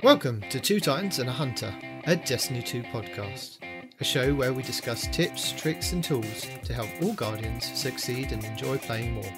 [0.00, 3.58] Welcome to Two Titans and a Hunter, a Destiny 2 podcast,
[3.98, 8.44] a show where we discuss tips, tricks, and tools to help all Guardians succeed and
[8.44, 9.32] enjoy playing more.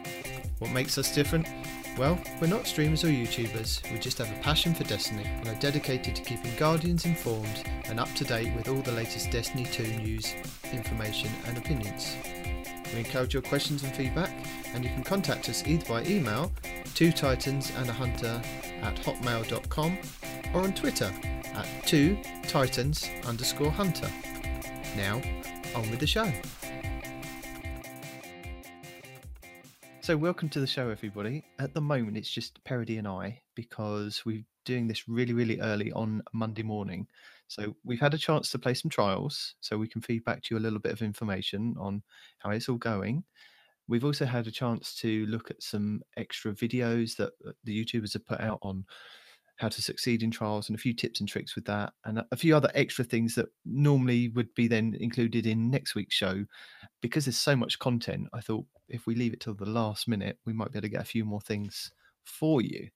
[0.59, 1.49] What makes us different?
[1.97, 5.61] Well, we're not streamers or YouTubers, we just have a passion for Destiny and are
[5.61, 9.83] dedicated to keeping Guardians informed and up to date with all the latest Destiny 2
[9.97, 10.35] news,
[10.75, 12.17] information, and opinions.
[12.93, 14.31] We encourage your questions and feedback,
[14.75, 16.53] and you can contact us either by email,
[16.95, 18.43] two titans and a hunter
[18.83, 19.99] at hotmail.com,
[20.55, 21.13] or on Twitter
[21.55, 22.19] at two
[22.49, 24.09] titans underscore hunter.
[24.97, 25.21] Now,
[25.75, 26.31] on with the show.
[30.01, 31.45] So, welcome to the show, everybody.
[31.59, 35.93] At the moment, it's just Parody and I because we're doing this really, really early
[35.93, 37.07] on Monday morning.
[37.47, 40.55] So, we've had a chance to play some trials, so we can feed back to
[40.55, 42.03] you a little bit of information on
[42.39, 43.23] how it's all going.
[43.87, 48.13] We've also had a chance to look at some extra videos that uh, the YouTubers
[48.13, 48.85] have put out on
[49.61, 52.37] how to succeed in trials and a few tips and tricks with that, and a-
[52.37, 56.45] few other extra things that normally would be then included in next week's show.
[57.03, 60.39] Because there's so much content, I thought if we leave it till the last minute,
[60.47, 61.93] we might be able to get a few more things
[62.25, 62.89] for you.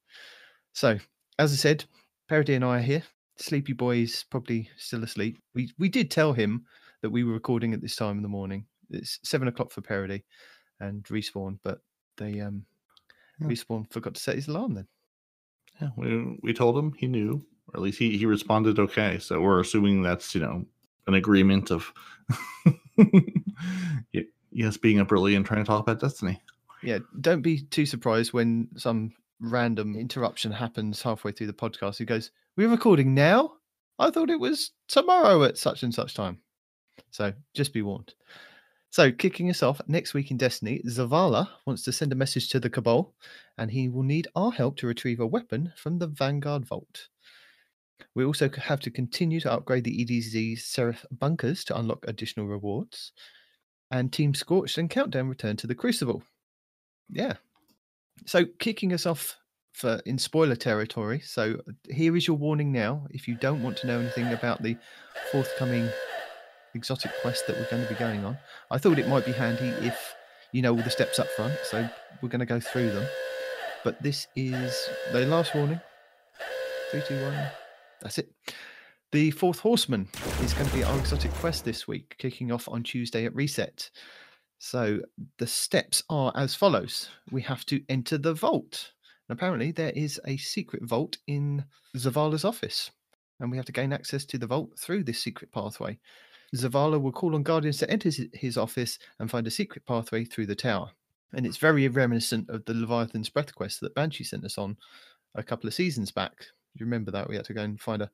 [0.73, 0.99] So,
[1.39, 1.85] as I said,
[2.29, 3.03] Parody and I are here.
[3.37, 5.39] Sleepy Boy is probably still asleep.
[5.55, 6.65] We we did tell him
[7.03, 8.67] that we were recording at this time in the morning.
[8.91, 10.25] It's seven o'clock for Parody
[10.81, 11.81] and respawn, but
[12.17, 12.65] they um
[13.41, 13.49] Yeah.
[13.49, 14.89] respawn forgot to set his alarm then.
[15.81, 19.19] Yeah, we we told him he knew, or at least he he responded okay.
[19.19, 20.65] So we're assuming that's you know
[21.07, 21.93] an agreement of
[24.53, 26.41] yes being up early and trying to talk about Destiny.
[26.83, 31.99] Yeah, don't be too surprised when some random interruption happens halfway through the podcast.
[31.99, 33.55] He goes, We're recording now?
[33.99, 36.39] I thought it was tomorrow at such and such time.
[37.11, 38.15] So just be warned.
[38.95, 42.61] So, kicking us off next week in Destiny, Zavala wants to send a message to
[42.61, 43.13] the Cabal,
[43.59, 47.09] and he will need our help to retrieve a weapon from the Vanguard Vault.
[48.15, 53.11] We also have to continue to upgrade the EDZ Seraph bunkers to unlock additional rewards.
[53.91, 56.23] And Team Scorched and Countdown return to the Crucible.
[57.11, 57.33] Yeah.
[58.27, 59.37] So kicking us off
[59.73, 61.19] for in spoiler territory.
[61.19, 61.61] So
[61.91, 63.09] here is your warning now.
[63.11, 64.77] If you don't want to know anything about the
[65.33, 65.91] forthcoming
[66.75, 68.39] exotic quest that we're going to be going on,
[68.71, 70.15] I thought it might be handy if
[70.53, 71.55] you know all the steps up front.
[71.65, 71.89] So
[72.23, 73.07] we're going to go through them.
[73.85, 75.81] But this is the last warning.
[76.91, 77.49] Three, two, one.
[78.01, 78.31] That's it.
[79.13, 80.09] The fourth horseman
[80.43, 83.91] is going to be our exotic quest this week, kicking off on Tuesday at reset.
[84.59, 85.01] So
[85.39, 88.93] the steps are as follows we have to enter the vault.
[89.29, 91.65] And apparently, there is a secret vault in
[91.97, 92.91] Zavala's office,
[93.41, 95.99] and we have to gain access to the vault through this secret pathway.
[96.55, 100.47] Zavala will call on Guardians to enter his- office and find a secret pathway through
[100.47, 100.91] the tower.
[101.33, 104.77] And it's very reminiscent of the Leviathan's Breath quest that Banshee sent us on
[105.35, 106.47] a couple of seasons back.
[106.75, 107.29] You remember that?
[107.29, 108.11] We had to go and find a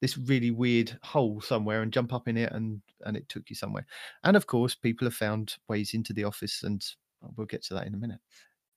[0.00, 3.56] this really weird hole somewhere and jump up in it and and it took you
[3.56, 3.86] somewhere.
[4.24, 6.84] And of course, people have found ways into the office, and
[7.22, 8.20] oh, we'll get to that in a minute.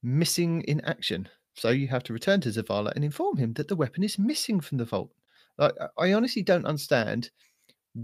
[0.03, 1.27] Missing in action.
[1.55, 4.59] So you have to return to Zavala and inform him that the weapon is missing
[4.59, 5.11] from the vault.
[5.57, 7.31] Like, I honestly don't understand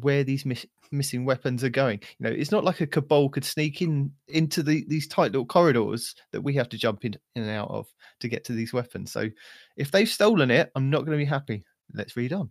[0.02, 2.00] where these miss- missing weapons are going.
[2.20, 5.46] You know, it's not like a cabal could sneak in into the, these tight little
[5.46, 7.88] corridors that we have to jump in, in and out of
[8.20, 9.12] to get to these weapons.
[9.12, 9.30] So
[9.78, 11.64] if they've stolen it, I'm not going to be happy.
[11.94, 12.50] Let's read on.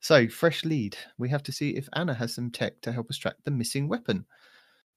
[0.00, 0.96] So, fresh lead.
[1.18, 3.88] We have to see if Anna has some tech to help us track the missing
[3.88, 4.24] weapon.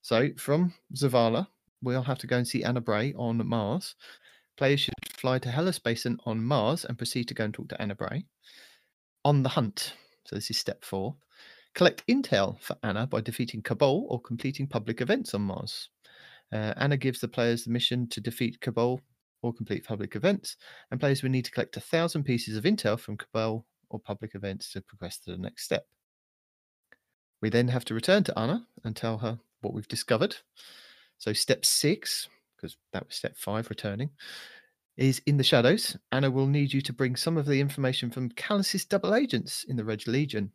[0.03, 1.47] So, from Zavala,
[1.81, 3.95] we'll have to go and see Anna Bray on Mars.
[4.57, 7.81] Players should fly to Hellas Basin on Mars and proceed to go and talk to
[7.81, 8.25] Anna Bray.
[9.25, 9.95] On the hunt.
[10.25, 11.15] So, this is step four.
[11.73, 15.89] Collect intel for Anna by defeating Cabal or completing public events on Mars.
[16.51, 18.99] Uh, Anna gives the players the mission to defeat Cabal
[19.41, 20.57] or complete public events,
[20.91, 24.35] and players will need to collect a thousand pieces of intel from Cabal or public
[24.35, 25.87] events to progress to the next step.
[27.41, 30.35] We then have to return to Anna and tell her what we've discovered.
[31.17, 34.11] So, step six, because that was step five, returning,
[34.97, 35.97] is in the shadows.
[36.11, 39.77] Anna will need you to bring some of the information from Calus's double agents in
[39.77, 40.51] the Red Legion.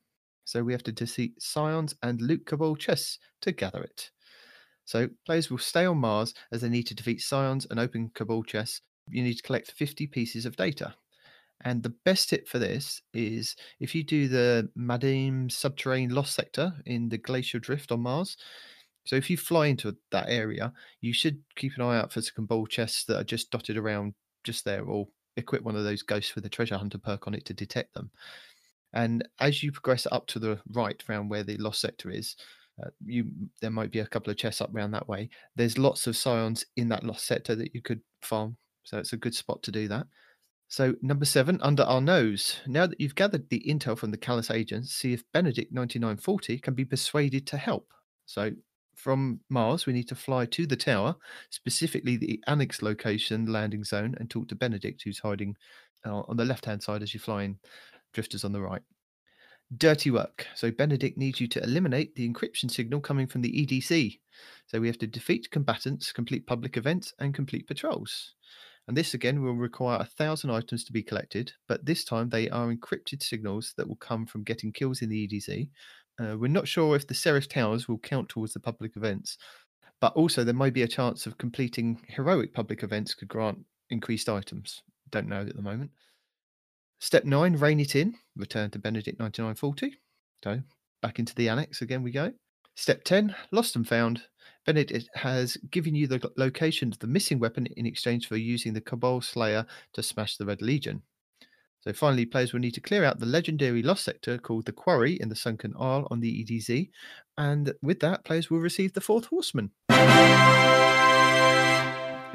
[0.46, 4.10] So, we have to defeat Scions and loot Cabal chests to gather it.
[4.86, 8.42] So, players will stay on Mars as they need to defeat Scions and open Cabal
[8.42, 8.80] chests.
[9.10, 10.94] You need to collect 50 pieces of data.
[11.62, 16.72] And the best tip for this is if you do the Madim subterranean lost sector
[16.84, 18.36] in the glacial drift on Mars.
[19.04, 22.46] So if you fly into that area, you should keep an eye out for some
[22.46, 24.14] ball chests that are just dotted around
[24.44, 27.44] just there, or equip one of those ghosts with a treasure hunter perk on it
[27.46, 28.10] to detect them.
[28.96, 32.34] And as you progress up to the right around where the lost sector is,
[32.82, 33.26] uh, you
[33.60, 35.28] there might be a couple of chests up around that way.
[35.54, 39.18] There's lots of scions in that lost sector that you could farm, so it's a
[39.18, 40.06] good spot to do that.
[40.68, 42.56] So, number seven, under our nose.
[42.66, 46.74] Now that you've gathered the intel from the Calus agents, see if Benedict 9940 can
[46.74, 47.92] be persuaded to help.
[48.24, 48.50] So,
[48.94, 51.16] from Mars, we need to fly to the tower,
[51.50, 55.54] specifically the Annex location landing zone, and talk to Benedict, who's hiding
[56.06, 57.58] uh, on the left hand side as you're flying,
[58.16, 58.80] drifters on the right.
[59.76, 60.46] Dirty work.
[60.54, 64.18] So, Benedict needs you to eliminate the encryption signal coming from the EDZ.
[64.68, 68.34] So, we have to defeat combatants, complete public events, and complete patrols.
[68.88, 72.48] And this again will require a thousand items to be collected, but this time they
[72.48, 75.68] are encrypted signals that will come from getting kills in the EDZ.
[76.18, 79.36] Uh, we're not sure if the Seraph Towers will count towards the public events,
[80.00, 83.58] but also there may be a chance of completing heroic public events could grant
[83.90, 84.82] increased items.
[85.10, 85.90] Don't know at the moment.
[86.98, 88.14] Step nine, rein it in.
[88.36, 89.96] Return to Benedict 9940.
[90.42, 90.60] So
[91.02, 92.32] back into the annex again we go.
[92.74, 94.22] Step 10, lost and found.
[94.66, 98.80] Benedict has given you the location of the missing weapon in exchange for using the
[98.80, 99.64] Cabal Slayer
[99.94, 101.02] to smash the Red Legion.
[101.80, 105.14] So finally, players will need to clear out the legendary lost sector called the Quarry
[105.20, 106.90] in the Sunken Isle on the EDZ,
[107.38, 109.70] and with that, players will receive the Fourth Horseman.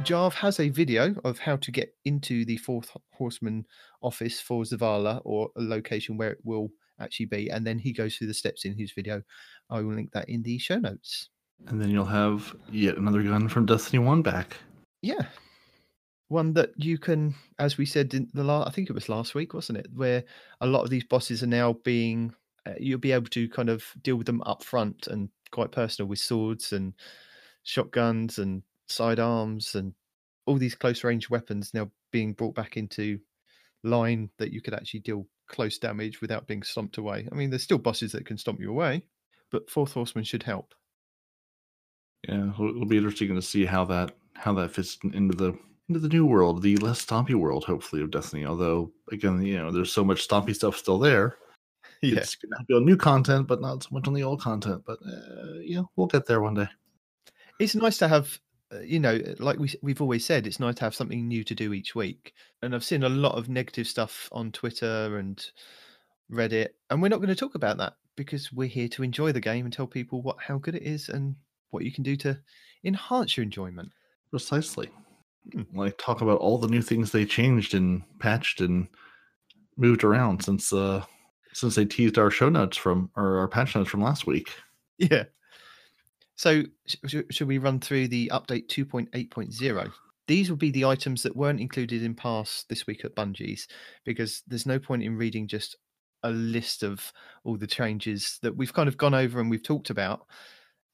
[0.04, 3.66] Jarv has a video of how to get into the Fourth Horseman
[4.02, 6.70] office for Zavala or a location where it will
[7.00, 9.22] actually be, and then he goes through the steps in his video.
[9.70, 11.30] I will link that in the show notes.
[11.68, 14.58] And then you'll have yet another gun from Destiny 1 back.
[15.04, 15.28] Yeah.
[16.30, 19.36] One that you can, as we said in the last, I think it was last
[19.36, 19.88] week, wasn't it?
[19.94, 20.24] Where
[20.62, 22.34] a lot of these bosses are now being,
[22.66, 26.10] uh, you'll be able to kind of deal with them up front and quite personal
[26.10, 26.94] with swords and
[27.64, 29.94] shotguns and sidearms and
[30.46, 33.20] all these close range weapons now being brought back into
[33.84, 37.28] line that you could actually deal close damage without being stomped away.
[37.32, 39.04] I mean, there's still bosses that can stomp you away,
[39.52, 40.74] but Fourth Horseman should help.
[42.28, 45.58] Yeah, it'll be interesting to see how that how that fits into the
[45.90, 48.46] into the new world, the less stompy world, hopefully, of Destiny.
[48.46, 51.38] Although, again, you know, there's so much stompy stuff still there.
[52.04, 52.18] Yeah.
[52.18, 54.82] It's gonna be on new content, but not so much on the old content.
[54.88, 56.68] But uh, yeah, we'll get there one day.
[57.60, 58.40] It's nice to have,
[58.80, 61.74] you know, like we we've always said, it's nice to have something new to do
[61.74, 62.34] each week.
[62.62, 65.44] And I've seen a lot of negative stuff on Twitter and
[66.32, 69.42] Reddit, and we're not going to talk about that because we're here to enjoy the
[69.42, 71.36] game and tell people what how good it is and
[71.72, 72.40] what you can do to
[72.84, 73.92] enhance your enjoyment.
[74.30, 74.90] Precisely.
[75.52, 75.64] Hmm.
[75.74, 78.88] Like talk about all the new things they changed and patched and
[79.78, 81.04] moved around since uh
[81.54, 84.52] since they teased our show notes from or our patch notes from last week.
[84.98, 85.24] Yeah.
[86.42, 89.92] So sh- should we run through the update 2.8.0?
[90.26, 93.68] These will be the items that weren't included in pass this week at Bungie's
[94.06, 95.76] because there's no point in reading just
[96.24, 99.92] a list of all the changes that we've kind of gone over and we've talked
[99.92, 100.26] about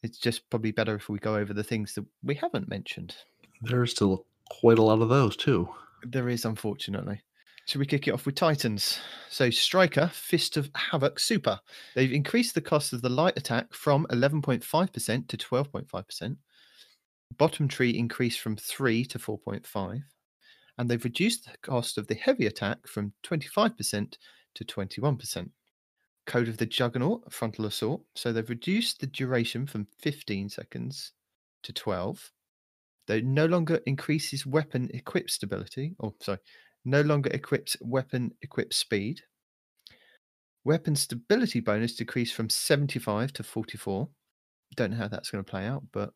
[0.03, 3.15] it's just probably better if we go over the things that we haven't mentioned.
[3.61, 5.69] There's still quite a lot of those too.
[6.03, 7.21] There is, unfortunately.
[7.67, 8.97] Should we kick it off with Titans?
[9.29, 11.59] So, Striker, Fist of Havoc Super.
[11.95, 16.37] They've increased the cost of the light attack from 11.5% to 12.5%.
[17.37, 20.01] Bottom tree increased from 3 to 4.5.
[20.77, 24.15] And they've reduced the cost of the heavy attack from 25%
[24.55, 25.49] to 21%.
[26.25, 28.01] Code of the Juggernaut, frontal assault.
[28.15, 31.11] So they've reduced the duration from 15 seconds
[31.63, 32.31] to 12.
[33.07, 36.39] They no longer increases weapon equip stability, or sorry,
[36.87, 39.21] no longer equips weapon equip speed.
[40.63, 44.09] Weapon stability bonus decreased from 75 to 44.
[44.75, 46.11] Don't know how that's going to play out, but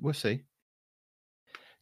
[0.00, 0.42] we'll see.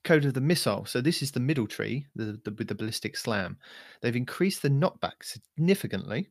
[0.05, 0.87] Code of the missile.
[0.87, 3.59] So this is the middle tree the, the, with the ballistic slam.
[4.01, 6.31] They've increased the knockback significantly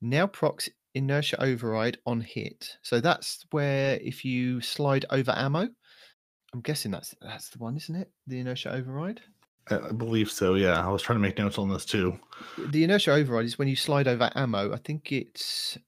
[0.00, 2.76] now procs inertia override on hit.
[2.82, 5.68] So that's where if you slide over ammo,
[6.52, 8.10] I'm guessing that's that's the one, isn't it?
[8.26, 9.20] The inertia override.
[9.70, 10.54] I believe so.
[10.54, 12.18] Yeah, I was trying to make notes on this too.
[12.58, 14.72] The inertia override is when you slide over ammo.
[14.72, 15.78] I think it's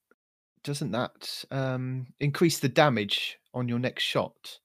[0.64, 4.58] doesn't that um, increase the damage on your next shot?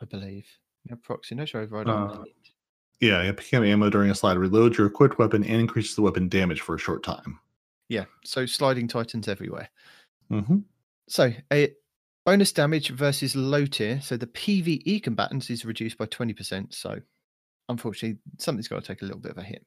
[0.00, 0.46] I believe.
[0.88, 2.24] Now procs inertia override uh.
[3.00, 4.38] Yeah, you pick up ammo during a slide.
[4.38, 7.38] Reload your equipped weapon and increases the weapon damage for a short time.
[7.88, 9.68] Yeah, so sliding titans everywhere.
[10.30, 10.58] Mm-hmm.
[11.08, 11.72] So a
[12.24, 14.00] bonus damage versus low tier.
[14.00, 16.72] So the PVE combatants is reduced by 20%.
[16.72, 17.00] So
[17.68, 19.64] unfortunately, something's got to take a little bit of a hit.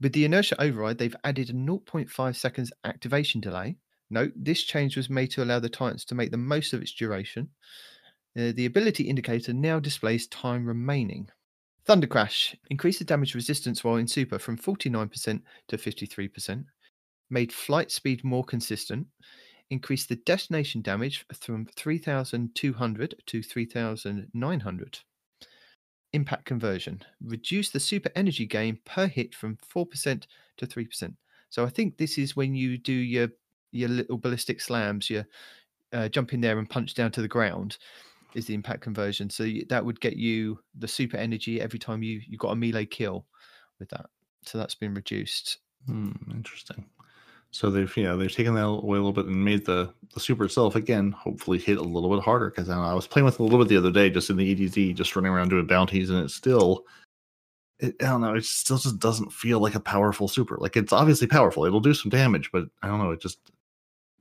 [0.00, 3.76] With the inertia override, they've added a 0.5 seconds activation delay.
[4.10, 6.92] Note this change was made to allow the Titans to make the most of its
[6.92, 7.48] duration.
[8.36, 11.28] Uh, the ability indicator now displays time remaining.
[11.84, 16.64] Thunder Crash increases damage resistance while in super from 49% to 53%
[17.32, 19.06] made flight speed more consistent,
[19.70, 24.98] increased the destination damage from 3,200 to 3,900.
[26.12, 27.02] Impact conversion.
[27.24, 30.26] Reduce the super energy gain per hit from 4%
[30.58, 31.14] to 3%.
[31.50, 33.28] So I think this is when you do your
[33.74, 35.24] your little ballistic slams, you
[35.94, 37.78] uh, jump in there and punch down to the ground
[38.34, 39.30] is the impact conversion.
[39.30, 42.86] So that would get you the super energy every time you you got a melee
[42.86, 43.26] kill
[43.78, 44.06] with that.
[44.44, 45.58] So that's been reduced.
[45.86, 46.84] Hmm, interesting.
[47.54, 50.46] So they've yeah they've taken that away a little bit and made the the super
[50.46, 53.40] itself again hopefully hit a little bit harder because I, I was playing with it
[53.40, 56.08] a little bit the other day just in the EDZ just running around doing bounties
[56.08, 56.86] and it's still
[57.78, 60.94] it, I don't know it still just doesn't feel like a powerful super like it's
[60.94, 63.38] obviously powerful it'll do some damage but I don't know it just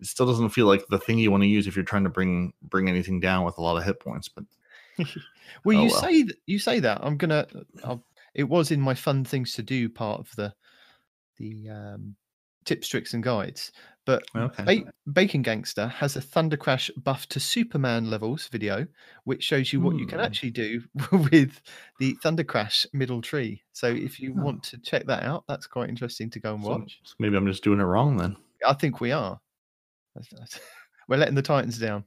[0.02, 2.10] it still doesn't feel like the thing you want to use if you're trying to
[2.10, 4.44] bring bring anything down with a lot of hit points but
[5.64, 6.02] well Oh, you well.
[6.02, 7.48] say you say that i'm gonna
[7.86, 10.54] I'll, it was in my fun things to do part of the
[11.38, 12.16] the um
[12.66, 13.72] tips tricks and guides
[14.06, 18.86] but okay ba- bacon gangster has a thunder crash buff to superman levels video
[19.24, 20.26] which shows you what you can Hmm.
[20.26, 21.62] actually do with
[22.00, 24.44] the thunder crash middle tree so if you Oh.
[24.44, 27.36] want to check that out that's quite interesting to go and So- watch so maybe
[27.38, 28.36] I'm just doing it wrong then
[28.68, 29.40] I think we are.
[31.08, 32.04] We're letting the Titans down.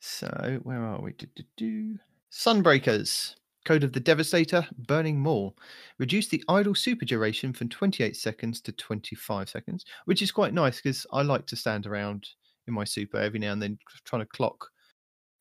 [0.00, 1.12] So where are we?
[1.12, 1.98] Do-do-do.
[2.32, 3.34] Sunbreakers.
[3.64, 4.66] Code of the Devastator.
[4.78, 5.56] Burning Maul.
[5.98, 10.76] Reduce the idle super duration from 28 seconds to 25 seconds, which is quite nice
[10.80, 12.26] because I like to stand around
[12.66, 14.68] in my super every now and then trying to clock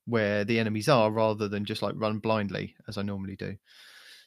[0.05, 3.55] where the enemies are rather than just like run blindly as I normally do.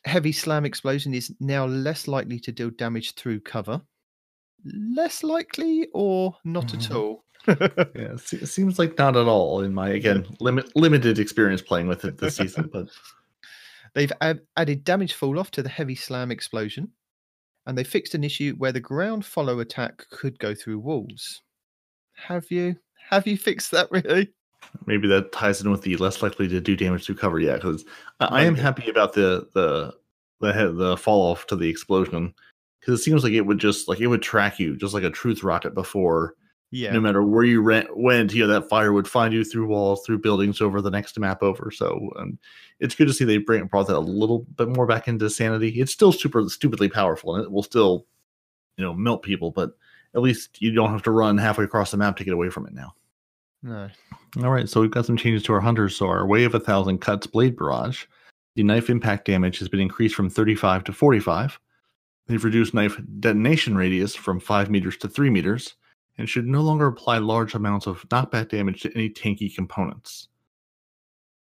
[0.04, 3.80] Heavy slam explosion is now less likely to deal damage through cover.
[4.64, 6.94] Less likely or not at Mhm.
[6.96, 7.24] all?
[7.96, 11.88] Yeah, it it seems like not at all in my again limit limited experience playing
[11.88, 12.88] with it this season, but
[13.94, 16.88] They've ad- added damage fall off to the heavy slam explosion,
[17.66, 21.42] and they fixed an issue where the ground follow attack could go through walls.
[22.14, 22.76] Have you?
[23.10, 24.32] Have you fixed that really?
[24.86, 27.38] maybe that ties in with the less likely to do damage through cover.
[27.38, 27.84] Yeah, because
[28.20, 29.94] I, I am happy about the the
[30.40, 32.34] the he- the fall off to the explosion
[32.80, 35.10] because it seems like it would just like it would track you just like a
[35.10, 36.34] truth rocket before.
[36.74, 36.92] Yeah.
[36.92, 40.20] No matter where you went, you know that fire would find you through walls, through
[40.20, 41.70] buildings, over the next map over.
[41.70, 42.38] So um,
[42.80, 45.68] it's good to see they bring brought that a little bit more back into sanity.
[45.80, 48.06] It's still super stupidly powerful, and it will still,
[48.78, 49.50] you know, melt people.
[49.50, 49.72] But
[50.14, 52.66] at least you don't have to run halfway across the map to get away from
[52.66, 52.94] it now.
[53.62, 53.90] No.
[54.42, 55.94] All right, so we've got some changes to our hunters.
[55.94, 58.06] So our Way of a Thousand Cuts Blade Barrage,
[58.56, 61.60] the knife impact damage has been increased from 35 to 45.
[62.28, 65.74] They've reduced knife detonation radius from 5 meters to 3 meters,
[66.18, 70.28] and should no longer apply large amounts of knockback damage to any tanky components.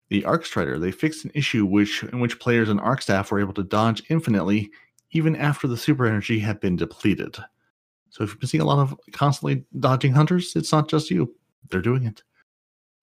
[0.10, 3.40] The Arc Strider, they fixed an issue which in which players and Arc staff were
[3.40, 4.72] able to dodge infinitely
[5.12, 7.38] even after the super energy had been depleted.
[8.10, 11.34] So if you've been seeing a lot of constantly dodging hunters, it's not just you.
[11.70, 12.24] They're doing it.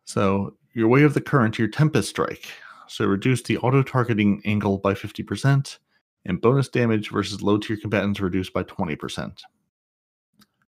[0.04, 2.46] So your way of the current, your Tempest Strike.
[2.88, 5.78] So reduce the auto targeting angle by 50%,
[6.24, 9.40] and bonus damage versus low tier combatants reduced by 20%.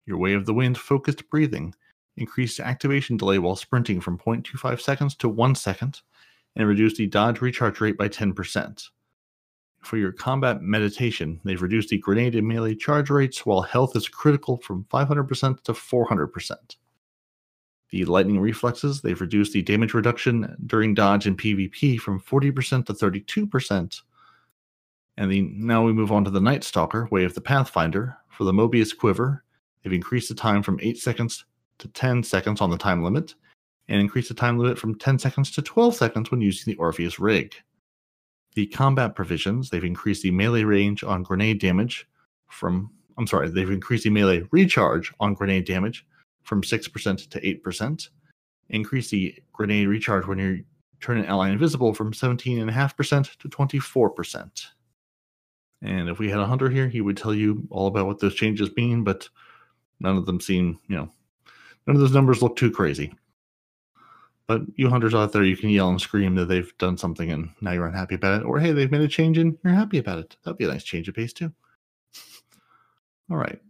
[0.06, 1.74] Your way of the wind, focused breathing.
[2.16, 6.00] Increased activation delay while sprinting from 0.25 seconds to 1 second,
[6.54, 8.88] and reduced the dodge recharge rate by 10%.
[9.82, 14.08] For your combat meditation, they've reduced the grenade and melee charge rates while health is
[14.08, 16.76] critical from 500% to 400%.
[17.90, 22.94] The lightning reflexes, they've reduced the damage reduction during dodge and PvP from 40% to
[22.94, 24.00] 32%.
[25.16, 28.16] And the now we move on to the Night Stalker, Way of the Pathfinder.
[28.30, 29.43] For the Mobius Quiver,
[29.84, 31.44] they've increased the time from 8 seconds
[31.78, 33.34] to 10 seconds on the time limit,
[33.88, 37.18] and increased the time limit from 10 seconds to 12 seconds when using the Orpheus
[37.18, 37.54] rig.
[38.54, 42.08] The combat provisions, they've increased the melee range on grenade damage
[42.48, 46.06] from, I'm sorry, they've increased the melee recharge on grenade damage
[46.44, 48.08] from 6% to 8%,
[48.70, 50.64] increase the grenade recharge when you
[51.00, 54.66] turn an ally invisible from 17.5% to 24%.
[55.82, 58.34] And if we had a hunter here, he would tell you all about what those
[58.34, 59.28] changes mean, but
[60.00, 61.10] none of them seem, you know,
[61.86, 63.14] none of those numbers look too crazy.
[64.46, 67.48] But you hunters out there, you can yell and scream that they've done something and
[67.62, 70.18] now you're unhappy about it, or hey, they've made a change and you're happy about
[70.18, 70.36] it.
[70.44, 71.52] That'd be a nice change of pace too.
[73.30, 73.60] All right,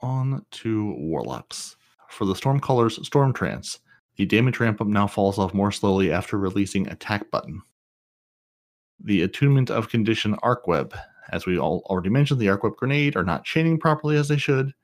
[0.00, 1.76] on to warlocks.
[2.08, 3.78] For the Stormcaller's Storm Trance,
[4.16, 7.62] the damage ramp up now falls off more slowly after releasing attack button.
[9.02, 10.94] The attunement of conduction arc web.
[11.30, 14.36] As we all already mentioned, the arc web grenade are not chaining properly as they
[14.36, 14.74] should.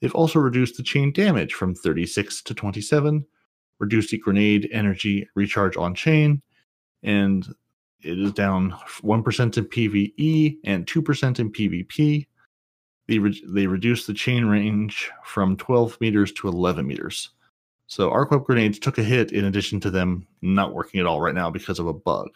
[0.00, 3.26] They've also reduced the chain damage from 36 to 27,
[3.78, 6.40] reduced the grenade energy recharge on chain,
[7.02, 7.46] and
[8.02, 12.26] it is down 1% in PvE and 2% in PvP.
[13.08, 17.30] They, re- they reduced the chain range from 12 meters to 11 meters.
[17.88, 21.34] So web grenades took a hit in addition to them not working at all right
[21.34, 22.28] now because of a bug.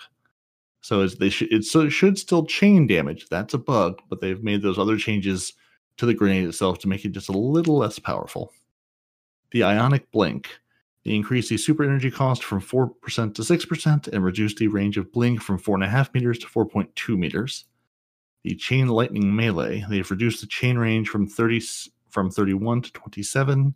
[0.80, 3.26] So it's, they should it so it should still chain damage.
[3.28, 5.52] That's a bug, but they've made those other changes
[6.02, 8.52] to the grenade itself to make it just a little less powerful.
[9.52, 10.48] The ionic blink.
[11.04, 12.90] They increase the super energy cost from 4%
[13.36, 17.66] to 6% and reduce the range of blink from 4.5 meters to 4.2 meters.
[18.42, 19.84] The chain lightning melee.
[19.88, 21.62] They've reduced the chain range from 30
[22.10, 23.72] from 31 to 27.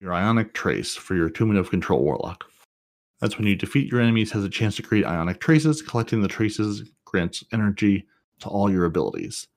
[0.00, 2.44] Your ionic trace for your attunement of control warlock.
[3.22, 5.80] That's when you defeat your enemies has a chance to create ionic traces.
[5.80, 8.06] Collecting the traces grants energy
[8.40, 9.48] to all your abilities.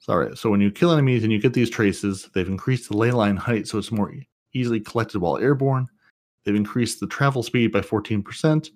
[0.00, 3.10] Sorry, so when you kill enemies and you get these traces, they've increased the ley
[3.10, 4.12] line height so it's more
[4.54, 5.86] easily collected while airborne.
[6.44, 8.70] They've increased the travel speed by 14%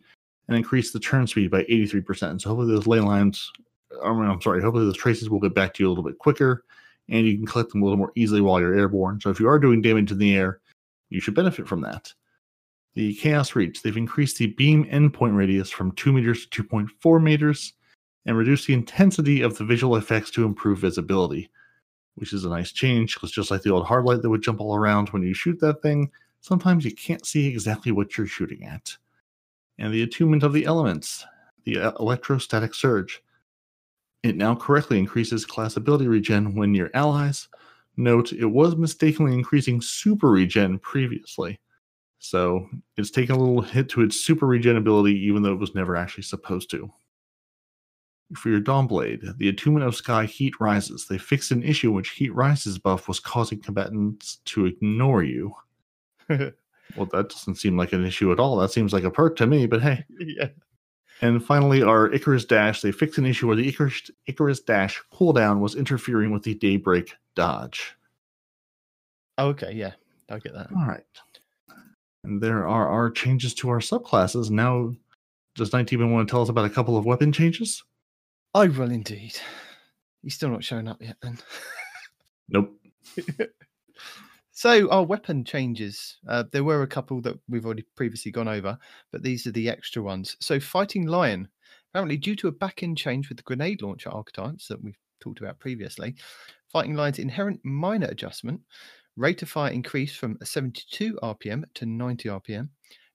[0.48, 2.42] and increased the turn speed by 83%.
[2.42, 3.50] So hopefully those ley lines,
[4.04, 6.18] I mean, I'm sorry, hopefully those traces will get back to you a little bit
[6.18, 6.64] quicker
[7.08, 9.18] and you can collect them a little more easily while you're airborne.
[9.20, 10.60] So if you are doing damage in the air,
[11.08, 12.12] you should benefit from that.
[12.94, 17.72] The Chaos Reach, they've increased the beam endpoint radius from 2 meters to 2.4 meters
[18.26, 21.50] and reduced the intensity of the visual effects to improve visibility,
[22.14, 24.60] which is a nice change because just like the old hard light that would jump
[24.60, 28.64] all around when you shoot that thing, sometimes you can't see exactly what you're shooting
[28.64, 28.96] at.
[29.78, 31.24] And the attunement of the elements,
[31.64, 33.22] the uh, electrostatic surge.
[34.22, 37.48] It now correctly increases class ability regen when near allies.
[37.96, 41.60] Note, it was mistakenly increasing super regen previously.
[42.18, 45.74] So it's taken a little hit to its super regen ability, even though it was
[45.74, 46.90] never actually supposed to.
[48.36, 51.06] For your Dawnblade, the attunement of Sky Heat Rises.
[51.06, 55.54] They fixed an issue in which Heat Rises buff was causing combatants to ignore you.
[56.28, 58.56] well, that doesn't seem like an issue at all.
[58.56, 60.04] That seems like a perk to me, but hey.
[60.18, 60.48] yeah.
[61.20, 62.80] And finally, our Icarus Dash.
[62.80, 67.14] They fixed an issue where the Icarus, Icarus Dash cooldown was interfering with the Daybreak
[67.34, 67.94] dodge.
[69.38, 69.92] Oh, okay, yeah,
[70.30, 70.68] I'll get that.
[70.76, 71.04] All right.
[72.24, 74.50] And there are our changes to our subclasses.
[74.50, 74.94] Now,
[75.54, 77.84] does 19 want to tell us about a couple of weapon changes?
[78.54, 79.36] I will indeed.
[80.22, 81.38] He's still not showing up yet then.
[82.46, 82.78] Nope.
[84.52, 86.18] so our weapon changes.
[86.28, 88.76] Uh, there were a couple that we've already previously gone over,
[89.10, 90.36] but these are the extra ones.
[90.40, 91.48] So fighting lion,
[91.90, 95.58] apparently due to a back-end change with the grenade launcher archetypes that we've talked about
[95.58, 96.16] previously,
[96.70, 98.60] fighting lion's inherent minor adjustment,
[99.16, 102.68] rate of fire increased from 72 RPM to 90 RPM.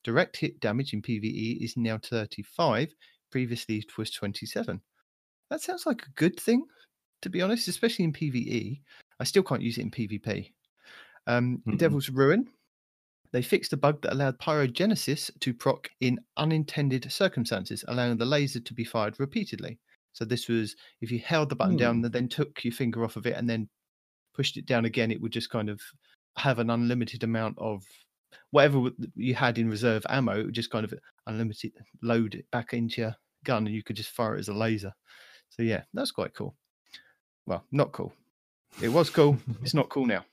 [0.03, 2.95] Direct hit damage in PvE is now 35.
[3.29, 4.81] Previously it was 27.
[5.49, 6.65] That sounds like a good thing,
[7.21, 8.81] to be honest, especially in PvE.
[9.19, 10.51] I still can't use it in PvP.
[11.27, 11.77] Um, mm-hmm.
[11.77, 12.47] Devil's Ruin.
[13.31, 18.59] They fixed a bug that allowed pyrogenesis to proc in unintended circumstances, allowing the laser
[18.59, 19.77] to be fired repeatedly.
[20.13, 21.79] So this was if you held the button mm.
[21.79, 23.69] down and then took your finger off of it and then
[24.33, 25.79] pushed it down again, it would just kind of
[26.37, 27.83] have an unlimited amount of
[28.51, 30.39] whatever you had in reserve ammo.
[30.39, 30.93] It would just kind of
[31.27, 34.53] unlimited load it back into your gun, and you could just fire it as a
[34.53, 34.93] laser.
[35.49, 36.55] So yeah, that's quite cool.
[37.45, 38.13] Well, not cool.
[38.81, 39.37] It was cool.
[39.61, 40.25] it's not cool now.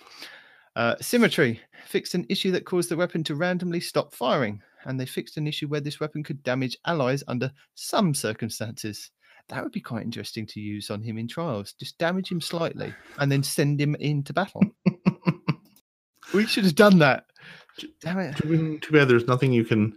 [0.77, 5.07] Uh, symmetry fixed an issue that caused the weapon to randomly stop firing, and they
[5.07, 9.11] fixed an issue where this weapon could damage allies under some circumstances.
[9.49, 11.73] That would be quite interesting to use on him in trials.
[11.73, 14.63] Just damage him slightly and then send him into battle.
[16.35, 17.25] we should have done that.
[18.01, 18.37] Damn it!
[18.37, 19.97] Too, too bad there's nothing you can.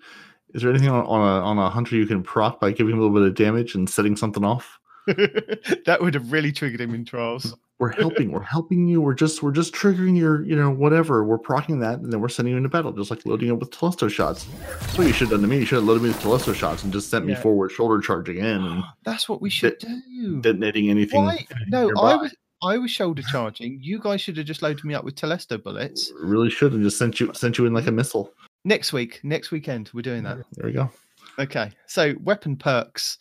[0.54, 3.00] Is there anything on, on a on a hunter you can proc by giving him
[3.00, 4.80] a little bit of damage and setting something off?
[5.86, 7.56] that would have really triggered him in trials.
[7.80, 8.32] We're helping.
[8.32, 9.00] We're helping you.
[9.00, 11.24] We're just we're just triggering your you know whatever.
[11.24, 13.72] We're procking that, and then we're sending you into battle, just like loading it with
[13.72, 14.46] telesto shots.
[14.70, 15.60] That's what you should have done to me.
[15.60, 17.36] You should have loaded me with telesto shots and just sent yeah.
[17.36, 18.46] me forward shoulder charging in.
[18.46, 20.42] And That's what we should de- do.
[20.42, 21.24] Detonating anything.
[21.24, 21.48] Why?
[21.68, 22.02] No, nearby.
[22.02, 23.80] I was I was shoulder charging.
[23.82, 26.12] You guys should have just loaded me up with telesto bullets.
[26.20, 28.34] Really should have just sent you sent you in like a missile.
[28.66, 30.40] Next week, next weekend, we're doing that.
[30.54, 30.92] There we go.
[31.40, 33.18] Okay, so weapon perks,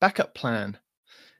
[0.00, 0.76] backup plan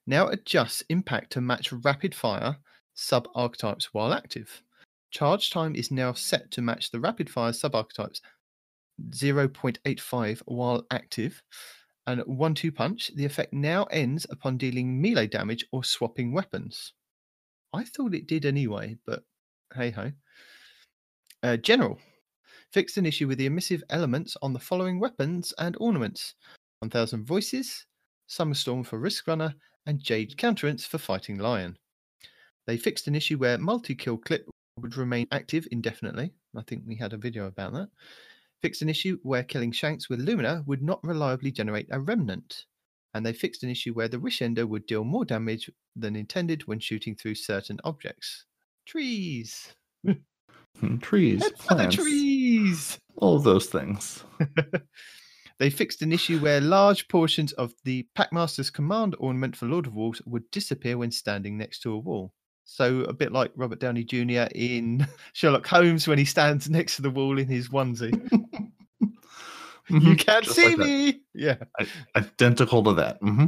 [0.06, 2.56] now adjusts impact to match rapid fire
[2.94, 4.62] sub archetypes while active.
[5.10, 8.20] Charge time is now set to match the rapid fire sub archetypes
[9.10, 11.42] 0.85 while active.
[12.06, 16.92] And one two punch, the effect now ends upon dealing melee damage or swapping weapons.
[17.72, 19.24] I thought it did anyway, but
[19.74, 20.12] hey ho.
[21.42, 21.98] Uh, general
[22.72, 26.34] fixed an issue with the emissive elements on the following weapons and ornaments
[26.80, 27.86] 1000 voices,
[28.26, 29.54] Summer Storm for Risk Runner,
[29.86, 31.76] and Jade Counterance for Fighting Lion.
[32.66, 34.48] They fixed an issue where multi kill clip
[34.80, 36.32] would remain active indefinitely.
[36.56, 37.88] I think we had a video about that.
[38.62, 42.64] Fixed an issue where killing Shanks with Lumina would not reliably generate a remnant.
[43.14, 46.80] And they fixed an issue where the Wishender would deal more damage than intended when
[46.80, 48.44] shooting through certain objects.
[48.84, 49.72] Trees.
[50.04, 51.42] Hmm, trees.
[51.58, 51.96] plants.
[51.96, 52.98] trees.
[53.16, 54.24] All those things.
[55.58, 59.94] They fixed an issue where large portions of the Packmaster's command ornament for Lord of
[59.94, 62.32] Wolves would disappear when standing next to a wall.
[62.64, 64.48] So a bit like Robert Downey Jr.
[64.54, 68.12] in Sherlock Holmes when he stands next to the wall in his onesie.
[69.00, 70.18] you Mhm.
[70.18, 70.84] can't Just see like that.
[70.84, 71.20] me.
[71.32, 71.56] Yeah.
[72.16, 73.20] Identical to that.
[73.22, 73.46] Mm-hmm.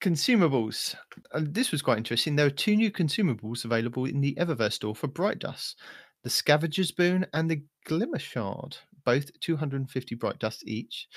[0.00, 0.94] Consumables.
[1.32, 2.36] Uh, this was quite interesting.
[2.36, 5.78] There are two new consumables available in the Eververse store for Bright Dust
[6.22, 8.76] the Scavenger's Boon and the Glimmer Shard,
[9.10, 11.08] both 250 Bright Dust each.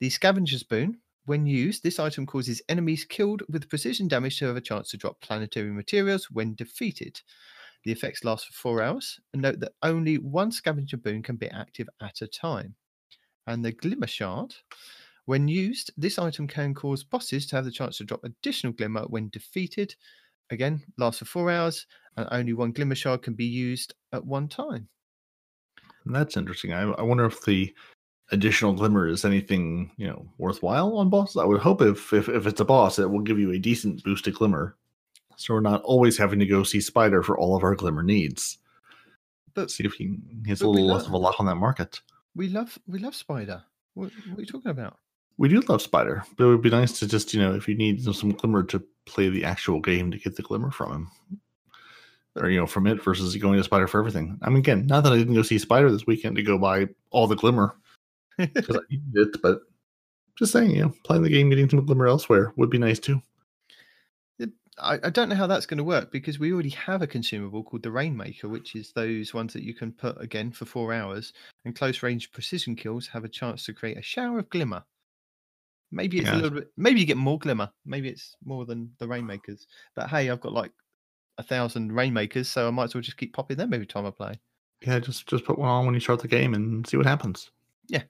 [0.00, 4.56] The Scavenger's Boon, when used, this item causes enemies killed with precision damage to have
[4.56, 7.20] a chance to drop planetary materials when defeated.
[7.84, 11.48] The effects last for four hours, and note that only one Scavenger Boon can be
[11.50, 12.74] active at a time.
[13.46, 14.56] And the Glimmer Shard,
[15.26, 19.02] when used, this item can cause bosses to have the chance to drop additional glimmer
[19.02, 19.94] when defeated.
[20.50, 24.48] Again, lasts for four hours, and only one glimmer shard can be used at one
[24.48, 24.88] time.
[26.06, 26.72] That's interesting.
[26.72, 27.74] I, I wonder if the
[28.32, 31.36] additional glimmer is anything you know worthwhile on bosses.
[31.36, 34.02] I would hope if, if if it's a boss, it will give you a decent
[34.04, 34.76] boosted glimmer,
[35.36, 38.58] so we're not always having to go see Spider for all of our glimmer needs.
[39.54, 42.00] But See if he, has a little less love- of a lock on that market.
[42.34, 43.62] we love we love Spider.
[43.94, 44.98] What, what are you talking about?
[45.38, 47.74] We do love Spider, but it would be nice to just you know if you
[47.74, 51.10] need some glimmer to play the actual game to get the glimmer from him.
[52.36, 54.38] Or you know, from it versus going to Spider for everything.
[54.42, 56.88] I mean, again, not that I didn't go see Spider this weekend to go buy
[57.10, 57.76] all the glimmer,
[58.38, 59.60] because I needed it, but
[60.36, 63.22] just saying, you know, playing the game, getting some glimmer elsewhere would be nice too.
[64.78, 67.62] I, I don't know how that's going to work because we already have a consumable
[67.62, 71.32] called the Rainmaker, which is those ones that you can put again for four hours,
[71.64, 74.84] and close range precision kills have a chance to create a shower of glimmer.
[75.90, 76.34] Maybe it's Yeah.
[76.34, 76.72] a little bit.
[76.76, 77.70] Maybe you get more glimmer.
[77.86, 79.66] Maybe it's more than the Rainmakers.
[79.94, 80.72] But hey, I've got like
[81.38, 84.10] a thousand Rainmakers, so I might as well just keep popping them every time I
[84.10, 84.40] play.
[84.82, 87.50] Yeah, just just put one on when you start the game and see what happens.
[87.88, 88.02] Yeah.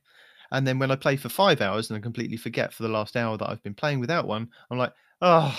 [0.52, 3.16] And then when I play for five hours and I completely forget for the last
[3.16, 5.56] hour that I've been playing without one, I'm like, oh,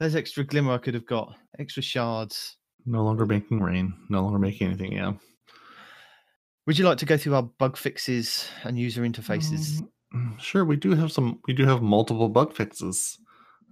[0.00, 2.56] there's extra glimmer I could have got, extra shards.
[2.84, 4.92] No longer making rain, no longer making anything.
[4.92, 5.12] Yeah.
[6.66, 9.82] Would you like to go through our bug fixes and user interfaces?
[10.14, 11.40] Mm, Sure, we do have some.
[11.46, 13.18] We do have multiple bug fixes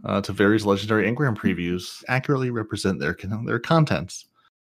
[0.05, 2.05] uh, to various legendary engram previews.
[2.09, 4.27] Accurately represent their their contents.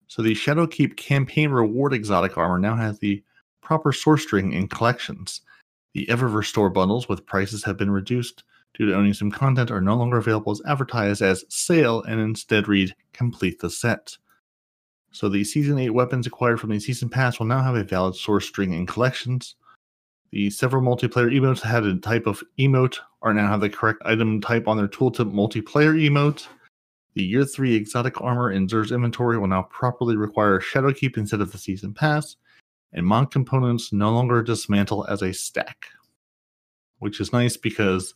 [0.08, 3.22] So the Shadowkeep campaign reward exotic armor now has the
[3.62, 5.42] proper source string in collections.
[5.94, 9.82] The Eververse store bundles with prices have been reduced due to owning some content are
[9.82, 14.18] no longer available as advertised as sale and instead read complete the set.
[15.12, 18.16] So the season 8 weapons acquired from the season pass will now have a valid
[18.16, 19.56] source string in collections.
[20.32, 24.42] The several multiplayer emotes had a type of emote are now have the correct item
[24.42, 26.48] type on their tooltip multiplayer emote.
[27.14, 31.52] The year 3 exotic armor in Xur's inventory will now properly require Shadowkeep instead of
[31.52, 32.36] the season pass,
[32.94, 35.86] and mod components no longer dismantle as a stack.
[37.00, 38.14] Which is nice because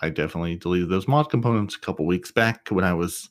[0.00, 3.28] I definitely deleted those mod components a couple weeks back when I was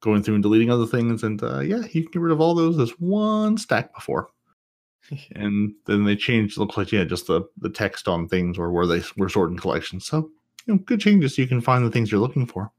[0.00, 2.54] going through and deleting other things, and uh, yeah, you can get rid of all
[2.54, 4.28] those as one stack before
[5.34, 8.86] and then they changed looks like yeah just the the text on things or where
[8.86, 10.06] they were sorted in collections.
[10.06, 10.30] So
[10.66, 11.36] you know good changes.
[11.36, 12.70] So you can find the things you're looking for.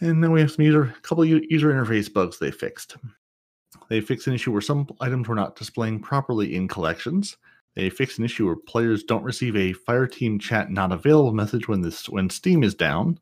[0.00, 2.96] And then we have some user a couple user interface bugs they fixed.
[3.88, 7.36] They fixed an issue where some items were not displaying properly in collections.
[7.76, 11.68] They fixed an issue where players don't receive a fire team chat not available message
[11.68, 13.18] when this when steam is down.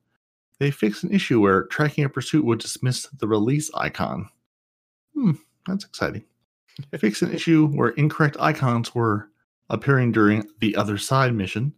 [0.59, 4.29] They fixed an issue where tracking a pursuit would dismiss the release icon.
[5.14, 5.33] Hmm
[5.68, 6.24] that's exciting
[6.99, 9.31] fix an issue where incorrect icons were
[9.71, 11.73] appearing during the other side mission.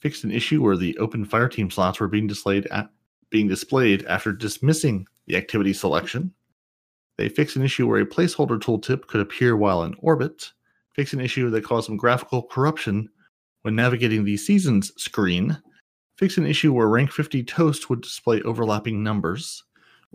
[0.00, 2.88] Fixed an issue where the open fire team slots were being displayed at
[3.30, 6.32] being displayed after dismissing the activity selection.
[7.16, 10.52] They fixed an issue where a placeholder tooltip could appear while in orbit.
[10.94, 13.08] Fixed an issue that caused some graphical corruption
[13.62, 15.60] when navigating the seasons screen.
[16.16, 19.64] Fixed an issue where rank 50 toast would display overlapping numbers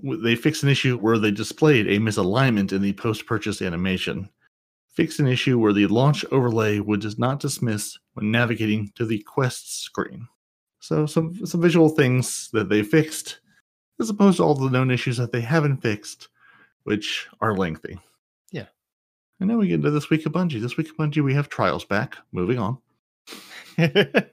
[0.01, 4.29] they fixed an issue where they displayed a misalignment in the post purchase animation.
[4.93, 9.79] Fixed an issue where the launch overlay would not dismiss when navigating to the quests
[9.79, 10.27] screen.
[10.79, 13.39] So some some visual things that they fixed,
[13.99, 16.27] as opposed to all the known issues that they haven't fixed,
[16.83, 17.97] which are lengthy.
[18.51, 18.67] Yeah.
[19.39, 20.61] And now we get into this week of Bungie.
[20.61, 22.17] This week of Bungie, we have trials back.
[22.31, 22.77] Moving on.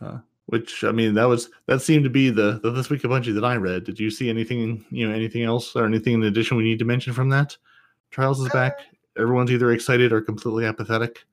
[0.00, 3.10] Uh, which I mean that was that seemed to be the, the this week of
[3.10, 3.84] Bungie that I read.
[3.84, 6.84] Did you see anything you know anything else or anything in addition we need to
[6.84, 7.56] mention from that?
[8.10, 8.78] Trials is back.
[9.18, 11.24] Everyone's either excited or completely apathetic.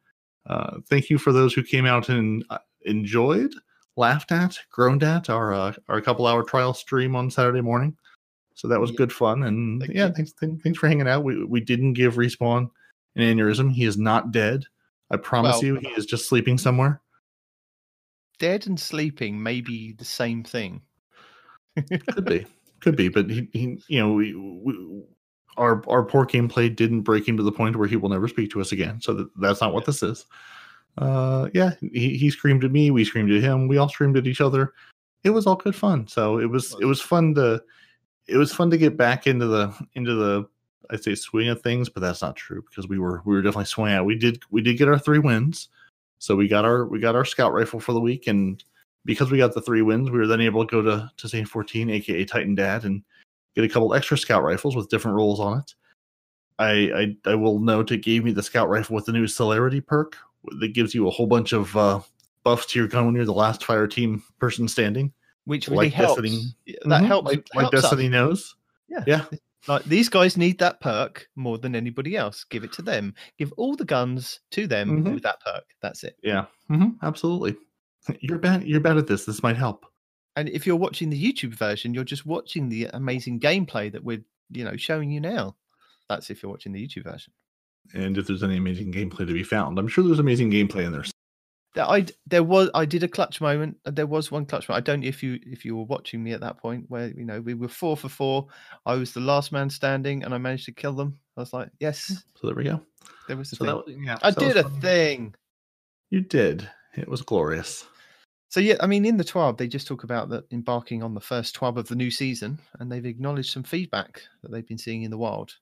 [0.48, 3.54] Uh, thank you for those who came out and uh, enjoyed,
[3.96, 7.96] laughed at, groaned at our uh, our couple hour trial stream on Saturday morning.
[8.54, 8.98] So that was Yeah.
[8.98, 11.24] good fun, and Thank yeah, thanks, thanks thanks for hanging out.
[11.24, 12.70] We we didn't give respawn
[13.16, 13.72] an aneurysm.
[13.72, 14.66] He is not dead.
[15.10, 17.02] I promise Well- you, he is just sleeping somewhere.
[18.38, 20.82] Dead and sleeping may be the same thing.
[22.12, 22.46] Could be,
[22.80, 25.04] could be, but he, he you know, we, we,
[25.58, 28.52] our our poor gameplay didn't break him to the point where he will never speak
[28.52, 29.02] to us again.
[29.02, 30.26] So that, that's not what this is.
[30.98, 32.92] Uh, yeah, he, he screamed at me.
[32.92, 33.68] We screamed at him.
[33.68, 34.74] We all screamed at each other.
[35.24, 36.08] It was all good fun.
[36.08, 37.62] So it was it was fun to
[38.28, 40.48] it was fun to get back into the into the
[40.90, 43.66] I'd say swing of things, but that's not true because we were we were definitely
[43.66, 44.06] swinging out.
[44.06, 45.70] We did we did get our three wins.
[46.20, 48.64] So we got our we got our scout rifle for the week and
[49.06, 51.48] because we got the three wins, we were then able to go to to St.
[51.48, 53.04] 14, aka Titan Dad, and
[53.56, 55.74] get a couple extra scout rifles with different rolls on it.
[56.58, 59.82] I I, I will note it gave me the scout rifle with the new celerity
[59.82, 60.16] perk
[60.60, 62.00] that gives you a whole bunch of uh,
[62.44, 65.12] buffs to your gun when you're the last fire team person standing.
[65.46, 66.22] Which really Like helps.
[66.22, 67.26] Destiny- Yeah, That Mhm, helps.
[67.28, 67.82] like, like helps us.
[67.84, 68.56] Destiny knows.
[68.88, 69.04] Yeah.
[69.06, 69.26] Yeah.
[69.68, 72.44] Like these guys need that perk more than anybody else.
[72.50, 73.14] Give it to them.
[73.40, 75.14] Give all the guns to them Mhm.
[75.16, 75.64] with that perk.
[75.82, 76.18] That's it.
[76.24, 77.56] Yeah, hmm absolutely.
[78.22, 78.64] You're bad.
[78.64, 79.26] You're bad at this.
[79.26, 79.86] This might help.
[80.36, 84.24] And if you're watching the YouTube version, you're just watching the amazing gameplay that we're,
[84.52, 85.56] you know, showing you now.
[86.10, 87.34] That's if you're watching the YouTube version.
[87.94, 90.92] And if there's any amazing gameplay to be found, I'm sure there's amazing gameplay in
[90.92, 91.06] there.
[91.78, 93.78] I there was I did a clutch moment.
[93.86, 94.88] There was one clutch moment.
[94.88, 97.26] I don't know if you if you were watching me at that point where you
[97.26, 98.48] know we were four for four.
[98.86, 101.18] I was the last man standing, and I managed to kill them.
[101.36, 102.82] I was like, yes, So there we go.
[103.28, 103.96] there was a So thing.
[104.00, 105.36] that, yeah, I so did a thing.
[106.12, 106.70] You did.
[106.96, 107.86] It was glorious.
[108.50, 111.20] So yeah, I mean, in the TWAB, they just talk about that embarking on the
[111.20, 115.04] first TWAB of the new season, and they've acknowledged some feedback that they've been seeing
[115.04, 115.54] in the wild.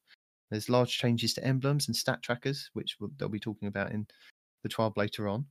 [0.52, 4.06] There's large changes to emblems and stat trackers, which we'll- they'll be talking about in
[4.62, 5.48] the TWAB later on.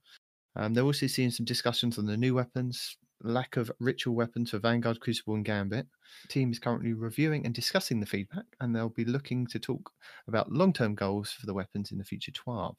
[0.56, 4.58] Um, they're also seeing some discussions on the new weapons, lack of ritual weapons for
[4.58, 5.86] Vanguard, Crucible, and Gambit.
[6.28, 9.90] Team is currently reviewing and discussing the feedback, and they'll be looking to talk
[10.28, 12.74] about long-term goals for the weapons in the future TWAB.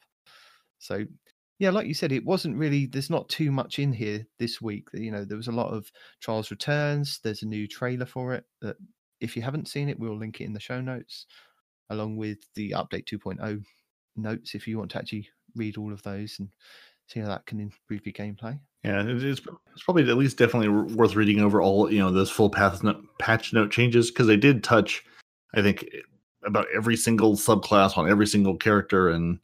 [0.78, 1.04] So
[1.58, 2.86] yeah, like you said, it wasn't really.
[2.86, 4.88] There's not too much in here this week.
[4.92, 7.20] You know, there was a lot of trials returns.
[7.22, 8.44] There's a new trailer for it.
[8.60, 8.76] That
[9.20, 11.26] if you haven't seen it, we'll link it in the show notes,
[11.90, 13.62] along with the update 2.0
[14.16, 14.54] notes.
[14.54, 16.48] If you want to actually read all of those and
[17.06, 18.58] see how that can improve your gameplay.
[18.84, 22.50] Yeah, it's, it's probably at least definitely worth reading over all you know those full
[22.50, 25.02] path note, patch note changes because they did touch,
[25.54, 26.00] I think, eh,
[26.44, 29.38] about every single subclass on every single character and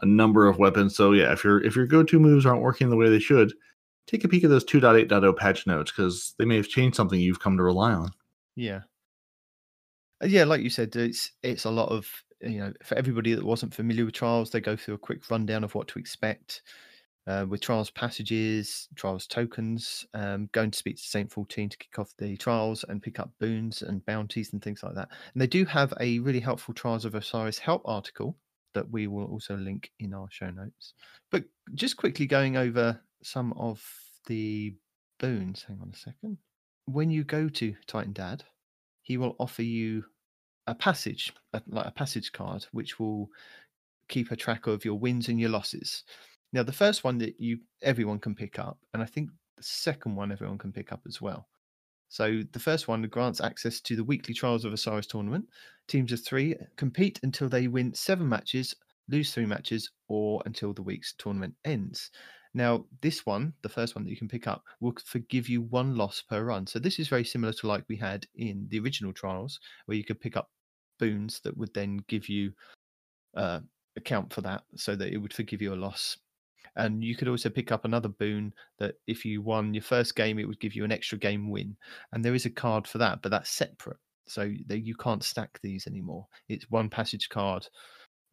[0.00, 0.96] a number of weapons.
[0.96, 3.52] So yeah, if your if your go to moves aren't working the way they should,
[4.06, 7.40] take a peek at those 2.8.0 patch notes because they may have changed something you've
[7.40, 8.10] come to rely on.
[8.54, 8.80] Yeah.
[10.22, 12.08] Uh, Yeah, like you said, it's it's a lot of
[12.40, 15.64] you know for everybody that wasn't familiar with trials, they go through a quick rundown
[15.64, 16.62] of what to expect
[17.26, 21.98] uh, with trials passages, trials tokens, um, going to speak to Saint Fourteen to kick
[21.98, 25.08] off the trials and pick up boons and bounties and things like that.
[25.32, 28.36] And they do have a really helpful Trials of Osiris help article
[28.74, 30.94] that we will also link in our show notes.
[31.30, 33.82] But just quickly going over some of
[34.26, 34.74] the
[35.18, 35.64] boons.
[35.66, 36.38] Hang on a second.
[36.84, 38.44] When you go to Titan Dad,
[39.02, 40.04] he will offer you
[40.66, 43.28] a passage, a, like a passage card, which will
[44.08, 46.04] keep a track of your wins and your losses.
[46.56, 50.16] Now, the first one that you everyone can pick up, and I think the second
[50.16, 51.48] one everyone can pick up as well.
[52.08, 55.44] So the first one grants access to the weekly Trials of Osiris tournament.
[55.86, 58.74] Teams of three compete until they win seven matches,
[59.10, 62.10] lose three matches, or until the week's tournament ends.
[62.54, 65.94] Now, this one, the first one that you can pick up, will forgive you one
[65.94, 66.66] loss per run.
[66.66, 70.04] So this is very similar to like we had in the original trials, where you
[70.04, 70.48] could pick up
[70.98, 72.50] boons that would then give you
[73.36, 73.60] uh,
[73.96, 76.16] account for that, so that it would forgive you a loss.
[76.76, 80.38] And you could also pick up another boon that if you won your first game,
[80.38, 81.76] it would give you an extra game win.
[82.12, 83.98] And there is a card for that, but that's separate.
[84.28, 86.26] So that you can't stack these anymore.
[86.48, 87.66] It's one passage card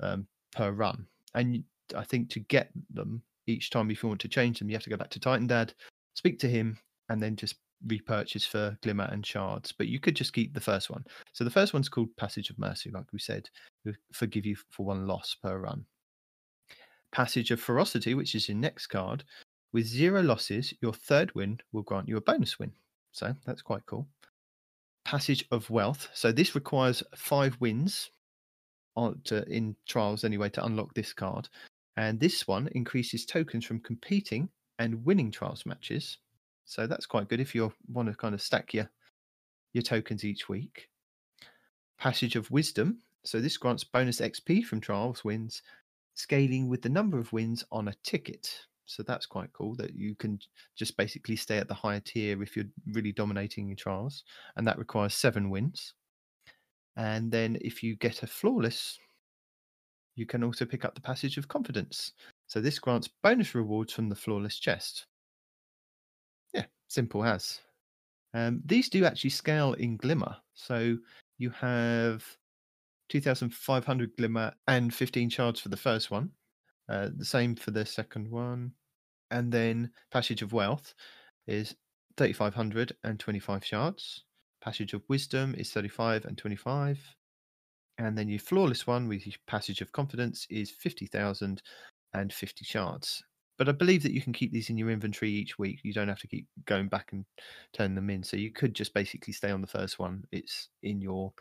[0.01, 1.05] um, per run.
[1.35, 1.63] And
[1.95, 4.83] I think to get them each time, if you want to change them, you have
[4.83, 5.73] to go back to Titan Dad,
[6.15, 6.77] speak to him,
[7.09, 7.55] and then just
[7.87, 9.71] repurchase for Glimmer and Shards.
[9.71, 11.03] But you could just keep the first one.
[11.33, 13.49] So the first one's called Passage of Mercy, like we said,
[14.13, 15.85] forgive you for one loss per run.
[17.13, 19.23] Passage of Ferocity, which is your next card,
[19.71, 22.73] with zero losses, your third win will grant you a bonus win.
[23.11, 24.07] So that's quite cool.
[25.05, 26.09] Passage of Wealth.
[26.13, 28.09] So this requires five wins
[28.97, 31.49] uh, to, in trials anyway to unlock this card.
[31.97, 34.49] And this one increases tokens from competing
[34.79, 36.17] and winning trials matches.
[36.65, 38.89] So that's quite good if you want to kind of stack your
[39.73, 40.89] your tokens each week.
[41.99, 42.99] Passage of Wisdom.
[43.23, 45.61] So this grants bonus XP from trials wins,
[46.15, 48.49] scaling with the number of wins on a ticket.
[48.85, 50.39] So that's quite cool that you can
[50.75, 54.23] just basically stay at the higher tier if you're really dominating your trials,
[54.55, 55.93] and that requires seven wins.
[56.95, 58.99] And then if you get a flawless,
[60.15, 62.11] you can also pick up the passage of confidence.
[62.47, 65.07] So this grants bonus rewards from the flawless chest.
[66.53, 67.59] Yeah, simple as.
[68.35, 70.35] Um, these do actually scale in Glimmer.
[70.53, 70.97] So
[71.37, 72.23] you have
[73.09, 76.31] 2,500 Glimmer and 15 shards for the first one.
[76.89, 78.71] Uh, the same for the second one.
[79.31, 80.93] And then Passage of Wealth
[81.47, 81.75] is
[82.17, 84.23] 3,500 and 25 shards.
[84.61, 86.99] Passage of Wisdom is 35 and 25.
[87.97, 91.61] And then your flawless one with Passage of Confidence is 50,000
[92.13, 93.23] and 50 shards.
[93.57, 95.79] But I believe that you can keep these in your inventory each week.
[95.83, 97.25] You don't have to keep going back and
[97.71, 98.23] turn them in.
[98.23, 100.23] So you could just basically stay on the first one.
[100.31, 101.33] It's in your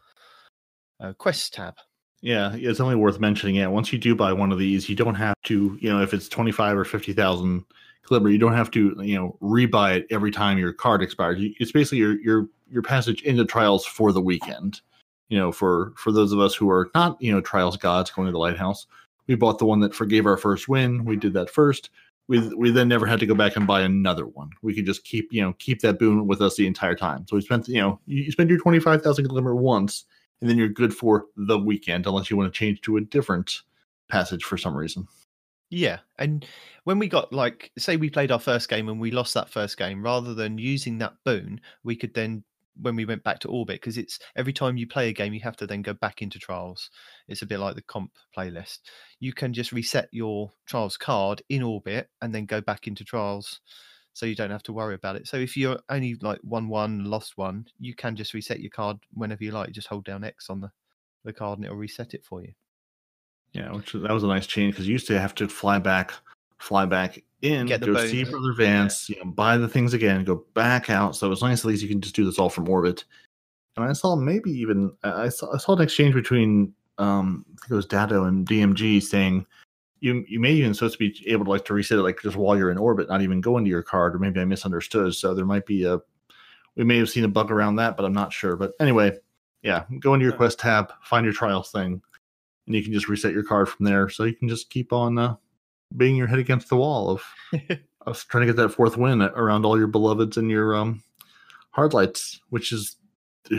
[1.03, 1.75] uh, quest tab.
[2.21, 3.57] Yeah, it's only worth mentioning.
[3.57, 6.15] Yeah, once you do buy one of these, you don't have to, you know, if
[6.15, 7.65] it's twenty five or fifty thousand
[8.05, 11.39] Glimmer, you don't have to, you know, rebuy it every time your card expires.
[11.41, 14.81] It's basically your your your passage into trials for the weekend.
[15.29, 18.27] You know, for for those of us who are not, you know, trials gods going
[18.27, 18.87] to the lighthouse,
[19.27, 21.05] we bought the one that forgave our first win.
[21.05, 21.91] We did that first.
[22.29, 24.51] We we then never had to go back and buy another one.
[24.63, 27.27] We could just keep, you know, keep that boon with us the entire time.
[27.29, 30.05] So we spent, you know, you spend your twenty five thousand Glimmer once
[30.43, 33.63] and then you're good for the weekend unless you want to change to a different
[34.11, 35.07] passage for some reason.
[35.71, 36.45] Yeah, and
[36.85, 39.79] when we got like say we played our first game and we lost that first
[39.79, 42.43] game, rather than using that boon, we could then
[42.81, 45.41] when we went back to orbit because it's every time you play a game you
[45.41, 46.91] have to then go back into trials.
[47.29, 48.81] It's a bit like the comp playlist.
[49.21, 53.61] You can just reset your trials card in orbit and then go back into trials
[54.15, 55.27] so you don't have to worry about it.
[55.27, 58.99] So if you're only like one one lost one, you can just reset your card
[59.15, 59.69] whenever you like.
[59.69, 60.71] You just hold down X on the
[61.25, 62.53] the card and it'll reset it for you.
[63.53, 66.13] Yeah, which that was a nice change because you used to have to fly back,
[66.59, 69.17] fly back in, Get the go see Brother Vance, yeah.
[69.19, 71.17] you know, buy the things again, go back out.
[71.17, 73.05] So it's nice at least you can just do this all from orbit.
[73.77, 77.71] And I saw maybe even I saw I saw an exchange between um I think
[77.73, 79.47] it was Dado and DMG saying
[80.03, 82.37] you you may even supposed to be able to like to reset it like just
[82.37, 85.15] while you're in orbit, not even go into your card, or maybe I misunderstood.
[85.15, 86.01] So there might be a
[86.75, 88.57] we may have seen a bug around that, but I'm not sure.
[88.57, 89.17] But anyway,
[89.63, 92.03] yeah, go into your quest tab, find your trials thing,
[92.67, 94.09] and you can just reset your card from there.
[94.09, 95.37] So you can just keep on uh,
[95.97, 97.25] being your head against the wall of
[98.03, 101.01] of trying to get that fourth win around all your beloveds and your um
[101.71, 102.97] hard lights, which is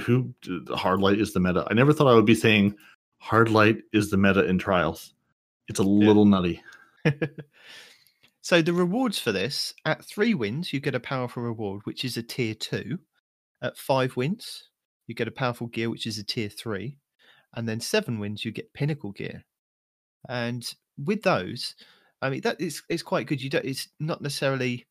[0.02, 0.34] who
[0.70, 1.66] hard light is the meta.
[1.70, 2.76] I never thought I would be saying
[3.20, 5.14] hard light is the meta in trials.
[5.68, 6.08] It's a yeah.
[6.08, 6.62] little nutty.
[8.42, 12.18] so the rewards for this at three wins, you get a powerful reward, which is
[12.18, 13.00] a tier two.
[13.62, 14.70] At five wins,
[15.08, 16.98] you get a powerful gear, which is a tier three.
[17.56, 19.44] And then seven wins, you get pinnacle gear.
[20.28, 21.76] And with those,
[22.22, 23.42] I mean that is it's quite good.
[23.42, 24.86] You don't it's not necessarily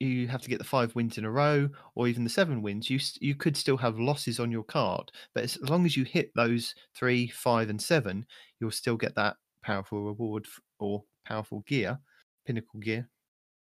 [0.00, 2.90] you have to get the five wins in a row or even the seven wins
[2.90, 6.32] you you could still have losses on your card but as long as you hit
[6.34, 8.26] those three five and seven
[8.60, 10.46] you'll still get that powerful reward
[10.78, 11.98] or powerful gear,
[12.46, 13.08] pinnacle gear,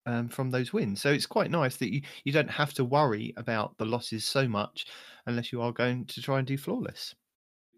[0.05, 1.01] um, from those wins.
[1.01, 4.47] So it's quite nice that you, you don't have to worry about the losses so
[4.47, 4.87] much
[5.25, 7.15] unless you are going to try and do flawless.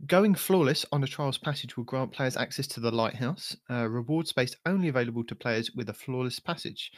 [0.06, 4.28] Going flawless on a trials passage will grant players access to the lighthouse, uh, reward
[4.28, 6.91] space only available to players with a flawless passage.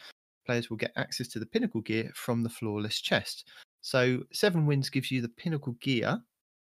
[0.45, 3.47] Players will get access to the pinnacle gear from the flawless chest.
[3.81, 6.19] So seven wins gives you the pinnacle gear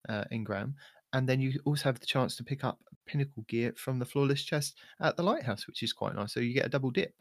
[0.08, 0.74] uh, engram,
[1.14, 4.44] and then you also have the chance to pick up pinnacle gear from the flawless
[4.44, 6.34] chest at the lighthouse, which is quite nice.
[6.34, 7.14] So you get a double dip.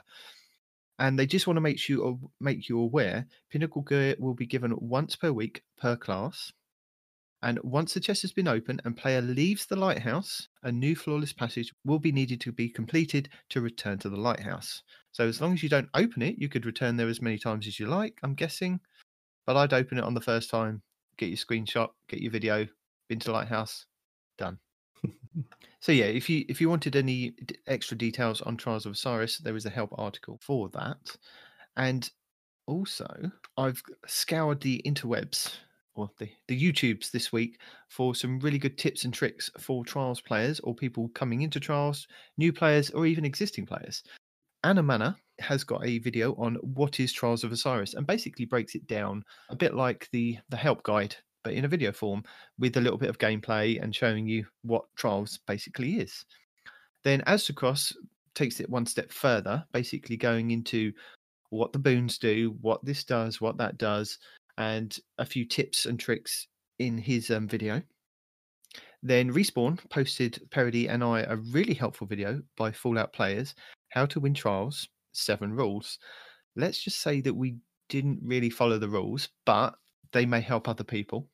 [0.98, 4.46] And they just want to make you uh, make you aware pinnacle gear will be
[4.46, 6.52] given once per week per class.
[7.42, 11.32] And once the chest has been opened and player leaves the lighthouse, a new flawless
[11.32, 14.82] passage will be needed to be completed to return to the lighthouse.
[15.10, 17.66] So as long as you don't open it, you could return there as many times
[17.66, 18.78] as you like, I'm guessing.
[19.44, 20.82] But I'd open it on the first time,
[21.16, 22.68] get your screenshot, get your video,
[23.12, 23.86] been to lighthouse,
[24.38, 24.58] done.
[25.80, 27.34] So yeah, if you if you wanted any
[27.66, 31.16] extra details on Trials of Osiris, there is a help article for that.
[31.76, 32.08] And
[32.68, 33.08] also,
[33.56, 35.56] I've scoured the interwebs
[35.96, 40.20] or the, the YouTubes this week for some really good tips and tricks for trials
[40.20, 42.06] players or people coming into trials,
[42.38, 44.04] new players, or even existing players.
[44.62, 48.76] Anna Manna has got a video on what is Trials of Osiris and basically breaks
[48.76, 52.22] it down a bit like the the help guide but in a video form
[52.58, 56.24] with a little bit of gameplay and showing you what Trials basically is.
[57.02, 57.92] Then Aztecross
[58.34, 60.92] takes it one step further, basically going into
[61.50, 64.18] what the boons do, what this does, what that does,
[64.58, 66.46] and a few tips and tricks
[66.78, 67.82] in his um, video.
[69.02, 73.54] Then Respawn posted Parody and I a really helpful video by Fallout players,
[73.88, 75.98] How to Win Trials, Seven Rules.
[76.54, 77.56] Let's just say that we
[77.88, 79.74] didn't really follow the rules, but
[80.12, 81.28] they may help other people.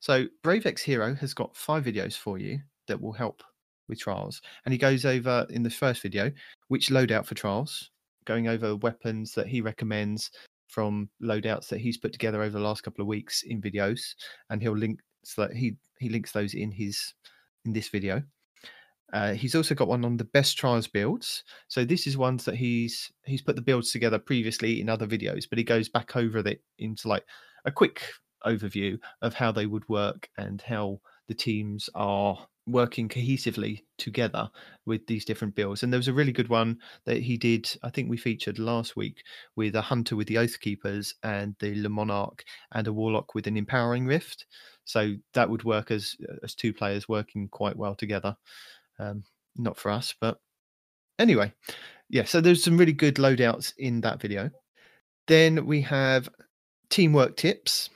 [0.00, 3.42] So Brave X Hero has got five videos for you that will help
[3.88, 4.40] with trials.
[4.64, 6.30] And he goes over in the first video
[6.68, 7.90] which loadout for trials,
[8.24, 10.30] going over weapons that he recommends
[10.68, 14.14] from loadouts that he's put together over the last couple of weeks in videos,
[14.50, 17.14] and he'll link so that he he links those in his
[17.64, 18.22] in this video.
[19.12, 21.44] Uh, he's also got one on the best trials builds.
[21.68, 25.48] So this is ones that he's he's put the builds together previously in other videos,
[25.48, 27.24] but he goes back over it into like
[27.64, 28.02] a quick
[28.44, 34.50] overview of how they would work and how the teams are working cohesively together
[34.86, 35.82] with these different builds.
[35.82, 38.96] And there was a really good one that he did, I think we featured last
[38.96, 39.22] week,
[39.54, 43.46] with a hunter with the Oath Keepers and the Le Monarque and a warlock with
[43.46, 44.46] an empowering rift.
[44.84, 48.36] So that would work as as two players working quite well together.
[48.98, 49.24] Um,
[49.56, 50.38] not for us, but
[51.18, 51.52] anyway,
[52.08, 52.24] yeah.
[52.24, 54.50] So there's some really good loadouts in that video.
[55.26, 56.28] Then we have
[56.88, 57.90] teamwork tips.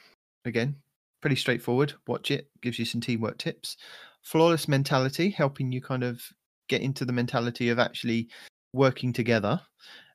[0.45, 0.77] Again,
[1.21, 1.93] pretty straightforward.
[2.07, 3.77] Watch it, gives you some teamwork tips.
[4.23, 6.23] Flawless mentality, helping you kind of
[6.69, 8.29] get into the mentality of actually
[8.73, 9.61] working together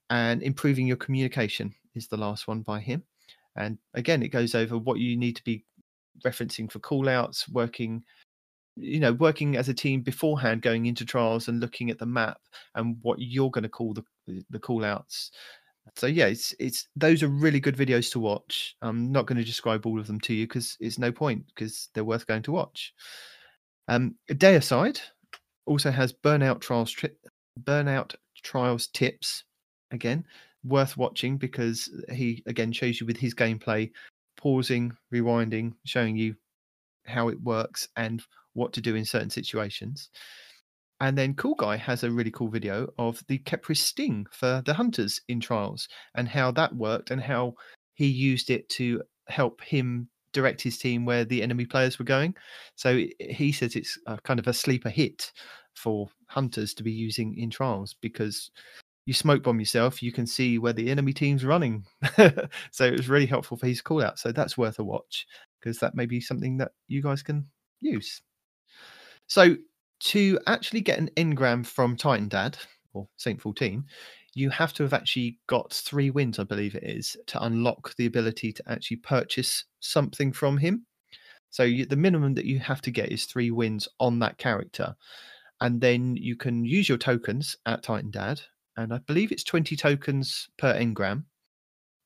[0.10, 3.04] and improving your communication is the last one by him.
[3.56, 5.64] And again, it goes over what you need to be
[6.26, 8.04] referencing for callouts, working
[8.76, 12.40] you know working as a team beforehand going into trials and looking at the map
[12.76, 14.04] and what you're going to call the
[14.50, 15.32] the call outs
[15.96, 19.44] so yeah it's it's those are really good videos to watch i'm not going to
[19.44, 22.52] describe all of them to you because it's no point because they're worth going to
[22.52, 22.94] watch
[23.88, 25.00] um Day aside
[25.66, 27.10] also has burnout trials tri-
[27.64, 29.44] burnout trials tips
[29.92, 30.26] again
[30.64, 33.92] worth watching because he again shows you with his gameplay
[34.38, 36.36] pausing rewinding showing you
[37.06, 38.24] how it works and
[38.54, 40.10] what to do in certain situations.
[41.06, 44.74] And then Cool Guy has a really cool video of the Khepri's Sting for the
[44.74, 47.54] hunters in trials and how that worked and how
[47.94, 52.34] he used it to help him direct his team where the enemy players were going.
[52.74, 55.32] So he says it's kind of a sleeper hit
[55.76, 58.50] for hunters to be using in trials because
[59.06, 61.86] you smoke bomb yourself, you can see where the enemy team's running.
[62.72, 64.18] so it was really helpful for his call out.
[64.18, 65.28] So that's worth a watch
[65.60, 67.46] because that may be something that you guys can
[67.80, 68.24] use.
[69.28, 69.56] So
[70.00, 72.58] to actually get an engram from Titan Dad
[72.94, 73.84] or Saint 14,
[74.34, 78.06] you have to have actually got three wins, I believe it is, to unlock the
[78.06, 80.86] ability to actually purchase something from him.
[81.50, 84.96] So you, the minimum that you have to get is three wins on that character.
[85.62, 88.42] And then you can use your tokens at Titan Dad.
[88.76, 91.24] And I believe it's 20 tokens per engram.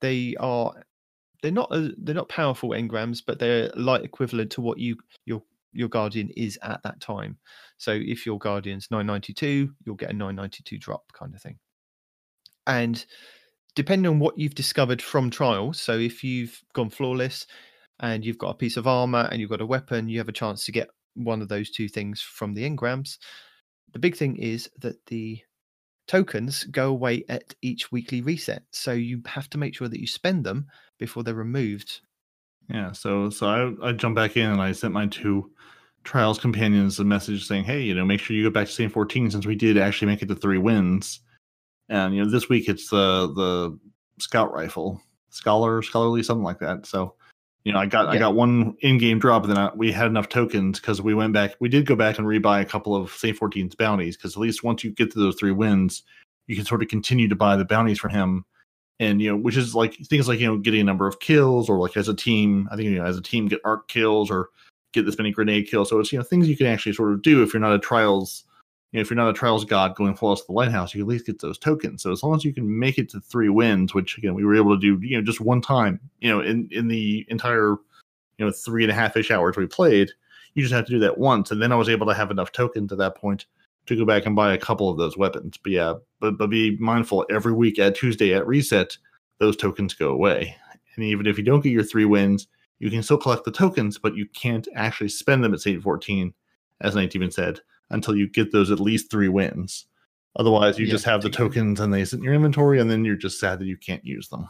[0.01, 0.73] They are
[1.41, 5.41] they're not uh, they're not powerful engrams, but they're light equivalent to what you your
[5.71, 7.37] your guardian is at that time.
[7.77, 11.57] So if your guardian's 992, you'll get a 992 drop kind of thing.
[12.67, 13.03] And
[13.75, 17.47] depending on what you've discovered from trials, so if you've gone flawless
[17.99, 20.33] and you've got a piece of armor and you've got a weapon, you have a
[20.33, 23.17] chance to get one of those two things from the engrams.
[23.93, 25.41] The big thing is that the
[26.07, 28.63] tokens go away at each weekly reset.
[28.71, 30.67] So you have to make sure that you spend them
[30.97, 32.01] before they're removed
[32.69, 35.51] yeah, so so I I jumped back in and I sent my two
[36.03, 38.91] trials companions a message saying, hey, you know, make sure you go back to Saint
[38.91, 41.19] 14 since we did actually make it to three wins.
[41.89, 43.79] And you know, this week it's the the
[44.19, 46.85] scout rifle, scholar, scholarly, something like that.
[46.85, 47.15] So,
[47.63, 48.11] you know, I got yeah.
[48.11, 51.33] I got one in-game drop, and then I, we had enough tokens because we went
[51.33, 51.55] back.
[51.59, 54.63] We did go back and rebuy a couple of Saint 14's bounties because at least
[54.63, 56.03] once you get to those three wins,
[56.45, 58.45] you can sort of continue to buy the bounties for him
[58.99, 61.69] and you know which is like things like you know getting a number of kills
[61.69, 64.29] or like as a team i think you know as a team get arc kills
[64.29, 64.49] or
[64.93, 65.89] get this many grenade kills.
[65.89, 67.79] So it's you know things you can actually sort of do if you're not a
[67.79, 68.43] trials
[68.91, 71.07] you know if you're not a trials god going flawless to the lighthouse you at
[71.07, 72.03] least get those tokens.
[72.03, 74.55] So as long as you can make it to three wins which again we were
[74.55, 77.75] able to do you know just one time you know in in the entire
[78.37, 80.11] you know three and a half ish hours we played
[80.55, 81.51] you just have to do that once.
[81.51, 83.45] And then i was able to have enough tokens at that point
[83.89, 85.57] to go back and buy a couple of those weapons.
[85.61, 88.97] But yeah, but but be mindful every week at Tuesday at reset,
[89.39, 90.55] those tokens go away.
[90.95, 92.47] And even if you don't get your three wins,
[92.79, 96.33] you can still collect the tokens, but you can't actually spend them at Saint 14,
[96.81, 97.59] as Nate even said,
[97.89, 99.85] until you get those at least three wins.
[100.37, 103.03] Otherwise, you yeah, just have the tokens and they sit in your inventory, and then
[103.03, 104.47] you're just sad that you can't use them.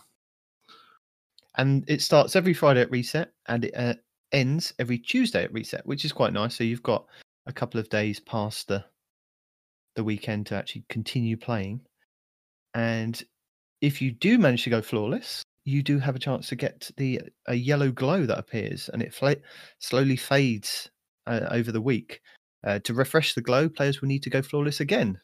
[1.57, 3.95] And it starts every Friday at reset, and it uh,
[4.31, 6.55] ends every Tuesday at reset, which is quite nice.
[6.55, 7.05] So you've got
[7.47, 8.85] a couple of days past the
[9.99, 11.81] the weekend to actually continue playing.
[12.73, 13.21] And
[13.81, 17.19] if you do manage to go flawless, you do have a chance to get the
[17.47, 19.43] a yellow glow that appears, and it fl-
[19.79, 20.89] slowly fades
[21.27, 22.21] uh, over the week.
[22.65, 25.19] Uh, to refresh the glow, players will need to go flawless again.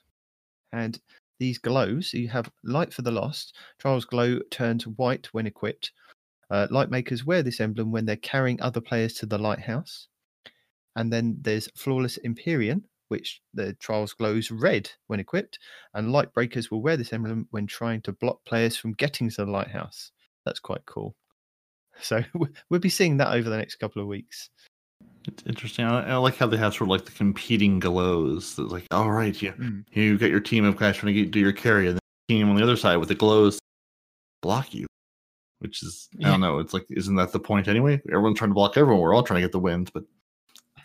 [0.73, 0.99] And
[1.39, 3.55] these glows, you have light for the lost.
[3.79, 5.93] Trials glow turns white when equipped.
[6.51, 10.09] Uh, light makers wear this emblem when they're carrying other players to the lighthouse.
[10.97, 15.59] And then there's flawless Empyrean, which the trials glows red when equipped,
[15.93, 19.45] and light breakers will wear this emblem when trying to block players from getting to
[19.45, 20.11] the lighthouse.
[20.45, 21.15] That's quite cool.
[22.01, 22.21] So
[22.69, 24.49] we'll be seeing that over the next couple of weeks.
[25.29, 25.85] It's interesting.
[25.85, 28.59] I, I like how they have sort of like the competing glows.
[28.59, 29.85] It's like, all right, you Mm.
[29.93, 32.33] you got your team of guys trying to get, do your carry, and then the
[32.33, 33.59] team on the other side with the glows
[34.41, 34.87] block you.
[35.59, 36.31] Which is, I Yeah.
[36.31, 36.59] don't know.
[36.59, 38.01] It's like, isn't that the point anyway?
[38.09, 39.01] Everyone's trying to block everyone.
[39.01, 40.03] We're all trying to get the wins, but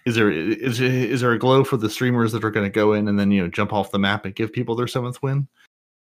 [0.07, 2.93] is there is is there a glow for the streamers that are going to go
[2.93, 5.47] in and then you know jump off the map and give people their seventh win?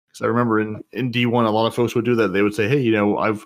[0.08, 2.28] Because I remember in in D one, a lot of folks would do that.
[2.28, 3.44] They would say, "Hey, you know, I've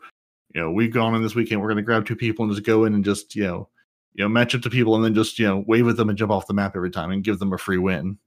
[0.54, 1.60] you know we've gone in this weekend.
[1.60, 3.68] We're going to grab two people and just go in and just you know
[4.14, 6.18] you know match up to people and then just you know wave at them and
[6.18, 8.18] jump off the map every time and give them a free win."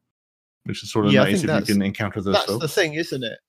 [0.65, 2.61] Which is sort of Yeah, nice if you can encounter those That's folks.
[2.61, 3.39] the thing, isn't it?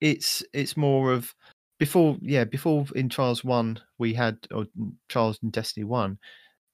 [0.00, 1.32] It's it's more of
[1.78, 4.66] before, yeah, before in Trials One we had or
[5.08, 6.18] Trials in Destiny One,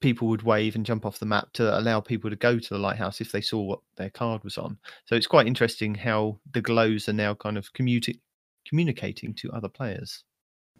[0.04, 2.78] people would wave and jump off the map to allow people to go to the
[2.78, 4.76] lighthouse if they saw what their card was on.
[5.06, 8.20] So it's quite interesting how the glows are now kind of commuti-
[8.68, 10.24] communicating to other players.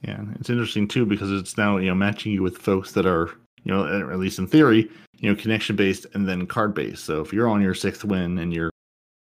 [0.03, 3.31] Yeah, it's interesting too because it's now you know matching you with folks that are
[3.63, 7.05] you know at least in theory you know connection based and then card based.
[7.05, 8.73] So if you're on your sixth win and you're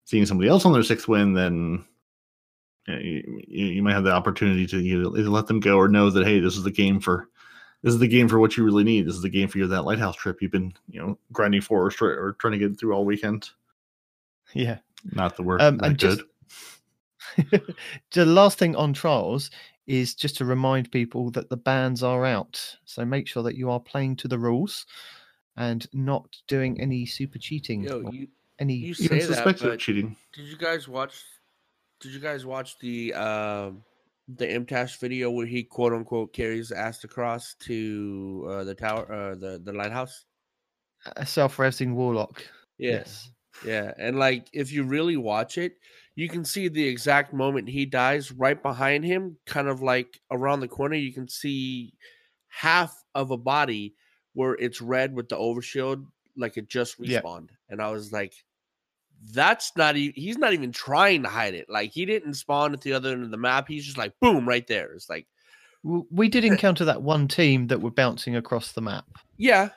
[0.04, 1.84] seeing somebody else on their sixth win, then
[2.86, 3.00] you, know,
[3.48, 6.38] you, you might have the opportunity to either let them go or know that hey,
[6.38, 7.28] this is the game for
[7.82, 9.06] this is the game for what you really need.
[9.06, 11.86] This is the game for your that lighthouse trip you've been you know grinding for
[11.86, 13.50] or, try- or trying to get through all weekend.
[14.54, 14.78] Yeah.
[15.12, 16.22] Not the word Um, that and just-
[18.12, 19.50] the last thing on trials
[19.86, 22.76] is just to remind people that the bans are out.
[22.84, 24.86] So make sure that you are playing to the rules
[25.56, 29.72] and not doing any super cheating Yo, you any you Even say that, suspected of
[29.72, 30.16] but cheating.
[30.32, 31.14] did you guys watch?
[32.00, 33.82] Did you guys watch the um
[34.28, 39.58] the MTash video where he quote unquote carries Aztecross to uh, the tower, uh, the
[39.58, 40.26] the lighthouse?
[41.16, 42.44] a self-resing warlock.
[42.78, 43.04] Yeah,
[43.60, 45.74] yeah, and like if you really watch it,
[46.14, 48.30] you can see the exact moment he dies.
[48.32, 51.94] Right behind him, kind of like around the corner, you can see
[52.48, 53.96] half of a body
[54.34, 56.06] where it's red with the overshield,
[56.36, 57.22] like it just Yeah.
[57.22, 57.50] respawned.
[57.68, 58.34] And I was like,
[59.32, 61.68] that's not even he's not even trying to hide it.
[61.68, 63.66] Like he didn't spawn at the other end of the map.
[63.68, 64.92] He's just like boom right there.
[64.92, 65.26] It's like,
[65.82, 69.06] We did encounter that one team that were bouncing across the map.
[69.36, 69.70] yeah,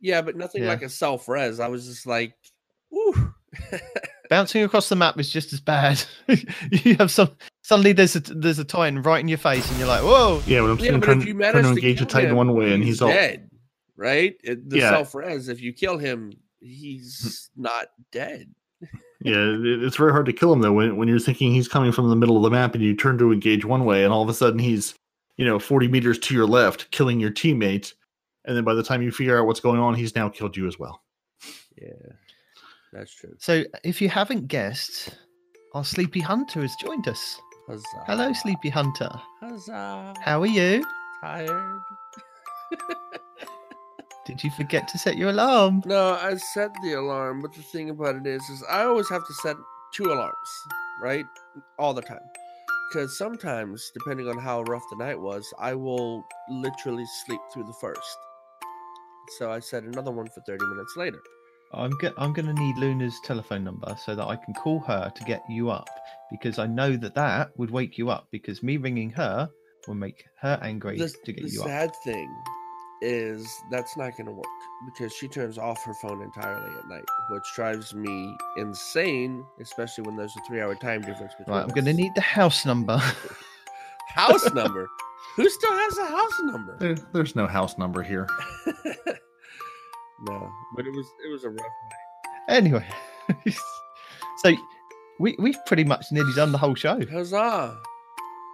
[0.00, 0.68] yeah, but nothing Yeah.
[0.70, 1.60] like a self res.
[1.60, 2.34] I was just like,
[2.94, 3.32] ooh.
[4.30, 6.02] Bouncing across the map is just as bad.
[6.70, 7.30] you have some
[7.62, 10.42] suddenly there's a there's a titan right in your face, and you're like, whoa.
[10.46, 12.36] Yeah, but I'm Yeah, but trying, if you trying to to engage a Titan him,
[12.36, 13.48] one way and he's, all dead,
[13.96, 14.34] right?
[14.44, 14.90] The Yeah.
[14.90, 15.48] self res.
[15.48, 18.54] If you kill him, he's not dead.
[19.20, 22.08] Yeah, it's very hard to kill him though when when you're thinking he's coming from
[22.08, 24.28] the middle of the map and you turn to engage one way and all of
[24.28, 24.94] a sudden he's
[25.36, 27.94] you know 40 meters to your left killing your teammate
[28.44, 30.68] and then by the time you figure out what's going on he's now killed you
[30.68, 31.02] as well.
[31.76, 32.12] Yeah,
[32.92, 33.34] that's true.
[33.38, 35.18] So if you haven't guessed,
[35.74, 37.40] our Sleepy Hunter has joined us.
[37.68, 38.04] Huzzah.
[38.06, 39.10] Hello, Sleepy Hunter.
[39.40, 40.14] Huzzah.
[40.20, 40.84] How are you?
[41.20, 41.80] Tired?
[44.28, 45.82] Did you forget to set your alarm?
[45.86, 49.26] No, I set the alarm, but the thing about it is, is I always have
[49.26, 49.56] to set
[49.94, 50.34] two alarms,
[51.00, 51.24] right?
[51.78, 52.20] All the time.
[52.92, 57.72] Because sometimes, depending on how rough the night was, I will literally sleep through the
[57.80, 58.18] first.
[59.38, 61.20] So I set another one for 30 minutes later.
[61.72, 65.10] I'm go- I'm going to need Luna's telephone number so that I can call her
[65.14, 65.88] to get you up
[66.30, 69.48] because I know that that would wake you up because me ringing her
[69.86, 71.66] will make her angry The, to get the you up.
[71.66, 72.28] The sad thing
[73.00, 74.46] is that's not going to work
[74.84, 80.16] because she turns off her phone entirely at night, which drives me insane, especially when
[80.16, 83.00] there's a three hour time difference between Right, I'm going to need the house number.
[84.08, 84.88] house number.
[85.36, 86.76] Who still has a house number?
[86.78, 88.26] There, there's no house number here.
[88.66, 92.56] no, but it was it was a rough night.
[92.56, 92.86] anyway,
[94.38, 94.52] so
[95.20, 97.00] we we've pretty much nearly done the whole show.
[97.10, 97.78] Huzzah!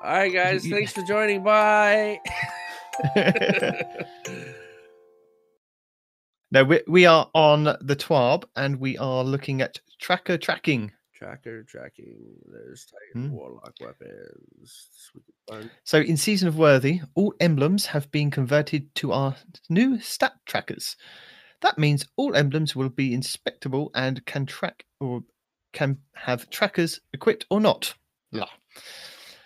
[0.02, 1.42] All right, guys, thanks for joining.
[1.42, 2.20] Bye.
[6.50, 10.92] no, we we are on the TWAB and we are looking at tracker tracking.
[11.14, 12.18] Tracker tracking.
[12.46, 13.34] There's Titan Hmm.
[13.34, 15.10] Warlock weapons.
[15.84, 19.36] So in Season of Worthy, all emblems have been converted to our
[19.68, 20.96] new stat trackers.
[21.60, 25.22] That means all emblems will be inspectable and can track or
[25.72, 27.94] can have trackers equipped or not.
[28.32, 28.50] Blah.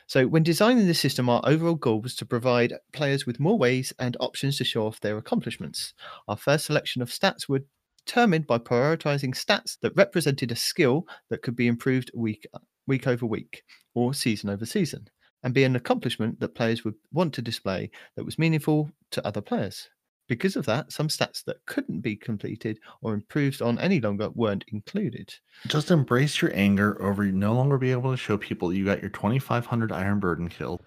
[0.08, 3.92] So when designing the system, our overall goal was to provide players with more ways
[3.98, 5.92] and options to show off their accomplishments.
[6.28, 7.64] Our first selection of stats were
[8.06, 12.46] determined by prioritizing stats that represented a skill that could be improved week
[12.86, 13.62] week over week
[13.94, 15.10] or season over season
[15.42, 19.42] and be an accomplishment that players would want to display that was meaningful to other
[19.42, 19.90] players.
[20.28, 24.64] Because of that, some stats that couldn't be completed or improved on any longer weren't
[24.68, 25.34] included.
[25.66, 29.00] Just embrace your anger over you no longer be able to show people you got
[29.00, 30.82] your 2,500 Iron Burden killed.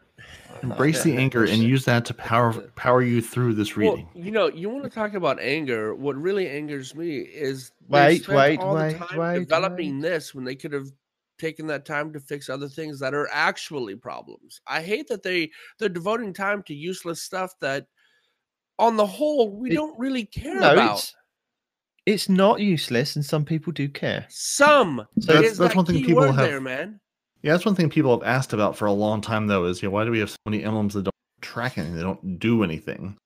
[0.62, 4.08] Embrace the anger and use that to power power you through this reading.
[4.14, 5.96] Well, you know, you want to talk about anger.
[5.96, 10.36] What really angers me is they Wait, spent wait, all the time wait, developing this
[10.36, 10.88] when they could have
[11.39, 14.62] taken that time to fix other things that are actually problems.
[14.68, 17.88] I hate that they they're devoting time to useless stuff that,
[18.82, 20.97] on the whole, we It- don't really care No, about.
[20.99, 21.15] it's
[22.07, 24.25] it's not useless, and some people do care.
[24.27, 25.05] Some.
[25.19, 26.99] So That's- that's that one thing people have- there, man.
[27.43, 29.88] Yeah, that's one thing people have asked about for a long time, though, is you
[29.88, 31.95] know, why do we have so many emblems that don't track anything?
[31.95, 33.17] They don't do anything.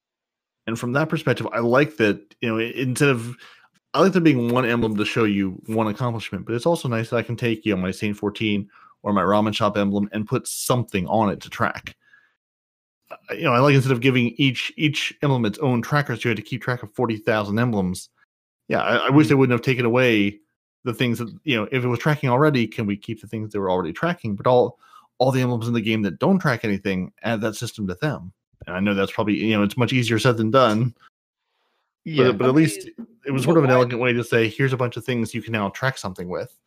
[0.67, 3.35] And from that perspective, I like that, you know, instead of,
[3.93, 7.09] I like there being one emblem to show you one accomplishment, but it's also nice
[7.11, 8.67] that I can take, you know, my Saint 14
[9.03, 11.95] or my ramen shop emblem and put something on it to track.
[13.31, 16.29] You know, I like instead of giving each each emblem its own tracker, so you
[16.29, 18.09] had to keep track of 40,000 emblems.
[18.67, 19.29] Yeah, I, I wish hmm.
[19.29, 20.39] they wouldn't have taken away
[20.83, 23.51] the things that you know if it was tracking already can we keep the things
[23.51, 24.35] that were already tracking?
[24.35, 24.79] But all
[25.17, 28.33] all the emblems in the game that don't track anything add that system to them.
[28.67, 30.95] And i know that's probably you know it's much easier said than done.
[32.03, 32.89] Yeah, but, but I at least
[33.25, 35.33] it was sort of an why- elegant way to say here's a bunch of things
[35.33, 36.57] you can now track something with.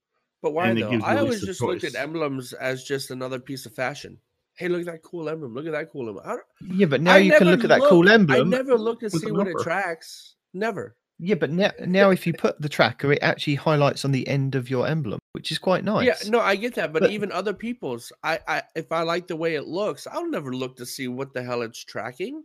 [0.40, 1.00] But why though?
[1.02, 4.18] I always least a just looked at emblems as just another piece of fashion.
[4.58, 5.54] Hey, look at that cool emblem.
[5.54, 6.38] Look at that cool emblem.
[6.60, 8.52] Yeah, but now I you can look at that cool emblem.
[8.52, 10.34] I never look to see what it tracks.
[10.52, 10.96] Never.
[11.20, 14.54] Yeah, but now, now if you put the tracker, it actually highlights on the end
[14.54, 16.06] of your emblem, which is quite nice.
[16.06, 19.26] Yeah, no, I get that, but, But- even other people's, I, I, if I like
[19.26, 22.44] the way it looks, I'll never look to see what the hell it's tracking.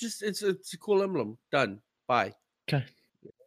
[0.00, 1.38] Just it's it's a cool emblem.
[1.50, 1.80] Done.
[2.06, 2.34] Bye.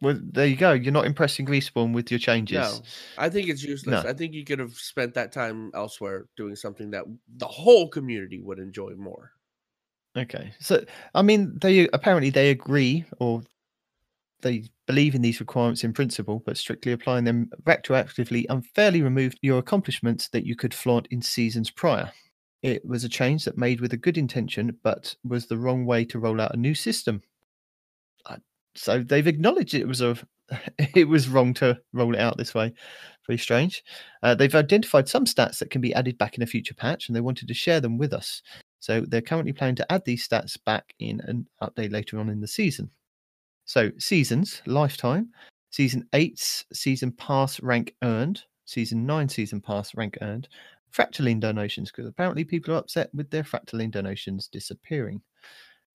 [0.00, 0.72] Well, there you go.
[0.72, 2.58] You're not impressing Respawn with your changes.
[2.58, 2.80] No,
[3.16, 4.04] I think it's useless.
[4.04, 4.10] No.
[4.10, 7.04] I think you could have spent that time elsewhere doing something that
[7.36, 9.30] the whole community would enjoy more.
[10.16, 10.52] Okay.
[10.60, 13.42] So, I mean, they apparently they agree or
[14.42, 19.58] they believe in these requirements in principle, but strictly applying them retroactively unfairly removed your
[19.58, 22.12] accomplishments that you could flaunt in seasons prior.
[22.62, 26.04] It was a change that made with a good intention, but was the wrong way
[26.06, 27.22] to roll out a new system.
[28.74, 30.16] So they've acknowledged it was a
[30.78, 32.72] it was wrong to roll it out this way.
[33.26, 33.84] Very strange.
[34.22, 37.16] Uh, they've identified some stats that can be added back in a future patch, and
[37.16, 38.42] they wanted to share them with us.
[38.80, 42.40] So they're currently planning to add these stats back in an update later on in
[42.40, 42.90] the season.
[43.64, 45.28] So seasons, lifetime,
[45.70, 50.48] season eight's season pass rank earned, season nine season pass rank earned,
[50.92, 55.22] fractaline donations, because apparently people are upset with their fractaline donations disappearing.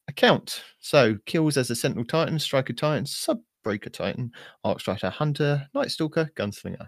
[0.08, 0.64] Account.
[0.80, 4.32] So kills as a Sentinel Titan, Striker Titan, Sunbreaker Titan,
[4.66, 6.88] Arcstrider Hunter, Nightstalker, Gunslinger,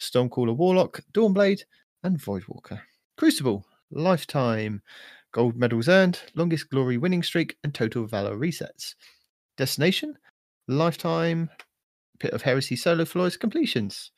[0.00, 1.62] Stormcaller Warlock, Dawnblade,
[2.02, 2.80] and Voidwalker.
[3.16, 4.82] Crucible, lifetime,
[5.32, 8.94] gold medals earned, longest glory winning streak, and total valor resets.
[9.56, 10.16] Destination,
[10.68, 11.50] lifetime,
[12.20, 14.12] Pit of Heresy solo floors completions.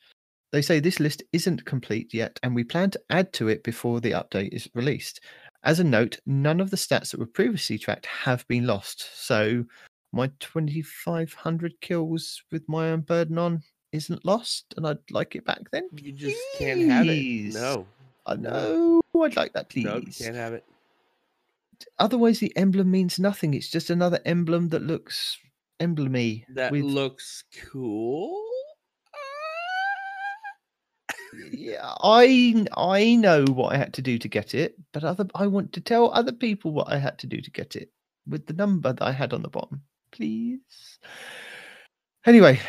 [0.51, 3.99] They say this list isn't complete yet, and we plan to add to it before
[3.99, 5.21] the update is released.
[5.65, 9.09] As a note, none of the stats that were previously tracked have been lost.
[9.15, 9.65] So
[10.13, 15.61] my 2500 kills with my own burden on isn't lost, and I'd like it back
[15.71, 15.89] then.
[15.95, 17.53] You just can't have it.
[17.55, 17.87] No,
[18.27, 19.01] I No.
[19.13, 19.23] know.
[19.23, 19.85] I'd like that, please.
[19.85, 20.63] no, you can't have it.
[21.97, 23.53] Otherwise, the emblem means nothing.
[23.55, 25.37] It's just another emblem that looks
[25.79, 26.45] emblemy.
[26.49, 28.44] That with, looks cool.
[31.51, 35.47] Yeah, I I know what I had to do to get it, but other I
[35.47, 37.89] want to tell other people what I had to do to get it
[38.27, 39.81] with the number that I had on the bottom,
[40.11, 40.99] please.
[42.25, 42.59] Anyway,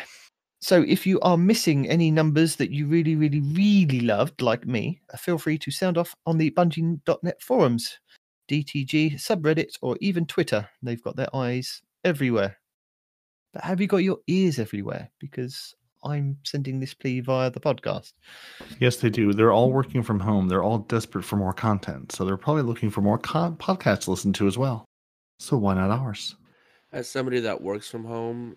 [0.59, 5.01] so if you are missing any numbers that you really, really, really loved, like me,
[5.13, 7.99] uh, feel free to sound off on the Bungie.net forums,
[8.49, 10.67] DTG subreddit, or even Twitter.
[10.81, 12.57] They've got their eyes everywhere.
[13.53, 15.09] But have you got your ears everywhere?
[15.19, 15.75] Because
[16.07, 18.13] I'm sending this plea via the podcast.
[18.79, 22.25] yes they do they're all working from home they're all desperate for more content so
[22.25, 24.85] they're probably looking for more con- podcasts to listen to as well
[25.39, 26.35] so why not ours
[26.91, 28.55] As somebody that works from home,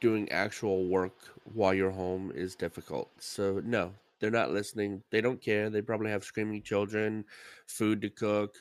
[0.00, 1.14] doing actual work
[1.54, 3.10] while you're home is difficult.
[3.18, 5.02] So no, they're not listening.
[5.10, 5.68] They don't care.
[5.70, 7.24] They probably have screaming children,
[7.66, 8.54] food to cook,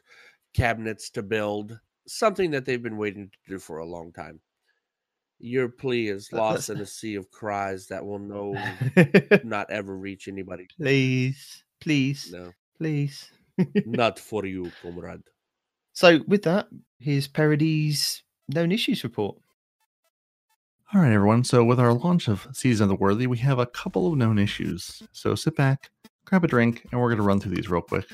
[0.53, 4.39] cabinets to build, something that they've been waiting to do for a long time.
[5.39, 8.53] Your plea is lost in a sea of cries that will no
[9.43, 10.67] not ever reach anybody.
[10.77, 13.31] please, please, No, please.
[13.85, 15.21] not for you, comrade.
[15.93, 16.67] So, with that,
[16.99, 19.37] here's Parody's known issues report.
[20.93, 21.43] All right, everyone.
[21.43, 24.39] So, with our launch of Season of the Worthy, we have a couple of known
[24.39, 25.03] issues.
[25.11, 25.89] So, sit back,
[26.25, 28.05] grab a drink, and we're going to run through these real quick.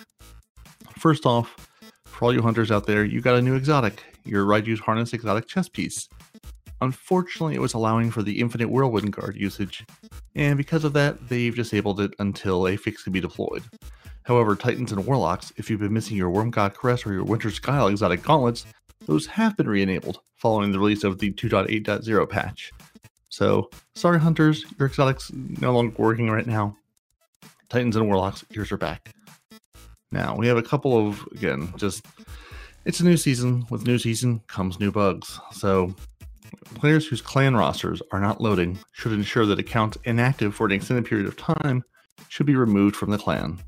[0.97, 1.69] First off,
[2.05, 5.47] for all you hunters out there, you got a new exotic, your Raiju's Harness exotic
[5.47, 6.07] chess piece.
[6.86, 9.83] Unfortunately, it was allowing for the infinite whirlwind guard usage,
[10.36, 13.63] and because of that, they've disabled it until a fix can be deployed.
[14.21, 17.57] However, Titans and Warlocks, if you've been missing your Worm God Caress or your Winter's
[17.57, 18.67] Guile exotic gauntlets,
[19.07, 22.71] those have been re-enabled following the release of the 2.8.0 patch.
[23.29, 26.77] So, sorry hunters, your exotics no longer working right now.
[27.69, 29.09] Titans and Warlocks, yours are back.
[30.11, 32.05] Now, we have a couple of, again, just,
[32.86, 33.65] it's a new season.
[33.71, 35.39] With new season comes new bugs.
[35.51, 35.95] So,
[36.76, 41.06] players whose clan rosters are not loading should ensure that accounts inactive for an extended
[41.06, 41.84] period of time
[42.30, 43.60] should be removed from the clan.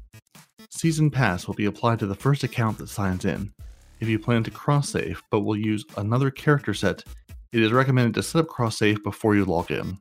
[0.70, 3.52] Season Pass will be applied to the first account that signs in.
[4.00, 7.04] If you plan to cross save but will use another character set,
[7.52, 9.98] it is recommended to set up cross save before you log in.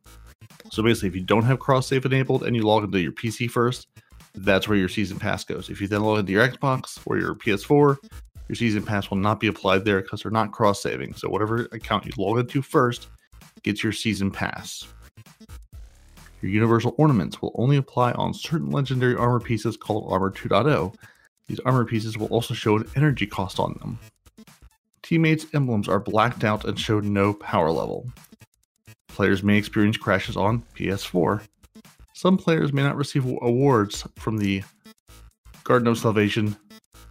[0.70, 3.50] So basically, if you don't have cross save enabled and you log into your PC
[3.50, 3.86] first,
[4.34, 5.70] that's where your season pass goes.
[5.70, 7.96] If you then log into your Xbox or your PS4,
[8.48, 11.14] your season pass will not be applied there because they're not cross saving.
[11.14, 13.08] So whatever account you log into first
[13.62, 14.86] gets your season pass.
[16.42, 20.94] Your universal ornaments will only apply on certain legendary armor pieces called Armor 2.0.
[21.48, 23.98] These armor pieces will also show an energy cost on them.
[25.02, 28.10] Teammates' emblems are blacked out and show no power level.
[29.08, 31.42] Players may experience crashes on PS4.
[32.12, 34.62] Some players may not receive awards from the
[35.64, 36.56] Garden of Salvation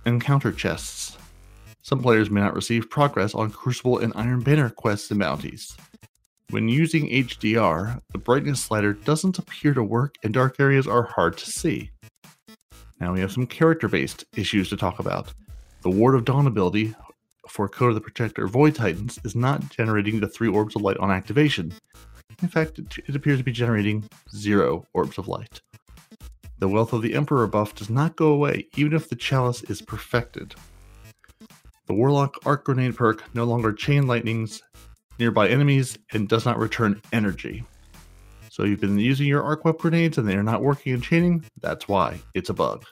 [0.06, 1.05] encounter chests.
[1.86, 5.78] Some players may not receive progress on Crucible and Iron Banner quests and bounties.
[6.50, 11.38] When using HDR, the brightness slider doesn't appear to work and dark areas are hard
[11.38, 11.92] to see.
[13.00, 15.32] Now we have some character based issues to talk about.
[15.84, 16.96] The Ward of Dawn ability
[17.48, 20.98] for Code of the Protector Void Titans is not generating the three orbs of light
[20.98, 21.72] on activation.
[22.42, 25.62] In fact, it, it appears to be generating zero orbs of light.
[26.58, 29.84] The Wealth of the Emperor buff does not go away even if the chalice is
[29.84, 30.56] perfected.
[31.88, 34.62] The Warlock Arc Grenade perk no longer chain lightnings
[35.20, 37.64] nearby enemies and does not return energy.
[38.50, 41.44] So you've been using your arc web grenades and they are not working in chaining,
[41.62, 42.20] that's why.
[42.34, 42.86] It's a bug.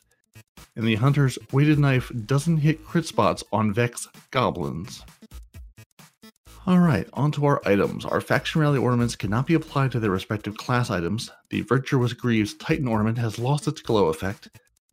[0.75, 5.03] And the Hunter's weighted knife doesn't hit crit spots on Vex goblins.
[6.67, 8.05] Alright, onto our items.
[8.05, 11.29] Our faction rally ornaments cannot be applied to their respective class items.
[11.49, 14.49] The Virtuous Greaves Titan ornament has lost its glow effect.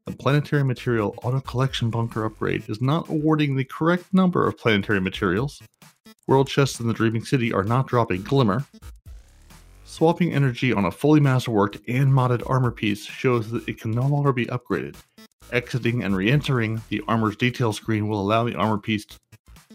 [0.07, 5.01] The planetary material auto collection bunker upgrade is not awarding the correct number of planetary
[5.01, 5.61] materials.
[6.27, 8.65] World chests in the Dreaming City are not dropping Glimmer.
[9.85, 14.07] Swapping energy on a fully masterworked and modded armor piece shows that it can no
[14.07, 14.97] longer be upgraded.
[15.53, 19.05] Exiting and re entering the armor's detail screen will allow the armor piece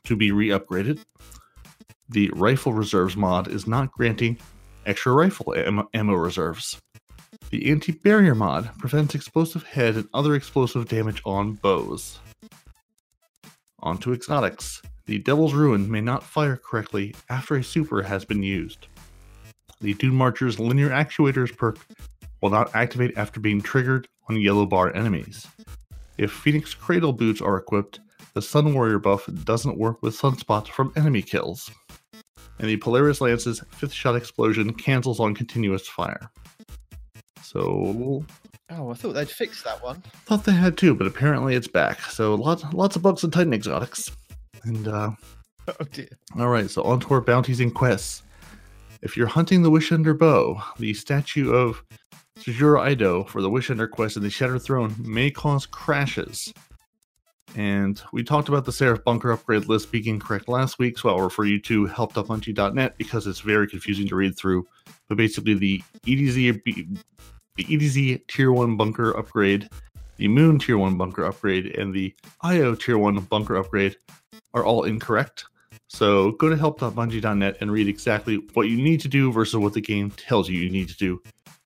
[0.06, 1.00] to be re upgraded.
[2.10, 4.38] The Rifle Reserves mod is not granting
[4.86, 6.80] extra rifle am- ammo reserves.
[7.52, 12.20] The Anti Barrier mod prevents explosive head and other explosive damage on bows.
[13.80, 14.82] On to exotics.
[15.06, 18.88] The Devil's Ruin may not fire correctly after a super has been used.
[19.80, 21.78] The Dune Marcher's linear actuators perk
[22.42, 25.46] will not activate after being triggered on yellow bar enemies.
[26.18, 28.00] If Phoenix Cradle boots are equipped,
[28.34, 31.70] the Sun Warrior buff doesn't work with sunspots from enemy kills.
[32.58, 36.32] And the Polaris Lance's fifth shot explosion cancels on continuous fire.
[37.46, 38.24] So
[38.72, 40.02] Oh, I thought they'd fixed that one.
[40.26, 42.02] thought they had too, but apparently it's back.
[42.02, 44.12] So lots lots of bugs in Titan exotics.
[44.64, 45.12] And uh
[45.68, 46.08] Oh dear.
[46.38, 48.24] all right, so on to our bounties and quests.
[49.02, 51.84] If you're hunting the Wishender bow, the statue of
[52.40, 56.54] Sjur Eido for the Wishender quest in the Shattered Throne may cause crashes.
[57.56, 61.22] And we talked about the Seraph bunker upgrade list being correct last week, so I'll
[61.22, 64.68] refer you to help.bungie.net because it's very confusing to read through.
[65.08, 66.50] But basically, the EDZ
[67.56, 69.70] the EDZ Tier 1 bunker upgrade,
[70.18, 73.96] the Moon Tier 1 bunker upgrade, and the IO Tier 1 bunker upgrade
[74.54, 75.46] are all incorrect.
[75.88, 79.82] So go to help.bungie.net and read exactly what you need to do versus what the
[79.82, 81.22] game tells you you need to do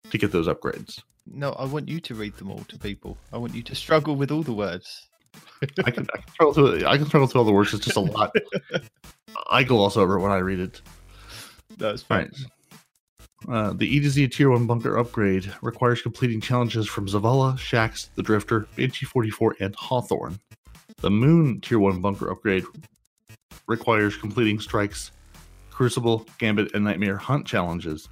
[0.09, 1.01] to get those upgrades.
[1.31, 3.17] No, I want you to read them all to people.
[3.31, 5.07] I want you to struggle with all the words.
[5.85, 7.73] I can, I can struggle through I can struggle through all the words.
[7.73, 8.35] It's just a lot.
[9.49, 10.81] I gloss over it when I read it.
[11.77, 12.31] That's right.
[13.47, 18.09] Uh, the E to Z Tier 1 bunker upgrade requires completing challenges from Zavala, Shax,
[18.15, 20.39] the Drifter, Banshee 44, and Hawthorne.
[20.97, 22.65] The Moon Tier 1 bunker upgrade
[23.67, 25.11] requires completing strikes,
[25.71, 28.09] Crucible, Gambit, and Nightmare Hunt challenges.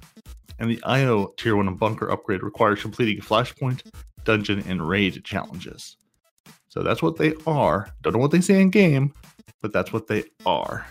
[0.58, 3.82] And the IO Tier 1 bunker upgrade requires completing Flashpoint,
[4.24, 5.96] Dungeon, and Raid challenges.
[6.68, 7.90] So that's what they are.
[8.02, 9.12] Don't know what they say in game,
[9.60, 10.86] but that's what they are.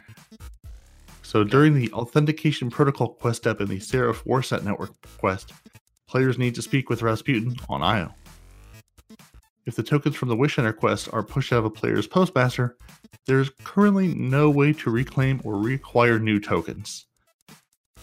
[1.27, 5.51] So during the Authentication Protocol quest step in the Seraph Warsat Network quest,
[6.07, 8.15] players need to speak with Rasputin on IO.
[9.65, 12.77] If the tokens from the Wish Ender quest are pushed out of a player's postmaster,
[13.25, 17.07] there is currently no way to reclaim or reacquire new tokens.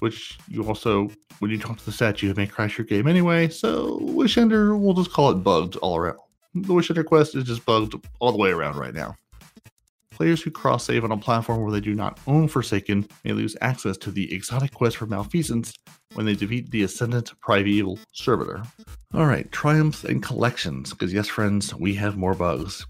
[0.01, 3.49] which you also, when you talk to the statue, it may crash your game anyway.
[3.49, 6.19] So Wish Ender, we'll just call it bugged all around.
[6.55, 9.17] The Wish Ender quest is just bugged all the way around right now.
[10.15, 13.57] Players who cross save on a platform where they do not own Forsaken may lose
[13.61, 15.75] access to the exotic quest for Malfeasance
[16.15, 18.63] when they defeat the Ascendant Primeval Servitor.
[19.13, 22.87] Alright, triumphs and collections, because yes, friends, we have more bugs.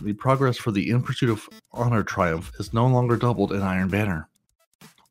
[0.00, 3.88] The progress for the In Pursuit of Honor triumph is no longer doubled in Iron
[3.88, 4.26] Banner.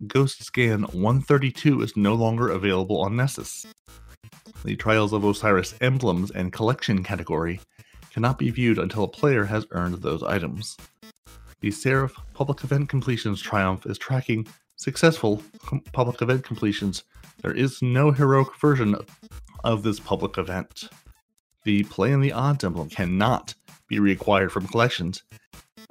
[0.08, 3.68] Ghost Scan 132 is no longer available on Nessus.
[4.66, 7.62] The Trials of Osiris emblems and collection category
[8.12, 10.78] cannot be viewed until a player has earned those items.
[11.62, 14.48] The Seraph public event completions triumph is tracking
[14.78, 15.44] successful
[15.92, 17.04] public event completions.
[17.44, 18.96] There is no heroic version
[19.64, 20.90] of this public event.
[21.64, 23.54] The Play in the Odds emblem cannot
[23.88, 25.22] be reacquired from collections.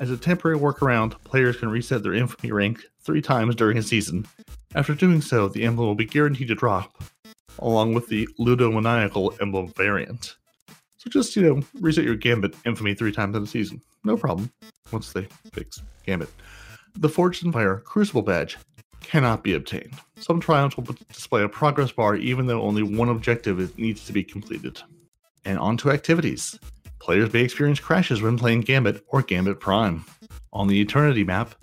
[0.01, 4.27] As a temporary workaround, players can reset their infamy rank three times during a season.
[4.75, 7.01] After doing so, the emblem will be guaranteed to drop,
[7.61, 10.35] along with the Ludomaniacal emblem variant.
[11.01, 13.81] So just, you know, reset your Gambit infamy three times in a season.
[14.05, 14.53] No problem
[14.93, 16.29] once they fix Gambit.
[16.95, 17.09] The
[17.43, 18.59] in Fire Crucible badge
[19.01, 19.95] cannot be obtained.
[20.19, 24.23] Some triumphs will display a progress bar even though only one objective needs to be
[24.23, 24.83] completed.
[25.47, 26.59] And on to activities.
[26.99, 30.05] Players may experience crashes when playing Gambit or Gambit Prime.
[30.53, 31.55] On the Eternity map,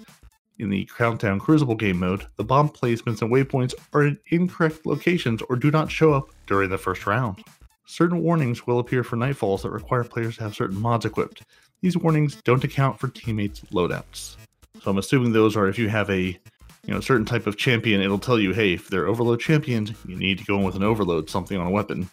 [0.58, 5.44] in the Countdown Crucible game mode, the bomb placements and waypoints are in incorrect locations
[5.44, 7.44] or do not show up during the first round.
[7.90, 11.44] Certain warnings will appear for nightfalls that require players to have certain mods equipped.
[11.82, 14.36] These warnings don't account for teammates' loadouts.
[14.84, 16.38] So I'm assuming those are if you have a
[16.84, 20.18] you know certain type of champion, it'll tell you, hey, if they're overload champions, you
[20.18, 22.10] need to go in with an overload something on a weapon.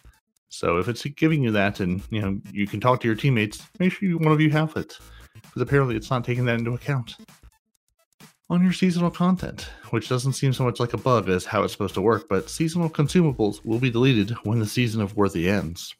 [0.47, 3.61] So if it's giving you that, and you know you can talk to your teammates,
[3.77, 4.97] make sure you, one of you have it,
[5.33, 7.15] because apparently it's not taking that into account.
[8.47, 11.73] On your seasonal content, which doesn't seem so much like a bug as how it's
[11.73, 15.95] supposed to work, but seasonal consumables will be deleted when the season of Worthy ends.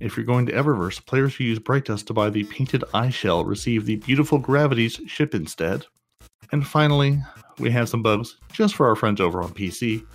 [0.00, 3.10] If you're going to Eververse, players who use Bright Dust to buy the painted eye
[3.10, 5.84] shell receive the beautiful Gravities ship instead.
[6.52, 7.22] And finally,
[7.58, 10.06] we have some bugs just for our friends over on PC.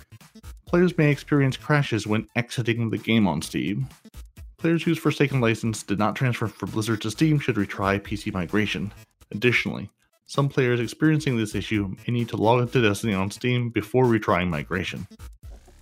[0.66, 3.88] Players may experience crashes when exiting the game on Steam.
[4.58, 8.92] Players whose Forsaken license did not transfer from Blizzard to Steam should retry PC migration.
[9.30, 9.88] Additionally,
[10.32, 14.48] some players experiencing this issue may need to log into Destiny on Steam before retrying
[14.48, 15.06] migration,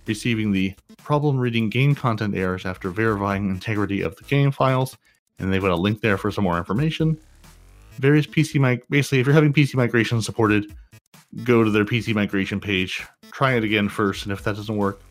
[0.05, 4.97] receiving the problem reading game content errors after verifying integrity of the game files,
[5.39, 7.17] and they've got a link there for some more information.
[7.99, 10.75] Various PC mig- basically, if you're having PC migration supported,
[11.45, 15.01] go to their PC migration page, try it again first, and if that doesn't work,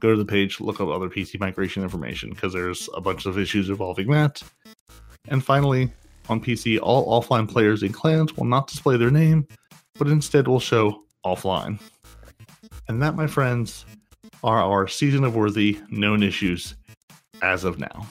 [0.00, 3.38] go to the page, look up other PC migration information because there's a bunch of
[3.38, 4.42] issues involving that.
[5.28, 5.92] And finally,
[6.28, 9.46] on PC, all offline players in clans will not display their name,
[9.98, 11.80] but instead will show offline.
[12.88, 13.84] And that, my friends,
[14.44, 16.74] are our season of worthy known issues
[17.42, 18.06] as of now.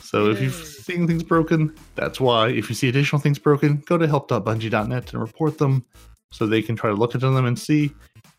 [0.00, 2.48] So if you've seen things broken, that's why.
[2.48, 5.84] If you see additional things broken, go to help.bungie.net and report them
[6.30, 7.92] so they can try to look into them and see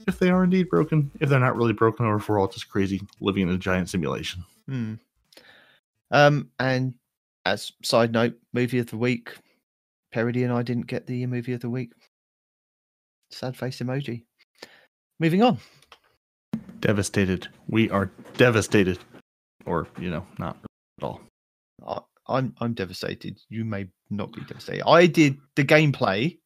[0.08, 2.70] if they are indeed broken, if they're not really broken, or if we're all just
[2.70, 4.44] crazy living in a giant simulation.
[4.68, 4.94] Hmm.
[6.12, 6.94] Um, and
[7.48, 9.34] as side note, movie of the week,
[10.12, 11.91] Parody and I didn't get the movie of the week.
[13.32, 14.24] Sad face emoji.
[15.20, 15.58] Moving on.
[16.80, 17.48] Devastated.
[17.68, 19.00] We are devastated.
[19.66, 20.58] Or, you know, not
[21.00, 21.22] at all.
[21.86, 23.39] I, I'm I'm devastated.
[23.50, 24.88] You may not be devastated.
[24.88, 26.38] I did the gameplay.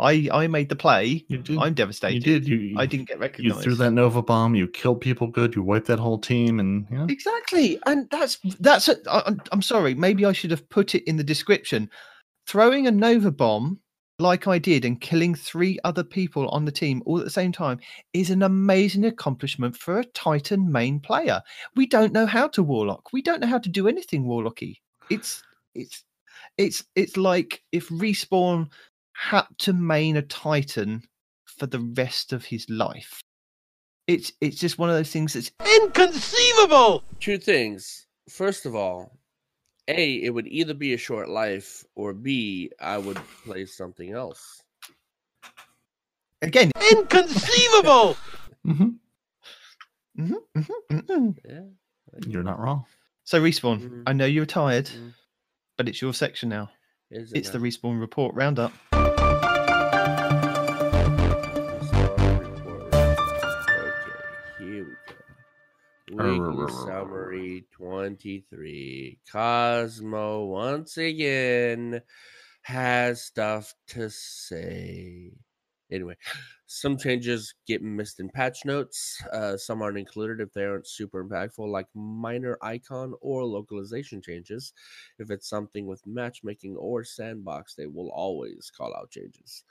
[0.00, 1.24] I I made the play.
[1.28, 1.42] You.
[1.60, 2.14] I'm devastated.
[2.14, 2.48] you did.
[2.48, 3.56] You, I didn't get recognized.
[3.58, 4.54] You threw that Nova bomb.
[4.54, 5.54] You killed people good.
[5.54, 6.58] You wiped that whole team.
[6.58, 7.06] And, yeah.
[7.08, 8.88] Exactly, and that's that's.
[8.88, 9.94] A, I, I'm- I'm sorry.
[9.94, 11.90] Maybe I should have put it in the description.
[12.46, 13.78] Throwing a nova bomb
[14.18, 17.52] like I did and killing three other people on the team all at the same
[17.52, 17.80] time
[18.12, 21.40] is an amazing accomplishment for a Titan main player.
[21.74, 23.12] We don't know how to warlock.
[23.12, 24.76] We don't know how to do anything warlocky.
[25.08, 25.42] It's
[25.74, 26.04] it's
[26.58, 28.68] it's it's like if respawn
[29.20, 31.02] had to main a Titan
[31.44, 33.20] for the rest of his life.
[34.06, 37.04] It's it's just one of those things that's Inconceivable!
[37.20, 38.06] Two things.
[38.30, 39.18] First of all,
[39.88, 44.62] A, it would either be a short life, or B, I would play something else.
[46.42, 48.16] again Inconceivable!
[48.66, 48.96] Mhm.
[50.18, 51.36] Mhm, mhm, mhm.
[51.48, 51.62] Yeah.
[52.26, 52.84] You're not wrong.
[53.24, 54.02] So respawn.
[54.06, 54.90] I know you're tired,
[55.78, 56.70] but it's your section now.
[57.10, 58.72] Is it It's the respawn report roundup.
[66.10, 69.20] Weekly summary 23.
[69.30, 72.02] Cozmo once again
[72.62, 75.32] has stuff to say.
[75.90, 76.16] Anyway,
[76.66, 79.22] some changes get missed in patch notes.
[79.32, 84.72] Uh, some aren't included if they aren't super impactful, like minor icon or localization changes.
[85.18, 89.64] If it's something with matchmaking or sandbox, they will always call out changes.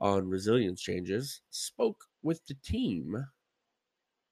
[0.00, 3.26] On resilience changes, spoke with the team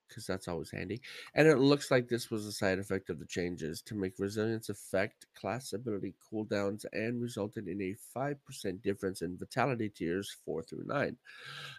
[0.09, 1.01] because that's always handy.
[1.35, 4.69] And it looks like this was a side effect of the changes to make resilience
[4.69, 10.85] affect class ability cooldowns and resulted in a 5% difference in vitality tiers 4 through
[10.87, 11.17] 9.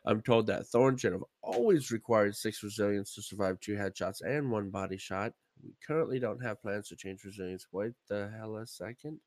[0.06, 4.52] I'm told that Thorn should have always required 6 resilience to survive 2 headshots and
[4.52, 5.34] 1 body shot.
[5.64, 7.68] We currently don't have plans to change resilience.
[7.72, 9.20] Wait the hell a second.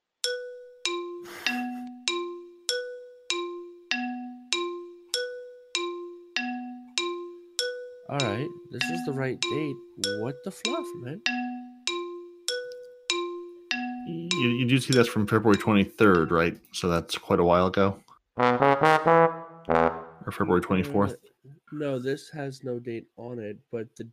[8.10, 9.76] All right, this is the right date.
[10.20, 11.22] What the fluff, man?
[14.32, 16.58] You, you do see that's from February 23rd, right?
[16.72, 18.02] So that's quite a while ago.
[18.36, 21.12] Or February 24th.
[21.12, 21.14] Uh,
[21.70, 24.08] No, this has no date on it, but the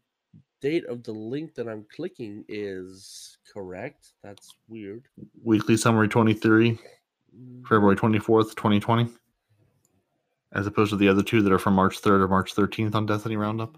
[0.61, 4.13] date of the link that I'm clicking is correct.
[4.23, 5.05] That's weird.
[5.43, 6.77] Weekly summary 23,
[7.35, 9.09] Mm, February 24th, 2020.
[10.53, 13.05] As opposed to the other two that are from March 3rd or March 13th on
[13.05, 13.77] Destiny Roundup.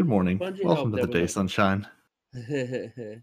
[0.00, 0.38] Good morning.
[0.38, 1.86] Bungie Welcome to helped the day, sunshine.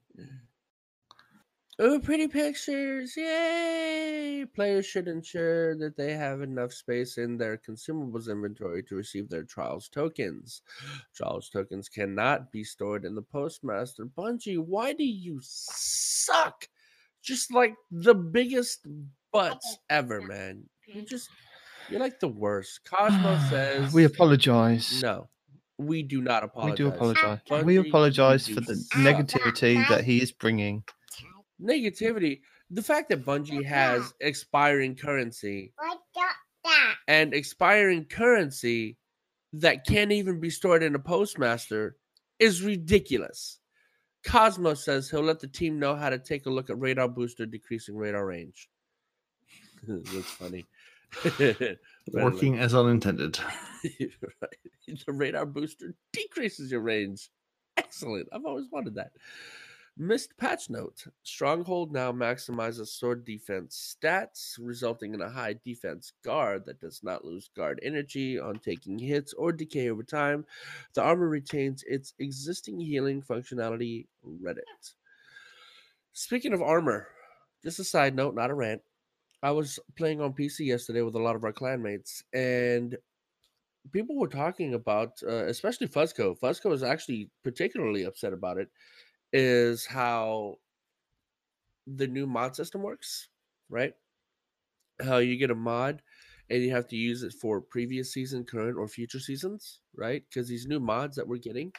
[1.80, 3.17] oh, pretty pictures!
[3.17, 4.45] Yay!
[4.53, 9.41] Players should ensure that they have enough space in their consumables inventory to receive their
[9.41, 10.61] trials tokens.
[11.15, 14.05] Trials tokens cannot be stored in the postmaster.
[14.05, 16.67] Bungie, why do you suck?
[17.23, 18.86] Just like the biggest
[19.34, 20.69] butts ever, man.
[20.86, 21.32] You just
[21.89, 22.82] you're like the worst.
[22.84, 25.01] Cozmo says we apologize.
[25.01, 25.28] no.
[25.78, 26.71] We do not apologize.
[26.71, 27.39] We do apologize.
[27.49, 30.84] Bungie, We apologize for the negativity that he is bringing.
[31.61, 32.41] negativity.
[32.71, 35.73] The fact that Bungie has expiring currency
[37.07, 38.97] and expiring currency
[39.53, 41.95] that can't even be stored in a postmaster
[42.39, 43.59] is ridiculous.
[44.25, 47.45] Cozmo says he'll let the team know how to take a look at radar booster
[47.45, 48.67] decreasing radar range.
[49.88, 50.65] That's funny.
[52.14, 53.39] Working as unintended.
[53.84, 55.05] right.
[55.05, 57.30] The radar booster decreases your range.
[57.76, 58.28] Excellent.
[58.32, 59.12] I've always wanted that.
[59.99, 61.05] Missed patch note.
[61.24, 67.26] Stronghold now maximizes sword defense stats, resulting in a high defense guard that does not
[67.26, 70.45] lose guard energy on taking hits or decay over time.
[70.93, 74.05] The armor retains its existing healing functionality.
[74.26, 74.62] Reddit.
[76.14, 77.08] Speaking of armor,
[77.64, 78.84] just a side note, not a rant.
[79.44, 82.98] I was playing on PC yesterday with a lot of our clanmates, and
[83.92, 86.40] people were talking about, uh, especially Fuzco.
[86.40, 88.70] Fuzco is actually particularly upset about it.
[89.34, 90.58] Is how
[91.88, 93.30] the new mod system works,
[93.70, 93.96] right?
[95.00, 96.02] How you get a mod
[96.50, 100.24] and you have to use it for previous season, current, or future seasons, right?
[100.28, 101.72] Because these new mods that we're getting,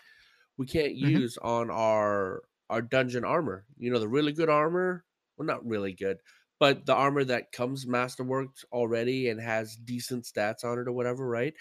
[0.58, 1.20] we can't Mhm.
[1.20, 3.66] use on our our dungeon armor.
[3.78, 5.06] You know, the really good armor.
[5.36, 6.18] Well, not really good,
[6.60, 11.28] but the armor that comes masterworked already and has decent stats on it or whatever,
[11.28, 11.54] right?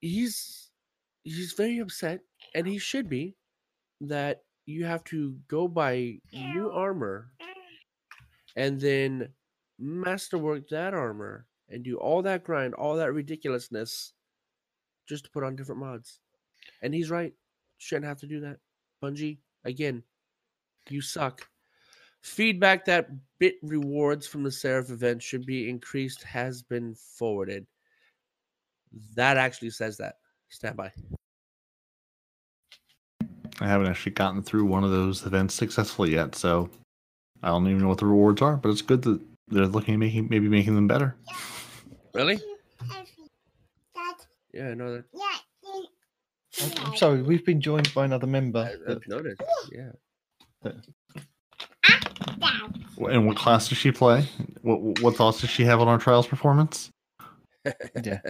[0.00, 0.70] He's
[1.24, 2.20] he's very upset,
[2.54, 3.36] and he should be
[4.00, 7.32] that you have to go buy new armor
[8.54, 9.28] and then
[9.78, 14.12] masterwork that armor and do all that grind, all that ridiculousness
[15.08, 16.20] just to put on different mods.
[16.82, 17.32] And he's right.
[17.78, 18.58] Shouldn't have to do that.
[19.02, 20.02] Bungie, again,
[20.90, 21.48] you suck.
[22.22, 23.08] Feedback that
[23.38, 27.66] bit rewards from the Seraph event should be increased has been forwarded.
[29.14, 30.16] That actually says that.
[30.48, 30.92] Stand by.
[33.60, 36.70] I haven't actually gotten through one of those events successfully yet, so
[37.42, 38.56] I don't even know what the rewards are.
[38.56, 41.16] But it's good that they're looking at making maybe making them better.
[42.14, 42.38] Really?
[44.52, 45.04] Yeah, I know that.
[45.12, 45.38] yeah,
[46.62, 48.70] I'm- I'm sorry, we've been joined by another member.
[48.88, 49.40] I've noticed.
[49.70, 49.92] Yeah.
[52.18, 53.10] That.
[53.10, 54.28] And what class does she play?
[54.62, 56.90] What what thoughts does she have on our trials performance?
[58.02, 58.20] yeah.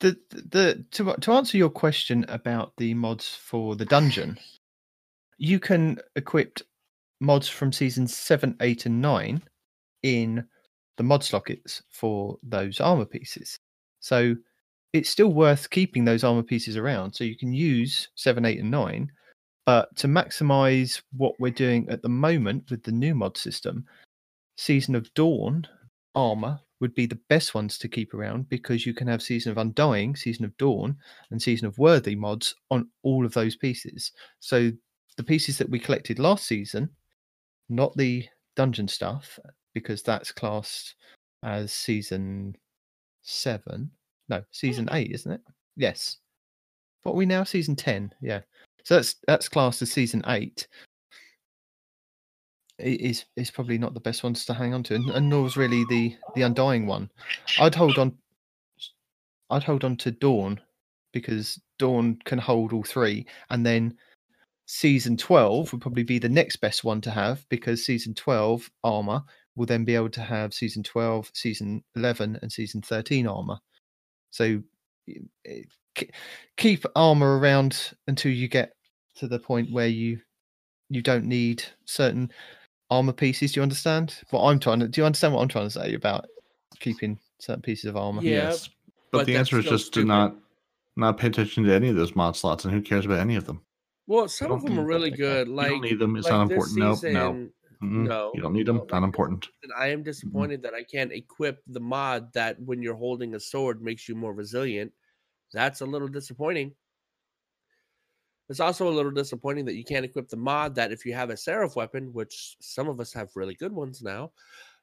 [0.00, 4.38] The, the to to answer your question about the mods for the dungeon,
[5.38, 6.60] you can equip
[7.20, 9.42] mods from seasons seven, eight, and nine
[10.02, 10.46] in
[10.96, 13.58] the mod sockets for those armor pieces.
[14.00, 14.36] So
[14.92, 17.14] it's still worth keeping those armor pieces around.
[17.14, 19.10] So you can use seven, eight, and nine.
[19.66, 23.86] But to maximize what we're doing at the moment with the new mod system,
[24.56, 25.66] Season of Dawn
[26.14, 29.58] armor would be the best ones to keep around because you can have Season of
[29.58, 30.96] Undying, Season of Dawn,
[31.30, 34.12] and Season of Worthy mods on all of those pieces.
[34.40, 34.70] So
[35.16, 36.90] the pieces that we collected last season,
[37.68, 39.38] not the dungeon stuff
[39.72, 40.94] because that's classed
[41.42, 42.56] as season
[43.22, 43.90] seven.
[44.28, 44.94] No, season hmm.
[44.94, 45.40] eight, isn't it?
[45.76, 46.18] Yes.
[47.02, 47.44] What we now?
[47.44, 48.12] Season ten.
[48.20, 48.40] Yeah.
[48.84, 50.68] So that's that's classed as season eight.
[52.78, 55.42] It is is probably not the best ones to hang on to, and, and nor
[55.42, 57.10] was really the the undying one.
[57.58, 58.16] I'd hold on.
[59.50, 60.60] I'd hold on to Dawn
[61.12, 63.96] because Dawn can hold all three, and then
[64.66, 69.22] season 12 would probably be the next best one to have because season 12 armor
[69.56, 73.58] will then be able to have season 12 season 11 and season 13 armor
[74.30, 74.62] so
[76.56, 78.72] keep armor around until you get
[79.16, 80.20] to the point where you
[80.90, 82.30] you don't need certain
[82.90, 85.66] armor pieces do you understand what i'm trying to do you understand what i'm trying
[85.66, 86.26] to say about
[86.80, 88.68] keeping certain pieces of armor Yeah, yes,
[89.10, 90.06] but, but the answer is just stupid.
[90.06, 90.36] to not
[90.96, 93.46] not pay attention to any of those mod slots, and who cares about any of
[93.46, 93.60] them?
[94.06, 95.16] Well, some of them are really that.
[95.16, 95.48] good.
[95.48, 96.16] you Like don't need them.
[96.16, 96.78] It's like not this important.
[96.78, 98.06] Nope, no, Mm-mm.
[98.06, 98.76] no, you don't need them.
[98.76, 99.48] no, Not this important.
[99.62, 103.40] And I am disappointed that I can't equip the mod that when you're holding a
[103.40, 104.92] sword makes you more resilient.
[105.54, 106.72] That's a little disappointing.
[108.50, 111.30] It's also a little disappointing that you can't equip the mod that if you have
[111.30, 114.32] a seraph weapon, which some of us have really good ones now,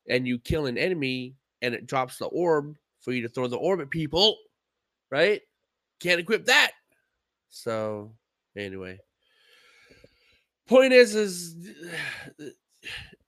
[0.09, 3.57] and you kill an enemy and it drops the orb for you to throw the
[3.57, 4.35] orb at people,
[5.11, 5.41] right?
[5.99, 6.71] Can't equip that.
[7.49, 8.13] So
[8.57, 8.99] anyway.
[10.67, 11.55] Point is, is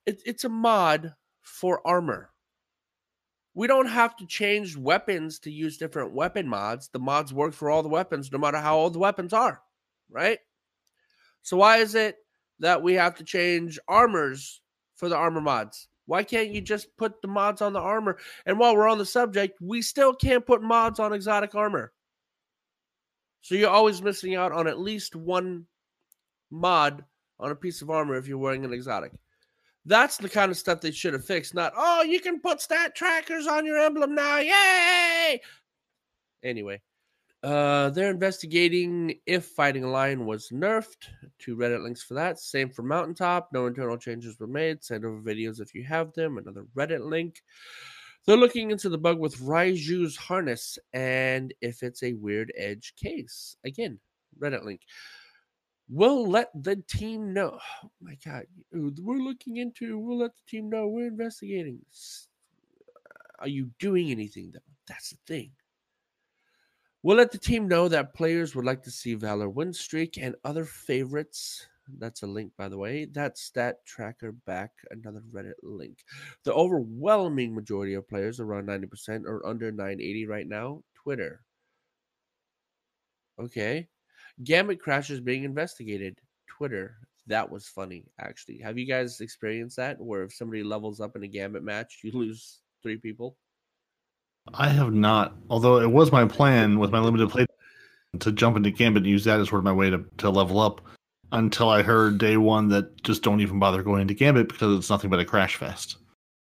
[0.06, 2.30] it, it's a mod for armor.
[3.54, 6.88] We don't have to change weapons to use different weapon mods.
[6.88, 9.62] The mods work for all the weapons, no matter how old the weapons are,
[10.10, 10.38] right?
[11.42, 12.16] So why is it
[12.58, 14.60] that we have to change armors
[14.96, 15.88] for the armor mods?
[16.06, 18.18] Why can't you just put the mods on the armor?
[18.44, 21.92] And while we're on the subject, we still can't put mods on exotic armor.
[23.42, 25.66] So you're always missing out on at least one
[26.50, 27.04] mod
[27.38, 29.12] on a piece of armor if you're wearing an exotic.
[29.86, 31.54] That's the kind of stuff they should have fixed.
[31.54, 34.38] Not, oh, you can put stat trackers on your emblem now.
[34.38, 35.40] Yay!
[36.42, 36.80] Anyway,
[37.42, 41.08] uh, they're investigating if Fighting a Lion was nerfed.
[41.38, 42.38] Two Reddit links for that.
[42.38, 43.50] Same for Mountaintop.
[43.52, 44.82] No internal changes were made.
[44.82, 46.38] Send over videos if you have them.
[46.38, 47.42] Another Reddit link.
[48.26, 53.56] They're looking into the bug with Raiju's harness and if it's a weird edge case.
[53.64, 53.98] Again,
[54.40, 54.80] Reddit link.
[55.88, 57.58] We'll let the team know.
[57.82, 58.44] Oh my God.
[58.74, 60.88] Uh, we're looking into, we'll let the team know.
[60.88, 61.80] We're investigating.
[62.88, 64.60] Uh, are you doing anything though?
[64.88, 65.50] That's the thing.
[67.02, 70.34] We'll let the team know that players would like to see Valor win streak and
[70.42, 71.66] other favorites.
[71.98, 73.04] That's a link, by the way.
[73.04, 75.98] That's that tracker back, another Reddit link.
[76.44, 80.82] The overwhelming majority of players, around 90%, are under 980 right now.
[80.94, 81.42] Twitter.
[83.38, 83.86] Okay.
[84.42, 86.18] Gambit crashes being investigated.
[86.48, 86.96] Twitter.
[87.26, 88.58] That was funny, actually.
[88.58, 89.98] Have you guys experienced that?
[89.98, 93.36] Where if somebody levels up in a Gambit match, you lose three people?
[94.52, 95.34] I have not.
[95.48, 97.46] Although it was my plan with my limited play
[98.20, 100.60] to jump into Gambit and use that as sort of my way to, to level
[100.60, 100.82] up
[101.32, 104.90] until I heard day one that just don't even bother going into Gambit because it's
[104.90, 105.96] nothing but a crash fest.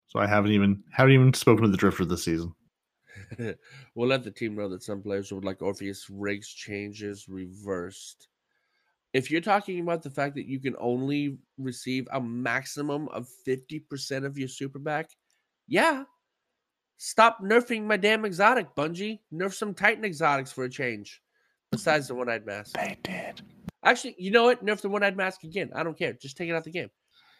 [0.08, 2.52] So I haven't even haven't even spoken to the Drifter this season.
[3.94, 8.28] we'll let the team know that some players would like Orpheus rigs changes reversed.
[9.12, 14.24] If you're talking about the fact that you can only receive a maximum of 50%
[14.24, 15.10] of your super back,
[15.66, 16.04] yeah.
[16.98, 19.20] Stop nerfing my damn exotic, Bungie.
[19.32, 21.22] Nerf some Titan exotics for a change.
[21.72, 22.74] Besides the one eyed mask.
[22.74, 23.42] They did.
[23.84, 24.64] Actually, you know what?
[24.64, 25.70] Nerf the one eyed mask again.
[25.74, 26.12] I don't care.
[26.12, 26.90] Just take it out of the game.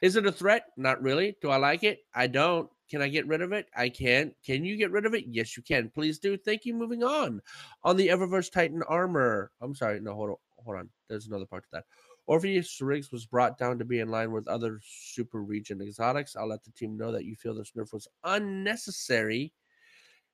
[0.01, 0.67] Is it a threat?
[0.77, 1.37] Not really.
[1.43, 2.01] Do I like it?
[2.15, 2.71] I don't.
[2.91, 3.69] Can I get rid of it?
[3.77, 4.35] I can't.
[4.45, 5.25] Can you get rid of it?
[5.29, 5.91] Yes, you can.
[5.91, 6.37] Please do.
[6.37, 6.75] Thank you.
[6.75, 7.41] Moving on.
[7.85, 9.53] On the Eververse Titan armor.
[9.61, 10.01] I'm sorry.
[10.01, 10.37] No, hold on.
[10.65, 10.89] Hold on.
[11.09, 11.85] There's another part to that.
[12.27, 16.37] Orpheus Rigs was brought down to be in line with other super region exotics.
[16.37, 19.53] I'll let the team know that you feel this nerf was unnecessary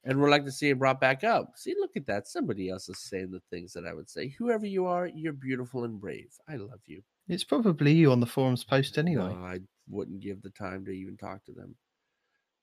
[0.07, 1.53] and we'd like to see it brought back up.
[1.57, 2.29] See, look at that.
[2.29, 4.29] Somebody else is saying the things that I would say.
[4.39, 6.33] Whoever you are, you're beautiful and brave.
[6.49, 7.03] I love you.
[7.29, 9.35] It's probably you on the forums post anyway.
[9.35, 9.59] No, I
[9.89, 11.75] wouldn't give the time to even talk to them.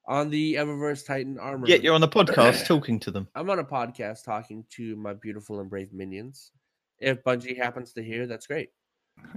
[0.05, 1.67] On the Eververse Titan armor.
[1.67, 3.27] Yet you're on the podcast talking to them.
[3.35, 6.51] I'm on a podcast talking to my beautiful and brave minions.
[6.99, 8.69] If Bungie happens to hear, that's great.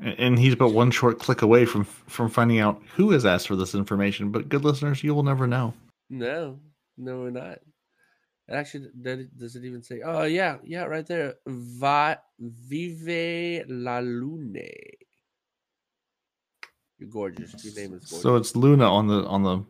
[0.02, 3.56] And he's but one short click away from from finding out who has asked for
[3.56, 4.30] this information.
[4.32, 5.74] But good listeners, you will never know.
[6.10, 6.58] No,
[6.96, 7.58] no, we're not.
[8.48, 10.00] Actually, does it- does it even say?
[10.04, 11.34] Oh, yeah, yeah, right there.
[11.46, 14.56] Va, vive la lune.
[16.98, 17.64] You're gorgeous.
[17.64, 18.22] Your name is gorgeous.
[18.22, 19.62] So it's Luna on the on the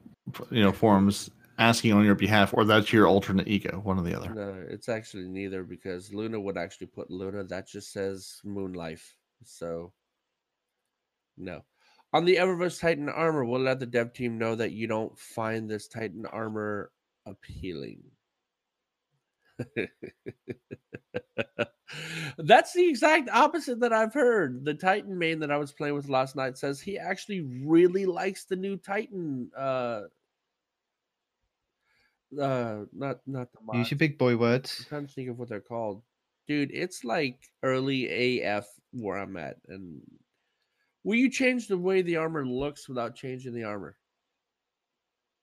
[0.51, 4.15] you know forums asking on your behalf, or that's your alternate ego, one or the
[4.17, 4.33] other.
[4.35, 7.45] No, it's actually neither because Luna would actually put Luna.
[7.45, 9.17] That just says Moon Life.
[9.45, 9.93] So,
[11.37, 11.63] no.
[12.13, 15.69] On the Eververse Titan armor, we'll let the dev team know that you don't find
[15.69, 16.91] this Titan armor
[17.27, 18.03] appealing.
[22.39, 24.65] That's the exact opposite that I've heard.
[24.65, 28.45] The Titan main that I was playing with last night says he actually really likes
[28.45, 29.51] the new Titan.
[29.57, 30.03] Uh,
[32.41, 34.81] uh, not not the Use your big boy words.
[34.81, 36.03] I'm trying to think of what they're called.
[36.49, 39.57] Dude, it's like early AF where I'm at.
[39.69, 40.01] And
[41.05, 43.97] will you change the way the armor looks without changing the armor?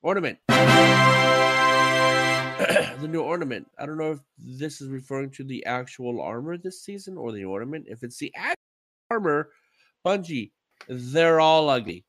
[0.01, 0.39] Ornament.
[0.47, 0.57] the
[3.10, 3.68] new ornament.
[3.77, 7.45] I don't know if this is referring to the actual armor this season or the
[7.45, 7.85] ornament.
[7.88, 8.55] If it's the actual
[9.10, 9.49] armor,
[10.05, 10.51] Bungie,
[10.88, 12.05] they're all ugly.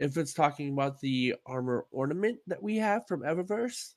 [0.00, 3.94] If it's talking about the armor ornament that we have from Eververse,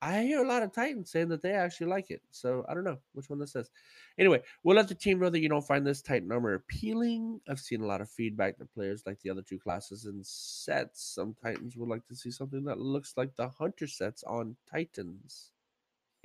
[0.00, 2.22] I hear a lot of Titans saying that they actually like it.
[2.30, 3.70] So I don't know which one this is.
[4.18, 7.40] Anyway, we'll let the team know that you don't find this Titan armor appealing.
[7.48, 11.14] I've seen a lot of feedback that players like the other two classes and sets.
[11.14, 15.50] Some Titans would like to see something that looks like the Hunter sets on Titans.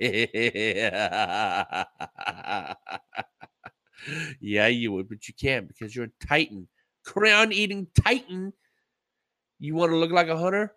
[0.00, 1.84] yeah,
[4.68, 6.68] you would, but you can't because you're a Titan.
[7.04, 8.52] Crown eating Titan.
[9.60, 10.72] You want to look like a hunter?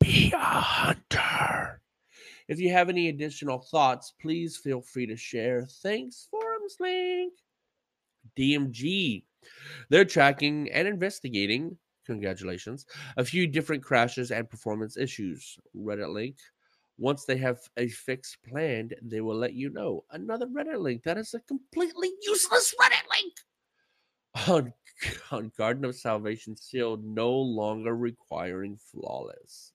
[0.00, 1.80] Be a hunter.
[2.48, 5.66] If you have any additional thoughts, please feel free to share.
[5.82, 7.34] Thanks, Forums Link.
[8.36, 9.24] DMG.
[9.88, 11.76] They're tracking and investigating,
[12.06, 12.86] congratulations,
[13.16, 15.56] a few different crashes and performance issues.
[15.76, 16.36] Reddit link.
[16.98, 20.04] Once they have a fix planned, they will let you know.
[20.10, 21.04] Another Reddit link.
[21.04, 23.34] That is a completely useless Reddit link.
[24.48, 24.72] On,
[25.56, 29.72] Garden of Salvation Sealed, no longer requiring flawless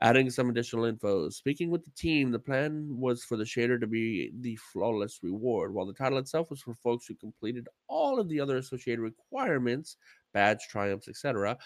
[0.00, 1.28] adding some additional info.
[1.30, 5.72] Speaking with the team, the plan was for the shader to be the flawless reward,
[5.72, 9.96] while the title itself was for folks who completed all of the other associated requirements,
[10.32, 11.56] badge, triumphs, etc.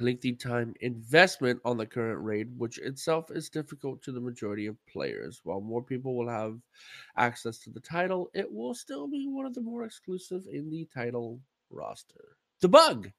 [0.00, 4.76] Lengthy time investment on the current raid, which itself is difficult to the majority of
[4.86, 5.40] players.
[5.42, 6.56] While more people will have
[7.16, 10.88] access to the title, it will still be one of the more exclusive in the
[10.94, 12.36] title roster.
[12.60, 13.12] The bug!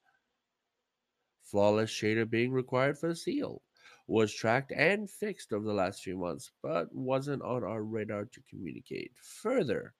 [1.43, 3.61] Flawless shader being required for the seal
[4.07, 8.41] was tracked and fixed over the last few months, but wasn't on our radar to
[8.49, 9.11] communicate.
[9.41, 9.93] Further,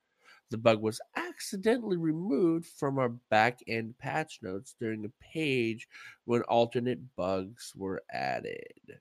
[0.49, 5.87] the bug was accidentally removed from our back end patch notes during a page
[6.25, 8.99] when alternate bugs were added.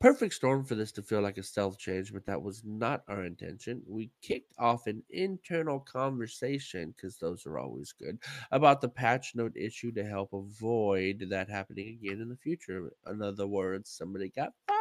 [0.00, 3.24] Perfect storm for this to feel like a stealth change, but that was not our
[3.24, 3.82] intention.
[3.86, 8.18] We kicked off an internal conversation, because those are always good,
[8.50, 12.92] about the patch note issue to help avoid that happening again in the future.
[13.06, 14.75] In other words, somebody got fired.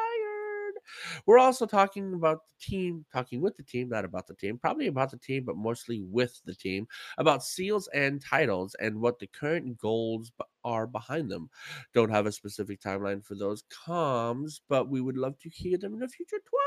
[1.25, 4.87] We're also talking about the team, talking with the team, not about the team, probably
[4.87, 6.87] about the team, but mostly with the team,
[7.17, 10.31] about seals and titles and what the current goals
[10.63, 11.49] are behind them.
[11.93, 15.93] Don't have a specific timeline for those comms, but we would love to hear them
[15.93, 16.37] in the future.
[16.53, 16.59] No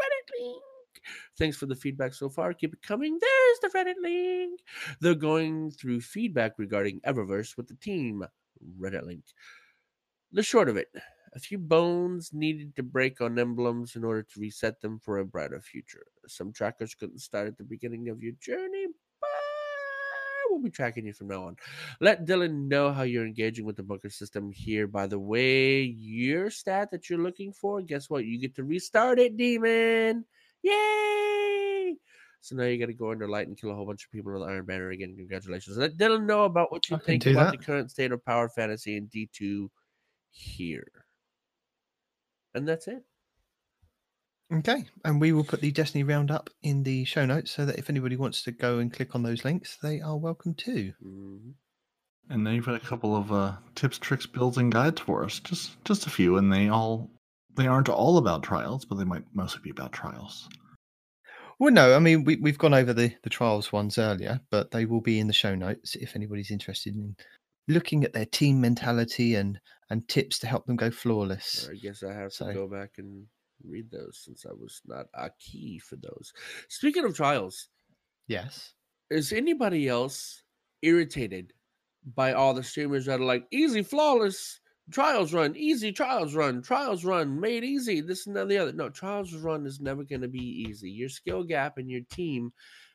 [0.00, 0.62] Reddit link.
[1.38, 2.52] Thanks for the feedback so far.
[2.52, 3.18] Keep it coming.
[3.20, 4.60] There's the Reddit link.
[5.00, 8.24] They're going through feedback regarding Eververse with the team.
[8.78, 9.24] Reddit link.
[10.32, 10.88] The short of it
[11.34, 15.24] a few bones needed to break on emblems in order to reset them for a
[15.24, 16.04] brighter future.
[16.26, 18.86] Some trackers couldn't start at the beginning of your journey,
[19.20, 19.28] but
[20.50, 21.56] we'll be tracking you from now on.
[22.00, 24.86] Let Dylan know how you're engaging with the bunker system here.
[24.86, 28.26] By the way, your stat that you're looking for, guess what?
[28.26, 30.26] You get to restart it, demon.
[30.62, 31.96] Yay!
[32.42, 34.32] So now you got to go under light and kill a whole bunch of people
[34.32, 35.14] with Iron Banner again.
[35.16, 35.78] Congratulations.
[35.78, 37.58] Let Dylan know about what you I think about that.
[37.58, 39.68] the current state of Power Fantasy in D2
[40.30, 41.01] here.
[42.54, 43.04] And that's it.
[44.52, 47.88] Okay, and we will put the Destiny roundup in the show notes so that if
[47.88, 50.92] anybody wants to go and click on those links, they are welcome to.
[51.02, 51.54] Mhm.
[52.28, 55.40] And then you've got a couple of uh, tips, tricks, builds, and guides for us.
[55.40, 57.10] Just just a few, and they all
[57.56, 60.48] they aren't all about trials, but they might mostly be about trials.
[61.58, 64.84] Well, no, I mean we we've gone over the the trials ones earlier, but they
[64.84, 67.16] will be in the show notes if anybody's interested in
[67.68, 69.60] looking at their team mentality and
[69.90, 71.68] and tips to help them go flawless.
[71.70, 73.26] I guess I have So- to go back and
[73.62, 76.32] read those since I was not a key for those.
[76.68, 77.68] Speaking of trials,
[78.26, 78.74] Yes.
[79.10, 80.42] is anybody else
[80.80, 81.52] irritated
[82.04, 84.60] by all the streamers that are like easy, flawless
[84.90, 88.72] trials run, easy trials run, trials run, made easy, this and that, and the other?
[88.72, 90.90] No, trials run is never going to be easy.
[90.90, 92.52] Your skill gap and your team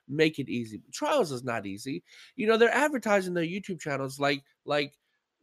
[0.07, 0.81] make it easy.
[0.91, 2.03] Trials is not easy.
[2.35, 4.93] You know, they're advertising their YouTube channels like like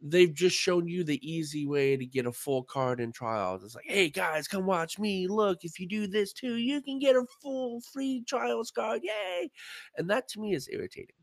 [0.01, 3.63] they've just shown you the easy way to get a full card in trials.
[3.63, 5.27] It's like, hey guys, come watch me.
[5.27, 9.01] Look, if you do this too, you can get a full free trials card.
[9.03, 9.49] Yay!
[9.97, 11.15] And that to me is irritating.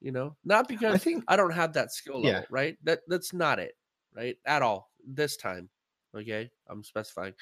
[0.00, 2.42] You know, not because I think I don't have that skill level, Yeah.
[2.50, 2.76] right?
[2.84, 3.72] That that's not it,
[4.14, 4.36] right?
[4.44, 5.70] At all this time.
[6.14, 7.34] Okay, I'm specifying.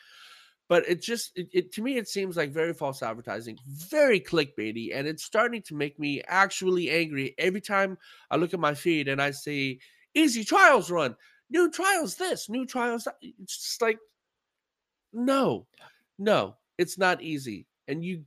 [0.68, 4.90] But it just it, it to me it seems like very false advertising, very clickbaity,
[4.94, 7.98] and it's starting to make me actually angry every time
[8.30, 9.80] I look at my feed and I see
[10.14, 11.16] easy trials run,
[11.50, 13.16] new trials this, new trials that.
[13.20, 13.98] It's just like
[15.12, 15.66] no,
[16.18, 17.66] no, it's not easy.
[17.86, 18.24] And you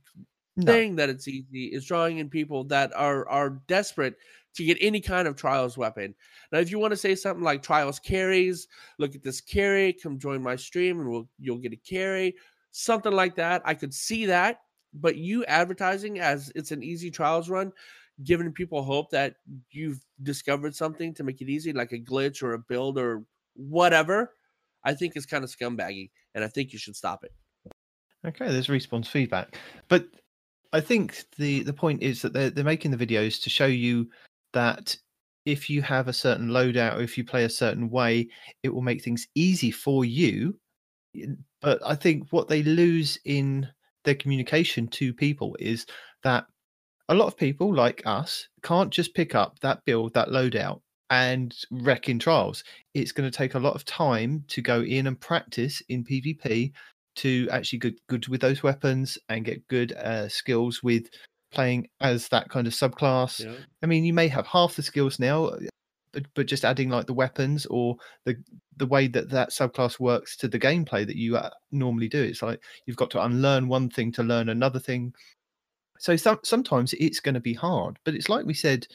[0.56, 0.72] no.
[0.72, 4.16] saying that it's easy is drawing in people that are are desperate
[4.58, 6.14] to get any kind of trials weapon.
[6.50, 8.66] Now, if you want to say something like trials carries,
[8.98, 12.34] look at this carry, come join my stream, and we'll you'll get a carry,
[12.72, 13.62] something like that.
[13.64, 14.62] I could see that,
[14.92, 17.72] but you advertising as it's an easy trials run,
[18.24, 19.36] giving people hope that
[19.70, 23.22] you've discovered something to make it easy, like a glitch or a build or
[23.54, 24.32] whatever,
[24.82, 27.32] I think is kind of scumbaggy, and I think you should stop it.
[28.26, 29.56] Okay, there's response feedback,
[29.86, 30.08] but
[30.72, 34.10] I think the the point is that they're they're making the videos to show you
[34.52, 34.96] that
[35.44, 38.28] if you have a certain loadout or if you play a certain way,
[38.62, 40.58] it will make things easy for you.
[41.62, 43.66] But I think what they lose in
[44.04, 45.86] their communication to people is
[46.22, 46.46] that
[47.08, 50.80] a lot of people like us can't just pick up that build, that loadout,
[51.10, 52.62] and wreck in trials.
[52.94, 56.72] It's going to take a lot of time to go in and practice in PvP
[57.16, 61.08] to actually get good with those weapons and get good uh, skills with
[61.50, 63.44] playing as that kind of subclass.
[63.44, 63.56] Know?
[63.82, 65.58] I mean, you may have half the skills now, uh,
[66.12, 68.36] but but just adding like the weapons or the
[68.76, 72.22] the way that that subclass works to the gameplay that you uh, normally do.
[72.22, 75.12] It's like you've got to unlearn one thing to learn another thing.
[75.98, 78.86] So some sometimes it's going to be hard, but it's like we said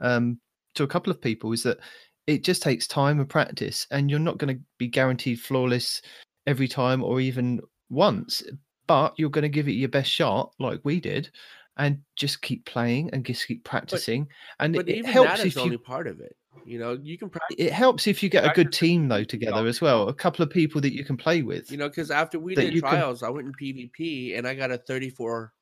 [0.00, 0.38] um,
[0.74, 1.78] to a couple of people is that
[2.26, 6.02] it just takes time and practice, and you're not going to be guaranteed flawless
[6.46, 7.60] every time or even
[7.90, 8.42] once,
[8.86, 11.30] but you're going to give it your best shot, like we did,
[11.76, 14.28] and just keep playing and just keep practicing.
[14.60, 15.78] and But it, it helps that is if only you.
[15.78, 16.36] part of it.
[16.64, 17.56] You know, you can practice.
[17.58, 20.08] It helps if you get a good team though together as well.
[20.08, 21.70] A couple of people that you can play with.
[21.70, 24.54] You know, because after we did you can- trials, I went in PvP and I
[24.54, 25.52] got a 34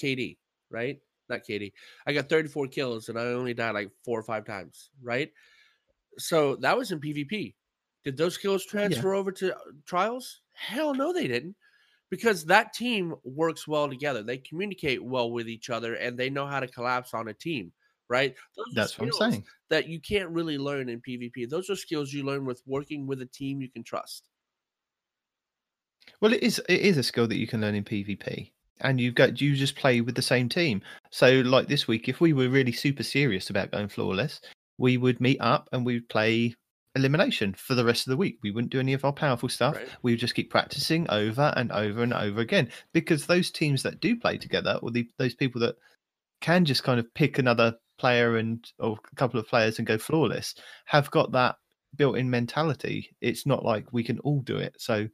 [0.00, 0.38] KD,
[0.70, 0.98] right?
[1.28, 1.72] Not KD.
[2.06, 5.30] I got 34 kills and I only died like four or five times, right?
[6.18, 7.54] So that was in PvP.
[8.04, 10.40] Did those kills transfer over to uh, trials?
[10.54, 11.56] Hell no, they didn't.
[12.10, 14.22] Because that team works well together.
[14.22, 17.72] They communicate well with each other and they know how to collapse on a team,
[18.08, 18.34] right?
[18.56, 19.44] Those That's what I'm saying.
[19.70, 21.48] That you can't really learn in PvP.
[21.48, 24.28] Those are skills you learn with working with a team you can trust.
[26.20, 28.50] Well, it is it is a skill that you can learn in PvP,
[28.80, 30.82] and you've got you just play with the same team.
[31.10, 34.40] So, like this week, if we were really super serious about going flawless,
[34.78, 36.54] we would meet up and we'd play
[36.96, 38.38] elimination for the rest of the week.
[38.42, 39.76] We wouldn't do any of our powerful stuff.
[39.76, 39.88] Right.
[40.02, 44.00] We would just keep practicing over and over and over again because those teams that
[44.00, 45.76] do play together, or the, those people that
[46.40, 49.98] can just kind of pick another player and or a couple of players and go
[49.98, 50.54] flawless,
[50.86, 51.56] have got that
[51.96, 53.14] built-in mentality.
[53.20, 54.74] It's not like we can all do it.
[54.78, 55.08] So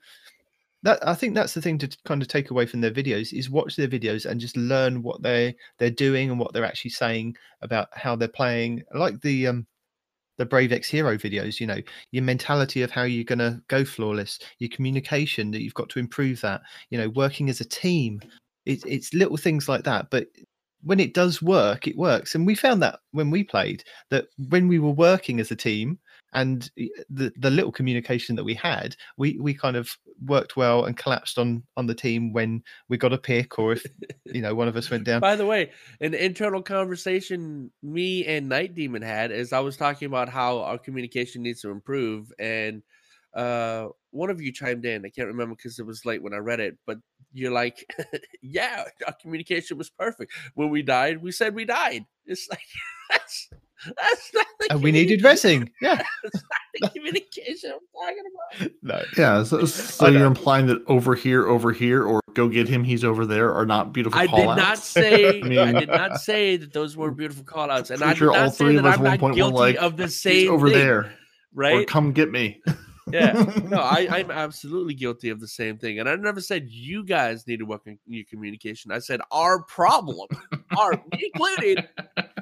[0.84, 3.50] that I think that's the thing to kind of take away from their videos is
[3.50, 7.36] watch their videos and just learn what they they're doing and what they're actually saying
[7.60, 8.82] about how they're playing.
[8.94, 9.66] Like the um
[10.38, 11.80] the Brave X Hero videos, you know,
[12.10, 16.40] your mentality of how you're gonna go flawless, your communication that you've got to improve
[16.40, 18.20] that, you know, working as a team.
[18.66, 20.28] It's it's little things like that, but
[20.82, 22.34] when it does work, it works.
[22.34, 25.98] And we found that when we played that when we were working as a team
[26.32, 26.70] and
[27.10, 31.38] the the little communication that we had, we we kind of worked well and collapsed
[31.38, 33.84] on on the team when we got a pick or if
[34.26, 35.20] you know one of us went down.
[35.20, 40.06] By the way, an internal conversation me and Night Demon had is I was talking
[40.06, 42.82] about how our communication needs to improve, and
[43.34, 45.04] uh, one of you chimed in.
[45.04, 46.98] I can't remember because it was late when I read it, but
[47.32, 47.86] you're like,
[48.42, 50.32] "Yeah, our communication was perfect.
[50.54, 52.60] When we died, we said we died." It's like
[53.84, 55.70] that's that's not the And we needed communi- resing.
[55.80, 55.96] Yeah.
[56.22, 56.42] that's not
[56.80, 58.24] the communication I'm talking
[58.60, 58.72] about.
[58.82, 59.02] No.
[59.16, 63.04] Yeah, so, so you're implying that over here, over here, or go get him, he's
[63.04, 64.56] over there, are not beautiful I did call-outs?
[64.58, 65.40] not say.
[65.40, 68.36] I, mean- I, did not say that those were beautiful callouts, and I'm sure all
[68.36, 70.04] not say three of that us I'm at one point were guilty like, of the
[70.04, 71.10] He's same over thing, there, or
[71.54, 71.86] right?
[71.86, 72.60] come get me.
[73.10, 73.32] Yeah,
[73.68, 77.46] no, I, I'm absolutely guilty of the same thing, and I never said you guys
[77.46, 78.92] need to work on your communication.
[78.92, 80.28] I said our problem,
[80.78, 81.88] our included,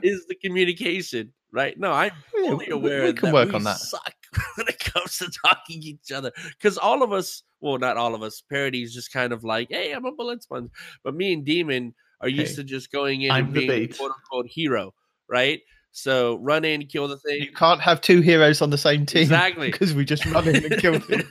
[0.02, 1.32] is the communication.
[1.52, 1.76] Right?
[1.78, 3.78] No, I'm fully aware we can that work we on that.
[3.78, 4.14] suck
[4.56, 8.14] when it comes to talking to each other because all of us, well, not all
[8.14, 10.70] of us, parody is just kind of like, hey, I'm a bullet sponge,
[11.02, 14.12] but me and Demon are used Hey, to just going in I'm and being quote
[14.12, 14.94] unquote hero,
[15.28, 15.60] right?
[15.92, 17.42] So run in, kill the thing.
[17.42, 19.22] You can't have two heroes on the same team.
[19.22, 19.70] Exactly.
[19.72, 21.22] Because we just run in and kill them.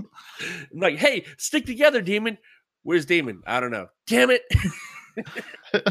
[0.00, 0.06] I'm
[0.80, 2.38] like, hey, stick together, demon.
[2.82, 3.42] Where's demon?
[3.46, 3.88] I don't know.
[4.06, 4.42] Damn it.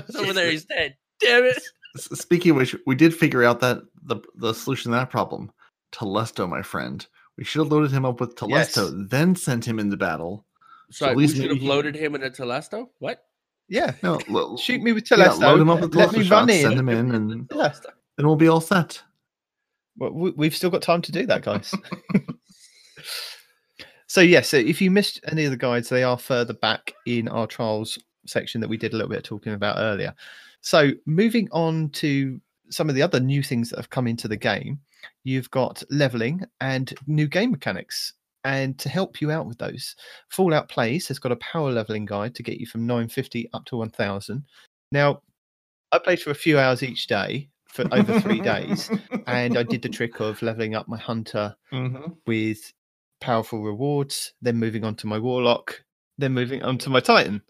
[0.07, 0.51] He's over there.
[0.51, 0.95] He's dead.
[1.19, 1.61] Damn it.
[1.97, 5.51] Speaking of which, we did figure out that the the solution to that problem.
[5.91, 7.05] Telesto, my friend.
[7.37, 9.09] We should have loaded him up with Telesto, Yes.
[9.09, 10.45] then sent him into battle.
[10.91, 12.89] So at least we should have loaded him in a Telesto.
[12.99, 13.23] What?
[13.69, 13.93] Yeah.
[14.03, 16.49] No, lo- Shoot me with yeah, load him up with let Telesto me shots, run
[16.49, 17.73] send him in, and Yeah.
[18.17, 19.01] Then we'll be all set.
[19.97, 21.73] Well, we- we've still got time to do that, guys.
[24.07, 27.27] so yeah, so if you missed any of the guides, they are further back in
[27.27, 30.13] our trials section that we did a little bit of talking about earlier.
[30.61, 34.37] So moving on to some of the other new things that have come into the
[34.37, 34.79] game,
[35.23, 38.13] you've got leveling and new game mechanics.
[38.45, 39.95] And to help you out with those,
[40.29, 43.77] Fallout Plays has got a power leveling guide to get you from 950 up to
[43.77, 44.43] 1000.
[44.91, 45.21] Now,
[45.93, 48.89] I played for a few hours each day for over three days
[49.27, 52.15] and I did the trick of leveling up my hunter Mhm.
[52.27, 52.71] with
[53.19, 55.83] powerful rewards, then moving on to my warlock,
[56.17, 57.41] then moving on to my titan.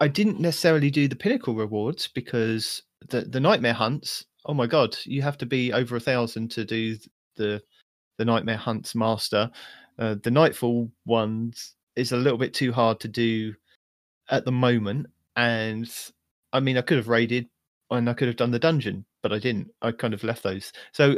[0.00, 4.24] I didn't necessarily do the pinnacle rewards because the the nightmare hunts.
[4.46, 6.96] Oh my god, you have to be over a thousand to do
[7.36, 7.62] the
[8.18, 9.50] the nightmare hunts master.
[9.98, 13.54] Uh, the nightfall ones is a little bit too hard to do
[14.30, 15.06] at the moment,
[15.36, 15.90] and
[16.52, 17.46] I mean I could have raided
[17.90, 19.70] and I could have done the dungeon, but I didn't.
[19.82, 20.72] I kind of left those.
[20.92, 21.16] So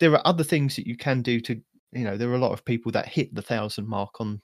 [0.00, 1.60] there are other things that you can do to
[1.92, 4.40] you know there are a lot of people that hit the thousand mark on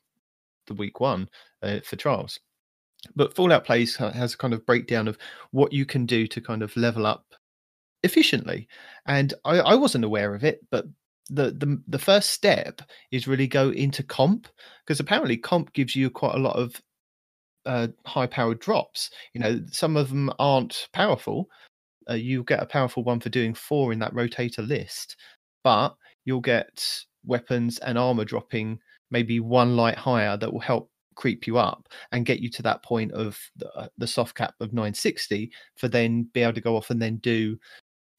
[0.67, 1.29] the week one
[1.63, 2.41] uh, for trials
[3.17, 5.19] but fallout plays has a kind of breakdown of
[5.51, 7.27] what you can do to kind of level up
[8.03, 8.67] efficiently
[9.07, 10.87] and i, I wasn't aware of it but
[11.31, 14.47] the, the the first step is really go into comp
[14.85, 16.81] because apparently comp gives you quite a lot of
[17.65, 21.49] uh, high powered drops you know some of them aren't powerful
[22.11, 25.17] uh, you get a powerful one for doing four in that rotator list
[25.63, 25.95] but
[26.25, 26.87] you'll get
[27.25, 28.79] weapons and armor dropping
[29.11, 32.83] maybe one light higher that will help creep you up and get you to that
[32.83, 36.77] point of the, uh, the soft cap of 960 for then be able to go
[36.77, 37.57] off and then do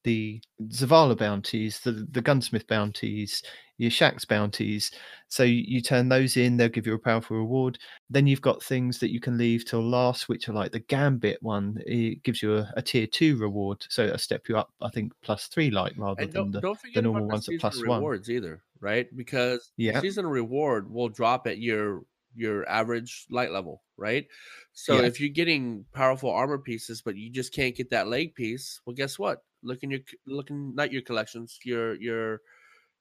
[0.05, 3.43] the Zavala bounties, the the gunsmith bounties,
[3.77, 4.91] your Shax bounties.
[5.27, 7.77] So you, you turn those in, they'll give you a powerful reward.
[8.09, 11.39] Then you've got things that you can leave till last, which are like the Gambit
[11.41, 11.77] one.
[11.85, 15.11] It gives you a, a tier two reward, so a step you up, I think,
[15.21, 17.99] plus three light rather And than the don't forget normal the ones at plus one.
[17.99, 19.13] rewards either, right?
[19.15, 19.99] Because Yeah.
[19.99, 22.03] seasonal reward will drop at your
[22.35, 24.27] your average light level, right?
[24.73, 25.01] So Yeah.
[25.01, 28.95] if you're getting powerful armor pieces, but you just can't get that leg piece, well,
[28.95, 29.43] guess what?
[29.63, 32.41] Look in your looking not your collections, your your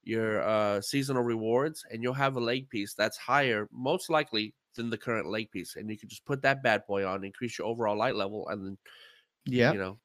[0.03, 4.89] your uh seasonal rewards, and you'll have a leg piece that's higher, most likely than
[4.89, 7.67] the current leg piece, and you can just put that bad boy on, increase your
[7.67, 8.77] overall light level, and then
[9.45, 9.99] Yeah, you know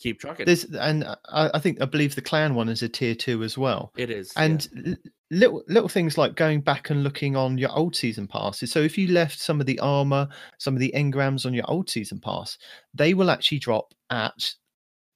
[0.00, 0.46] keep trucking.
[0.46, 3.56] there's and I, I think I believe the clan one is a tier two as
[3.56, 3.92] well.
[3.96, 7.94] it is and l- little little things like going back and looking on your old
[7.94, 8.72] season passes.
[8.72, 10.28] So if you left some of the armor,
[10.58, 12.58] some of the engrams on your old season pass,
[12.94, 14.52] they will actually drop at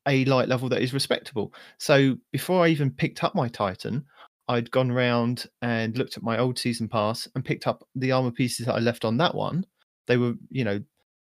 [0.07, 1.53] a light level that is respectable.
[1.79, 4.05] So before I even picked up my Titan,
[4.49, 8.31] I'd gone round and looked at my old season pass and picked up the armor
[8.31, 9.65] pieces that I left on that one.
[10.07, 10.81] They were, you know,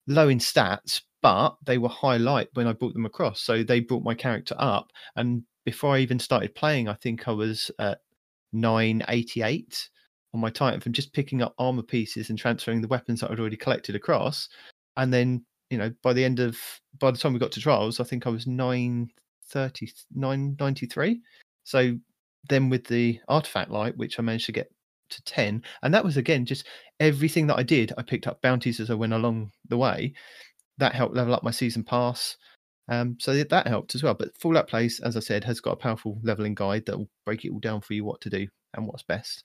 [0.09, 3.43] low in stats, but they were high light when I brought them across.
[3.43, 4.93] So they brought my character up.
[5.17, 7.99] And before I even started playing, I think I was at
[8.53, 9.89] 988
[10.35, 13.41] on my Titan from just picking up armor pieces and transferring the weapons that I'd
[13.41, 14.49] already collected across.
[14.97, 16.59] And then, you know, by the end of,
[16.99, 21.21] by the time we got to trials, I think I was 930, 993.
[21.65, 21.97] So
[22.49, 24.71] then with the artifact light, which I managed to get
[25.11, 26.67] to 10, and that was again just
[27.01, 30.15] everything that I did, I picked up bounties as I went along the way.
[30.79, 32.37] That helped level up my season pass.
[32.89, 34.15] Um, so that- helped as well.
[34.15, 37.45] But Fallout Plays, as I said, has got a powerful leveling guide that will break
[37.45, 39.45] it all down for you what to do and what's best.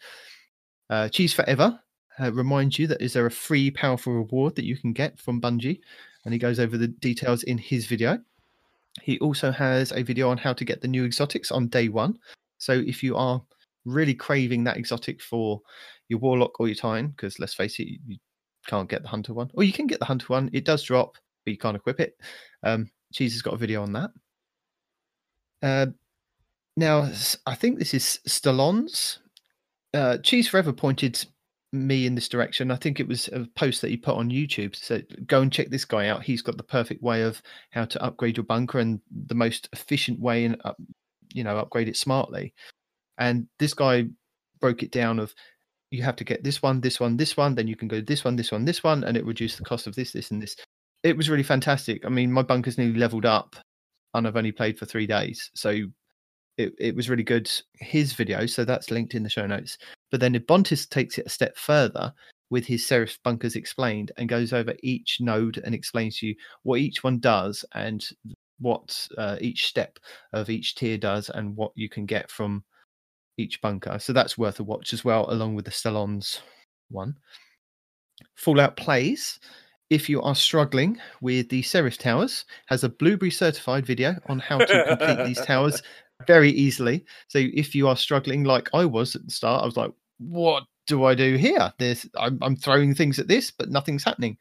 [0.90, 1.80] Uh, Cheese Forever
[2.20, 5.42] uh, reminds you that is there a free powerful reward that you can get from
[5.42, 5.80] Bungie,
[6.26, 8.20] and he goes over the details in his video.
[9.02, 12.20] He also has a video on how to get the new exotics on day one.
[12.58, 13.42] So if you are
[13.86, 15.62] really craving that exotic for
[16.10, 18.18] your warlock or your titan, because let's face it, you
[18.68, 20.50] can't get the hunter one, or you can get the hunter one.
[20.54, 21.16] It does drop,
[21.46, 22.16] but you can't equip it.
[22.64, 24.12] Um, Cheese has got a video on that.
[25.62, 25.88] Uh,
[26.78, 27.10] now,
[27.46, 29.20] I think this is Stallone's.
[29.94, 31.24] Uh, Cheese Forever pointed
[31.74, 32.72] me in this direction.
[32.72, 34.76] I think it was a post that he put on YouTube.
[34.76, 36.24] So go and check this guy out.
[36.24, 40.20] He's got the perfect way of how to upgrade your bunker and the most efficient
[40.20, 40.62] way and
[41.34, 42.54] you know upgrade it smartly.
[43.18, 44.08] And this guy
[44.60, 45.34] broke it down of
[45.92, 48.24] you have to get this one, this one, this one, then you can go this
[48.24, 50.56] one, this one, this one, and it reduced the cost of this, this, and this.
[51.04, 52.06] It was really fantastic.
[52.06, 53.56] I mean, my bunker's nearly leveled up,
[54.14, 55.70] and I've only played for three days, so
[56.58, 57.52] it, it was really good.
[57.74, 59.78] His video, so that's linked in the show notes.
[60.12, 62.14] But then Ibontis takes it a step further
[62.50, 66.80] with his Seraph bunkers explained and goes over each node and explains to you what
[66.80, 68.06] each one does and
[68.60, 69.98] what uh, each step
[70.34, 72.64] of each tier does and what you can get from
[73.42, 73.98] each bunker.
[74.00, 76.40] So that's worth a watch as well, along with the Stellons
[76.90, 77.16] one.
[78.36, 79.40] Fallout Plays,
[79.90, 84.60] if you are struggling with the Seraph Towers, has a Blueberry certified video on how
[84.60, 85.82] to complete these towers
[86.28, 87.04] very easily.
[87.28, 90.64] So if you are struggling like I was at the start, I was like, what
[90.88, 91.74] do I do here?
[91.80, 94.38] This I'm, I'm throwing things at this, but nothing's happening.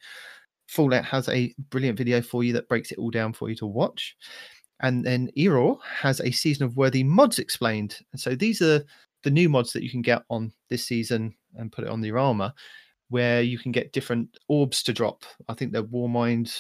[0.69, 3.67] Fallout has a brilliant video for you that breaks it all down for you to
[3.67, 4.17] watch.
[4.81, 7.99] And then Ehroar has a season of worthy mods explained.
[8.13, 8.83] And so these are
[9.23, 12.19] the new mods that you can get on this season and put it on your
[12.19, 12.53] armor,
[13.09, 15.25] where you can get different orbs to drop.
[15.49, 16.55] I think they're Warmind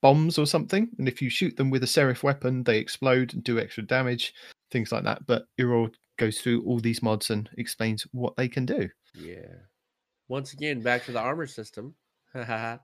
[0.00, 0.88] bombs or something.
[0.98, 4.34] And if you shoot them with a Seraph weapon, they explode and do extra damage,
[4.70, 5.26] things like that.
[5.26, 8.88] But Ehroar goes through all these mods and explains what they can do.
[9.14, 9.54] Yeah.
[10.28, 11.94] Once again, back to the armor system.
[12.34, 12.78] yeah.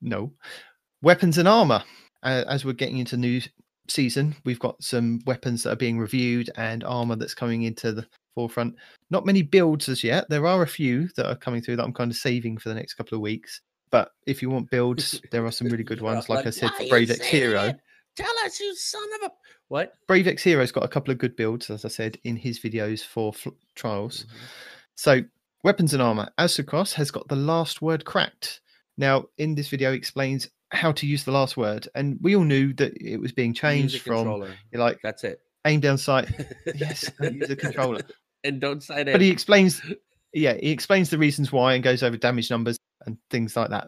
[0.00, 0.32] no.
[1.02, 1.84] Weapons and armor.
[2.26, 3.40] Uh, as we're getting into new
[3.88, 8.04] season, we've got some weapons that are being reviewed and armor that's coming into the
[8.34, 8.74] forefront.
[9.10, 10.28] Not many builds as yet.
[10.28, 12.74] There are a few that are coming through that I'm kind of saving for the
[12.74, 13.60] next couple of weeks.
[13.92, 16.28] But if you want builds, there are some really good ones.
[16.28, 17.72] Like I said, for Brave X Hero.
[18.16, 19.32] Tell us, you son of a
[19.68, 19.94] what?
[20.08, 23.04] Brave X Hero's got a couple of good builds, as I said, in his videos
[23.04, 24.24] for fl- trials.
[24.24, 24.36] Mhm.
[24.96, 25.20] So,
[25.62, 26.28] weapons and armor.
[26.38, 28.62] Aztecross has got the last word cracked.
[28.98, 32.44] Now, in this video, he explains how to use the last word, and we all
[32.44, 34.26] knew that it was being changed from
[34.72, 35.40] you're like That's it.
[35.64, 36.28] aim down sight.
[36.74, 38.02] yes, use a controller.
[38.44, 39.12] and don't sign it.
[39.12, 39.80] But he explains,
[40.32, 43.86] yeah, he explains the reasons why and goes over damage numbers and things like that.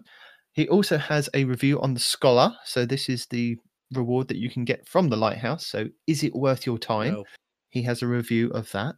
[0.53, 2.53] He also has a review on the scholar.
[2.65, 3.57] So this is the
[3.93, 5.67] reward that you can get from the lighthouse.
[5.67, 7.15] So is it worth your time?
[7.15, 7.25] No.
[7.71, 8.97] He has a review of that.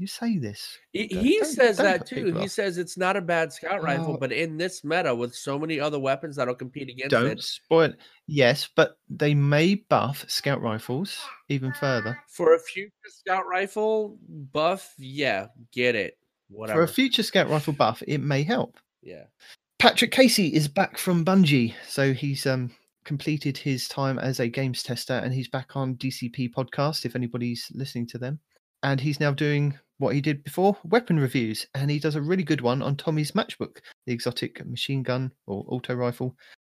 [0.00, 0.78] You say this.
[0.94, 2.32] He, Don't- he says don't that too.
[2.38, 4.16] He says it's not a bad scout rifle, Oh.
[4.16, 7.92] but in this meta with so many other weapons that'll compete against Don't it, spoil.
[8.26, 11.18] Yes, but they may buff scout rifles
[11.50, 12.18] even further.
[12.28, 14.16] for a future scout rifle
[14.54, 16.16] buff, yeah, get it.
[16.48, 16.78] Whatever.
[16.78, 18.78] For a future scout rifle buff, it may help.
[19.02, 19.24] yeah.
[19.78, 22.70] Patrick Casey is back from Bungie, so he's um
[23.04, 27.04] completed his time as a games tester, and he's back on DCP podcast.
[27.04, 28.38] If anybody's listening to them,
[28.82, 32.42] and he's now doing what he did before, weapon reviews, and he does a really
[32.42, 36.34] good one on Tommy's Matchbook, the exotic machine gun or auto rifle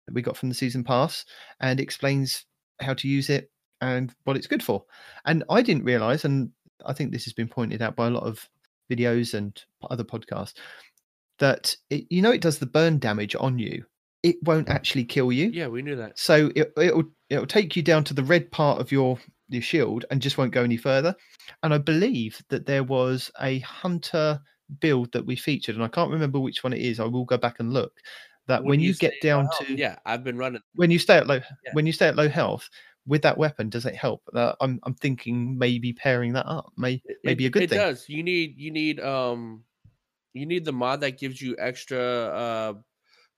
[0.08, 1.24] that we got from the season pass,
[1.60, 2.46] and explains
[2.82, 4.84] how to use it and what it's good for.
[5.26, 6.50] And I didn't realize, and
[6.86, 8.50] I think this has been pointed out by a lot of
[8.92, 10.56] videos and other podcasts
[11.38, 13.86] that it, you know it does the burn damage on you.
[14.24, 15.50] It won't actually kill you.
[15.50, 16.18] Yeah, we knew that.
[16.18, 19.20] So it, it'll it'll take you down to the red part of your
[19.52, 21.16] your shield and just won't go any further.
[21.64, 24.40] And I believe that there was a hunter
[24.80, 27.00] build that we featured, and I can't remember which one it is.
[27.00, 27.94] I will go back and look.
[28.48, 30.62] That when, you, get stay low down health- to yeah, I've been running.
[30.76, 31.74] when you stay at low Yeah.
[31.74, 32.70] when you stay at low health
[33.06, 34.22] with that weapon, does it help?
[34.34, 37.80] Uh, I'm I'm thinking maybe pairing that up may It- maybe a good it thing.
[37.80, 38.10] does.
[38.10, 39.64] You need you need um
[40.34, 42.74] you need the mod that gives you extra uh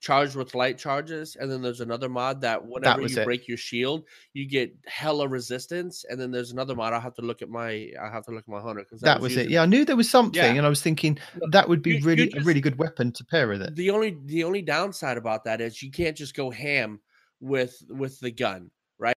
[0.04, 3.26] charge with light charges, and then there's another mod that whenever was you it.
[3.26, 4.04] break your shield,
[4.34, 6.92] you get hella resistance, and then there's another mod.
[6.92, 9.22] I'll have to look at my I have to look at my hunter because That
[9.22, 9.50] was it.
[9.50, 10.52] Yeah, I knew there was something, Yeah.
[10.54, 11.18] and I was thinking
[11.52, 13.76] that would be you- really a really good weapon to pair with it.
[13.76, 17.00] The only the only downside about that is you can't just go ham
[17.40, 18.70] with with the gun,
[19.00, 19.16] right?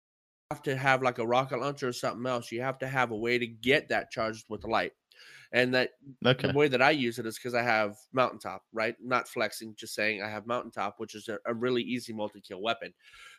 [0.52, 2.52] You have to have like a rocket launcher or something else.
[2.52, 4.94] You have to have a way to get that charged with light.
[5.56, 5.92] And that
[6.26, 6.50] Okay.
[6.50, 8.94] the way that I use it is because I have mountaintop, right?
[9.02, 12.94] Not flexing, just saying I have mountaintop, which is a, a really easy multi-kill weapon.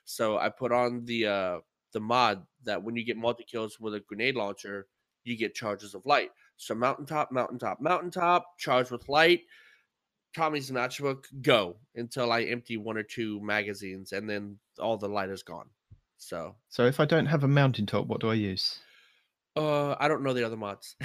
[0.07, 1.59] So I put on the uh
[1.93, 4.87] the mod that when you get multi-kills with a grenade launcher,
[5.25, 6.31] you get charges of light.
[6.57, 9.43] So mountaintop, mountaintop, mountaintop, charge with light.
[10.35, 15.29] Tommy's matchbook, go until I empty one or two magazines, and then all the light
[15.29, 15.69] is gone.
[16.17, 18.81] So So if I don't have a mountaintop, what do I use?
[19.55, 20.97] uh I don't know the other mods.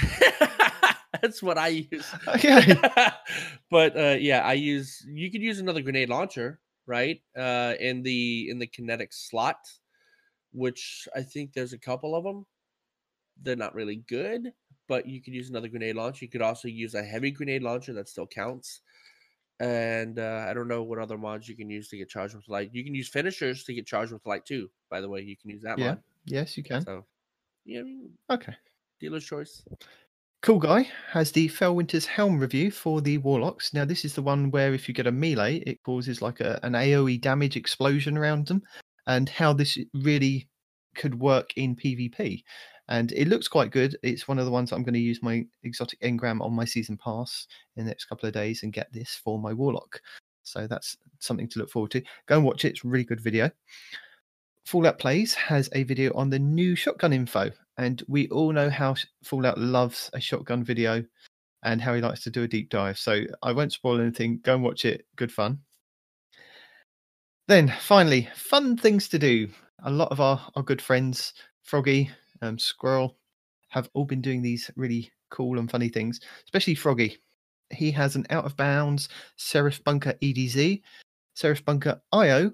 [1.22, 2.06] That's what I use.
[2.28, 2.76] Okay.
[3.70, 7.22] but uh yeah, I use you could use another grenade launcher, right?
[7.38, 9.58] Uh in the in the kinetic slot,
[10.54, 12.46] which I think there's a couple of them.
[13.42, 14.54] They're not really good,
[14.88, 16.26] but you could use another grenade launcher.
[16.26, 18.82] You could also use a heavy grenade launcher that still counts.
[19.60, 22.48] And uh, I don't know what other mods you can use to get charged with
[22.50, 22.72] light.
[22.74, 24.70] You can use finishers to get charged with light too.
[24.90, 25.90] By the way, you can use that Yeah.
[25.92, 26.04] mod.
[26.26, 26.82] yes, you can.
[26.82, 27.06] So,
[27.66, 28.56] yeah, I mean, Okay.
[29.00, 29.64] dealer's choice.
[30.42, 33.76] Cool Guy has the Felwinter's Helm review for the Warlocks.
[33.76, 36.60] Now, this is the one where if you get a melee, it causes like a,
[36.64, 38.64] an AoE damage explosion around them,
[39.06, 40.50] and how this really
[40.96, 42.44] could work in PvP.
[42.88, 43.96] And it looks quite good.
[44.02, 46.98] It's one of the ones I'm going to use my exotic engram on my season
[46.98, 47.46] pass
[47.76, 50.02] in the next couple of days and get this for my Warlock.
[50.42, 52.02] So that's something to look forward to.
[52.26, 52.70] Go and watch it.
[52.70, 53.52] It's a really good video.
[54.66, 58.96] Fallout Plays has a video on the new shotgun info, and we all know how
[59.24, 61.04] Fallout loves a shotgun video
[61.64, 62.98] and how he likes to do a deep dive.
[62.98, 64.40] So I won't spoil anything.
[64.44, 65.06] Go and watch it.
[65.16, 65.60] Good fun.
[67.48, 69.50] Then finally, fun things to do.
[69.84, 71.34] A lot of our, our good friends,
[71.64, 72.10] Froggy,
[72.42, 73.18] um, Squirrel,
[73.70, 77.18] have all been doing these really cool and funny things, especially Froggy.
[77.72, 80.82] He has an out of bounds Seraph Bunker EDZ,
[81.34, 82.52] Seraph Bunker IO,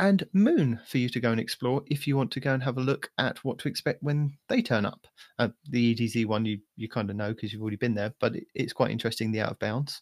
[0.00, 2.78] and Moon for you to go and explore if you want to go and have
[2.78, 5.06] a look at what to expect when they turn up.
[5.38, 8.34] Uh, the EDZ one you, you kind of know because you've already been there, but
[8.34, 10.00] it, it's quite interesting, the out of bounds.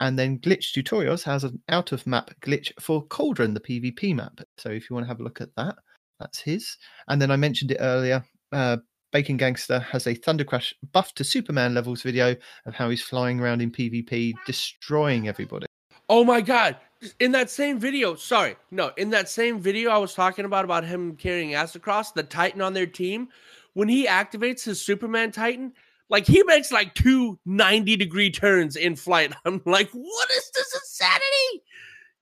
[0.00, 4.40] And then Glitch Tutorials has an out of map glitch for Cauldron, the PvP map.
[4.56, 5.76] So if you want to have a look at that,
[6.18, 6.76] that's his.
[7.08, 8.24] And then I mentioned it earlier.
[8.50, 8.78] Uh,
[9.12, 12.34] Bacon Gangster has a Thunder Crash buff to Superman levels video
[12.64, 15.66] of how he's flying around in PvP, destroying everybody.
[16.08, 16.76] Oh my god!
[17.20, 20.84] In that same video, sorry, no, in that same video I was talking about about
[20.84, 23.28] him carrying ass across the Titan on their team,
[23.74, 25.72] when he activates his Superman Titan,
[26.08, 29.32] like he makes like two 90 degree turns in flight.
[29.44, 31.62] I'm like, what is this insanity?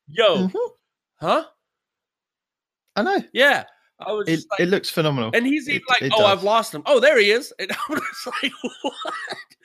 [0.08, 0.70] Yo, Mhm.
[1.20, 1.44] huh?
[2.96, 3.22] I know.
[3.32, 3.64] Yeah.
[3.98, 5.30] I was It, like, it looks phenomenal.
[5.32, 6.82] and he's even it- like, it "Oh, I've lost him.
[6.84, 8.02] Oh, there he is." And I was
[8.42, 8.94] like, "What?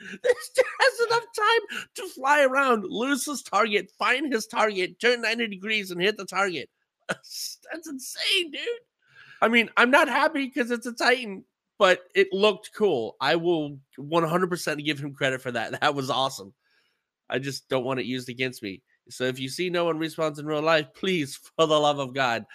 [0.23, 5.47] This has enough time to fly around, lose his target, find his target, turn ninety
[5.47, 6.69] degrees, and hit the target.
[7.07, 8.61] That's, that's insane, dude.
[9.41, 11.43] I mean, I'm not happy because it's a Titan,
[11.79, 13.15] but it looked cool.
[13.19, 15.71] I will 100% give him credit for that.
[15.81, 16.53] That was awesome.
[17.29, 18.81] I just don't want it used against me.
[19.09, 22.13] So if you see no one responds in real life, please, for the love of
[22.13, 22.45] God,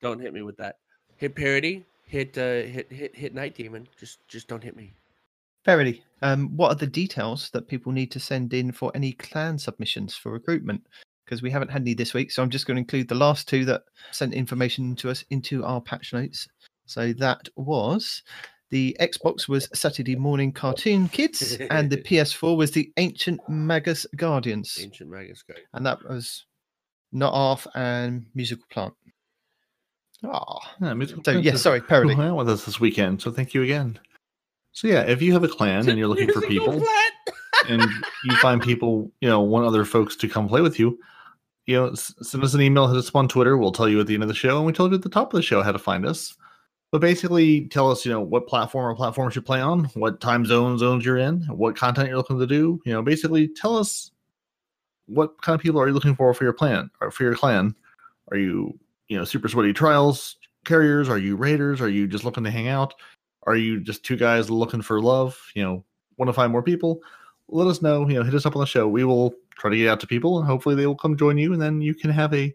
[0.00, 0.76] don't hit me with that.
[1.16, 3.88] Hit parody, hit uh, hit hit hit night demon.
[3.98, 4.92] Just just don't hit me.
[5.66, 9.58] Verily, um, what are the details that people need to send in for any clan
[9.58, 10.86] submissions for recruitment?
[11.24, 13.48] Because we haven't had any this week, so I'm just going to include the last
[13.48, 13.82] two that
[14.12, 16.46] sent information to us into our patch notes.
[16.86, 18.22] So that was
[18.70, 24.78] the Xbox was Saturday Morning Cartoon Kids, and the PS4 was the Ancient Magus Guardians,
[24.80, 25.56] Ancient Magus guy.
[25.74, 26.46] and that was
[27.10, 28.94] not off and Musical Plant.
[30.24, 32.14] Ah, Yeah, Musical so Prince yeah, sorry, parody.
[32.14, 33.98] hung with us this weekend, so thank you again.
[34.76, 36.84] So yeah, if you have a clan and you're looking for people,
[37.66, 37.80] and
[38.24, 40.98] you find people, you know, want other folks to come play with you,
[41.64, 43.56] you know, send us an email, hit us up on Twitter.
[43.56, 45.08] We'll tell you at the end of the show, and we told you at the
[45.08, 46.36] top of the show how to find us.
[46.92, 50.44] But basically, tell us, you know, what platform or platforms you play on, what time
[50.44, 52.78] zone zones you're in, what content you're looking to do.
[52.84, 54.10] You know, basically, tell us
[55.06, 57.74] what kind of people are you looking for for your plan or for your clan.
[58.30, 58.78] Are you,
[59.08, 60.36] you know, super sweaty trials
[60.66, 61.08] carriers?
[61.08, 61.80] Are you raiders?
[61.80, 62.92] Are you just looking to hang out?
[63.46, 65.40] Are you just two guys looking for love?
[65.54, 65.84] You know,
[66.18, 67.00] want to find more people?
[67.48, 68.08] let us know.
[68.08, 68.88] You know, hit us up on the show.
[68.88, 71.52] We will try to get out to people, and hopefully they will come join you,
[71.52, 72.54] and then you can have a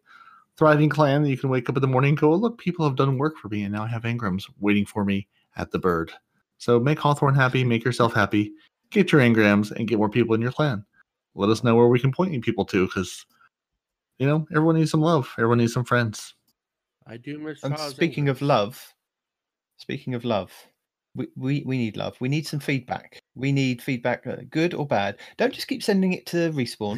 [0.58, 2.96] thriving clan that you can wake up in the morning and go, look, people have
[2.98, 6.12] done work for me, and now I have engrams waiting for me at the bird.
[6.58, 8.52] So make Hawthorne happy, make yourself happy,
[8.92, 10.86] get your engrams, and get more people in your clan.
[11.34, 13.26] Let us know where we can point you people to, because
[14.20, 15.34] you know everyone needs some love.
[15.38, 16.36] Everyone needs some friends.
[17.08, 17.64] I do miss.
[17.64, 18.94] And Charles speaking of love,
[19.78, 20.52] speaking of love,
[21.16, 22.16] we, we, we need love.
[22.20, 23.20] We need some feedback.
[23.36, 25.18] We need feedback, uh, good or bad.
[25.38, 26.98] Don't just keep sending it to Respawn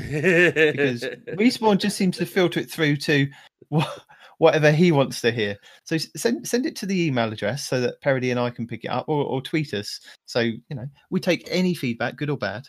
[0.72, 1.02] because
[1.38, 3.28] Respawn just seems to filter it through to
[3.70, 3.88] wha-
[4.38, 5.58] whatever he wants to hear.
[5.84, 8.84] So send send it to the email address so that Parody and I can pick
[8.84, 10.00] it up, or, or tweet us.
[10.26, 12.64] So you know we take any feedback, good or bad.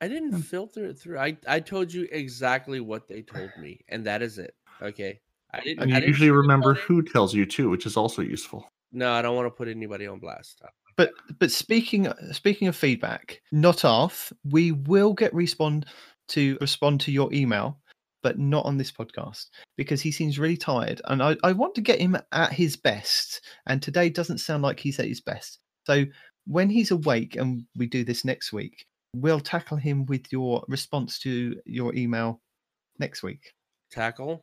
[0.00, 1.18] I didn't filter it through.
[1.18, 4.54] I I told you exactly what they told me, and that is it.
[4.82, 5.20] Okay.
[5.54, 5.82] I didn't.
[5.82, 8.68] And I you didn't usually remember who tells you too, which is also useful.
[8.96, 10.62] No, I don't want to put anybody on blast.
[10.96, 14.32] But but speaking uh, speaking of feedback, not off.
[14.42, 15.84] We will get respond
[16.28, 17.78] to respond to your email,
[18.22, 21.82] but not on this podcast because he seems really tired, and I, I want to
[21.82, 23.42] get him at his best.
[23.66, 25.58] And today doesn't sound like he's at his best.
[25.84, 26.06] So
[26.46, 31.18] when he's awake, and we do this next week, we'll tackle him with your response
[31.18, 32.40] to your email
[32.98, 33.52] next week.
[33.90, 34.42] Tackle.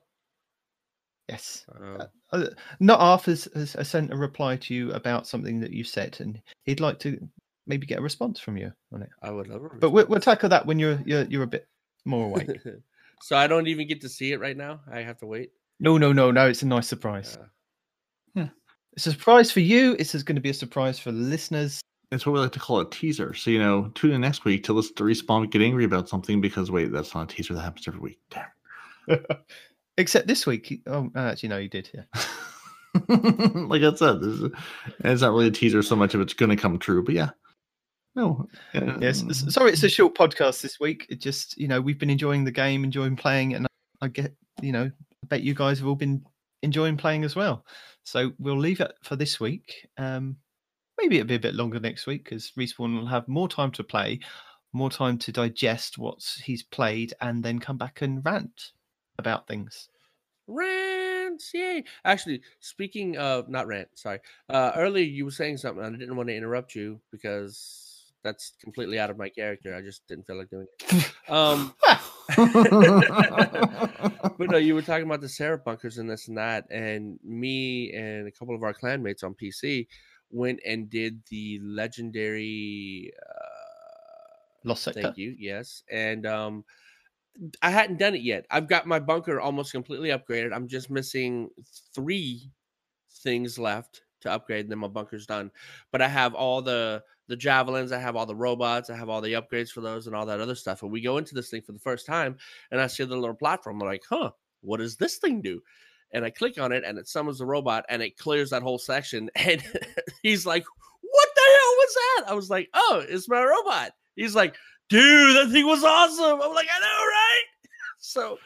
[1.30, 1.66] Yes.
[1.74, 2.48] Uh, Uh,
[2.80, 6.18] not off has, has has sent a reply to you about something that you said,
[6.20, 7.18] and he'd like to
[7.68, 9.10] maybe get a response from you on it.
[9.22, 11.68] I would love a But we'll, we'll tackle that when you're you're you're a bit
[12.06, 12.50] more awake.
[13.22, 14.82] so I don't even get to see it right now.
[14.92, 15.52] I have to wait.
[15.80, 16.48] no, no, no, no.
[16.48, 17.38] It's a nice surprise.
[17.40, 17.46] Uh,
[18.96, 19.96] It's a surprise for you.
[19.98, 21.82] It's going to be a surprise for the listeners.
[22.12, 23.34] It's what we like to call a teaser.
[23.34, 26.42] So, you know, tune in next week to listen to Respawn get angry about something
[26.42, 28.20] because, wait, that's not a teaser that happens every week.
[28.30, 29.20] Damn.
[29.98, 30.82] Except this week.
[30.88, 31.90] Oh, actually, no, you did.
[31.94, 32.04] Yeah.
[33.08, 34.52] like I said, this is,
[35.04, 37.04] it's not really a teaser so much if it's going to come true.
[37.04, 37.30] But yeah.
[38.16, 38.48] No.
[38.76, 39.24] uh, Yes.
[39.54, 41.06] Sorry, it's a short podcast this week.
[41.10, 43.68] It just, you know, we've been enjoying the game, enjoying playing, and
[44.02, 44.86] I get, you know,
[45.24, 46.24] I bet you guys have all been
[46.62, 47.66] enjoying playing as well.
[48.04, 49.88] So we'll leave it for this week.
[49.98, 50.38] Um,
[51.00, 53.84] maybe it'll be a bit longer next week because Respawn will have more time to
[53.84, 54.20] play,
[54.74, 58.72] more time to digest what he's played, and then come back and rant
[59.20, 59.90] about things.
[60.48, 61.84] Rants, yay!
[62.04, 64.20] Actually, speaking of not rant, sorry.
[64.50, 68.54] Uh, earlier you were saying something, and I didn't want to interrupt you because that's
[68.62, 69.76] completely out of my character.
[69.76, 71.12] I just didn't feel like doing it.
[71.30, 71.74] Um,
[74.38, 77.94] but no, you were talking about the Seraph bunkers and this and that, and me
[77.94, 79.88] and a couple of our clanmates on PC
[80.32, 83.14] went and did the legendary.
[83.18, 83.44] Uh,
[84.66, 85.02] Lost sector.
[85.02, 85.36] Thank you.
[85.38, 86.64] Yes, and um,
[87.62, 88.46] I hadn't done it yet.
[88.52, 90.54] I've got my bunker almost completely upgraded.
[90.54, 91.50] I'm just missing
[91.94, 92.52] three
[93.24, 95.52] things left to upgrade, and then my bunker's done.
[95.92, 99.22] But I have all the the javelins, I have all the robots, I have all
[99.22, 100.84] the upgrades for those, and all that other stuff.
[100.84, 102.38] And we go into this thing for the first time,
[102.72, 103.82] and I see the little platform.
[103.82, 104.32] I'm like, huh,
[104.62, 105.62] what does this thing do?
[106.12, 108.80] And I click on it, and it summons the robot, and it clears that whole
[108.80, 109.30] section.
[109.36, 109.64] And
[110.22, 110.64] he's like,
[111.02, 114.56] "What the hell was that?" I was like, "Oh, it's my robot." He's like,
[114.90, 116.42] dude, that thing was awesome.
[116.42, 117.44] I'm like, I know, right?
[118.00, 118.38] so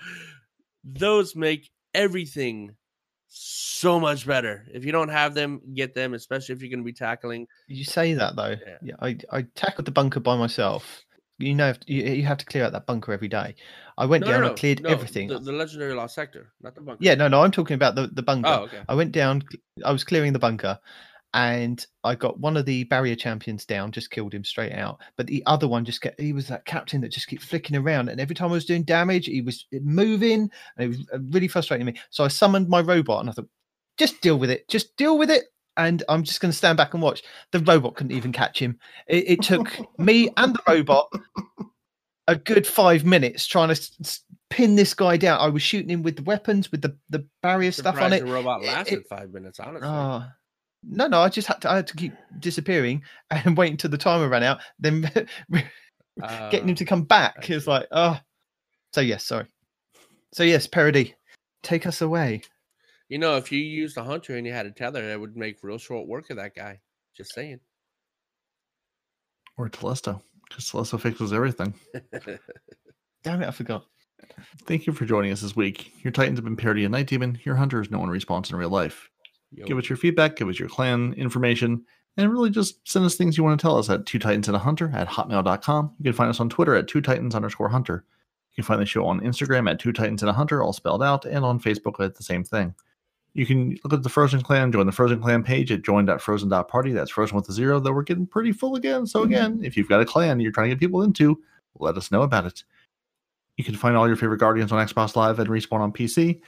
[0.84, 2.76] those make everything
[3.28, 4.66] so much better.
[4.74, 7.48] If you don't have them, get them, especially if you're going to be tackling.
[7.68, 8.56] You say that though.
[8.66, 8.78] Yeah.
[8.82, 11.04] Yeah, I, I tackled the bunker by myself.
[11.40, 13.56] You know, you, you have to clear out that bunker every day.
[13.96, 15.28] I went No, down, no, I cleared no, everything.
[15.28, 16.98] The, the legendary lost sector, not the bunker.
[17.00, 18.50] Yeah, no, no, I'm talking about the, the bunker.
[18.50, 18.82] Oh, okay.
[18.90, 19.44] I went down,
[19.86, 20.80] I was clearing the bunker,
[21.34, 25.00] and I got one of the barrier champions down, just killed him straight out.
[25.18, 28.10] But the other one just kept, he was that captain that just kept flicking around.
[28.10, 31.48] And every time I was doing damage, he was moving, and it was uh, really
[31.48, 31.96] frustrating me.
[32.10, 33.50] So I summoned my robot, and I thought,
[33.98, 35.46] just deal with it, just deal with it.
[35.76, 37.22] And I'm just going to stand back and watch.
[37.52, 38.80] The robot couldn't even catch him.
[39.08, 41.08] It, it took me and the robot
[42.28, 45.40] a good five minutes trying to pin this guy down.
[45.40, 48.26] I was shooting him with the weapons, with the, the barrier stuff on it.
[48.26, 49.88] The robot It- lasted it- five minutes, honestly.
[49.88, 50.26] Oh,
[50.84, 53.98] no, no, I just had to, I had to keep disappearing and wait until the
[53.98, 55.02] timer ran out, then
[56.52, 57.50] getting him Uh, to come back.
[57.50, 58.20] I It's like, oh,
[58.94, 59.46] so yes, sorry.
[60.34, 61.16] So yes, parody,
[61.64, 62.42] take us away.
[63.10, 65.64] You know, if you used a hunter and you had a tether, it would make
[65.64, 66.82] real short work of that guy.
[67.16, 67.60] Just saying.
[69.58, 71.74] or Telesto, because Telesto fixes everything.
[73.24, 73.86] Damn it, I forgot.
[74.66, 75.94] Thank you for joining us this week.
[76.04, 77.40] Your Titans have been Parody and Night Demon.
[77.44, 79.10] Your Hunter Hunters no one response in real life.
[79.52, 79.66] Yo.
[79.66, 81.86] Give us your feedback, give us your clan information,
[82.18, 84.56] and really just send us things you want to tell us at two titans and
[84.56, 85.94] a hunter at hotmail.com.
[86.00, 88.04] You can find us on Twitter at two titans underscore hunter.
[88.52, 91.04] You can find the show on Instagram at two titans and a hunter, all spelled
[91.04, 92.74] out, and on Facebook at the same thing.
[93.38, 96.92] You can look at the Frozen Clan, join the Frozen Clan page at join.frozen.party.
[96.92, 99.06] That's frozen with a zero, though we're getting pretty full again.
[99.06, 99.32] So, mm-hmm.
[99.32, 101.40] again, if you've got a clan you're trying to get people into,
[101.78, 102.64] let us know about it.
[103.58, 106.42] You can find all your favorite Guardians on Xbox Live and Respawn on PC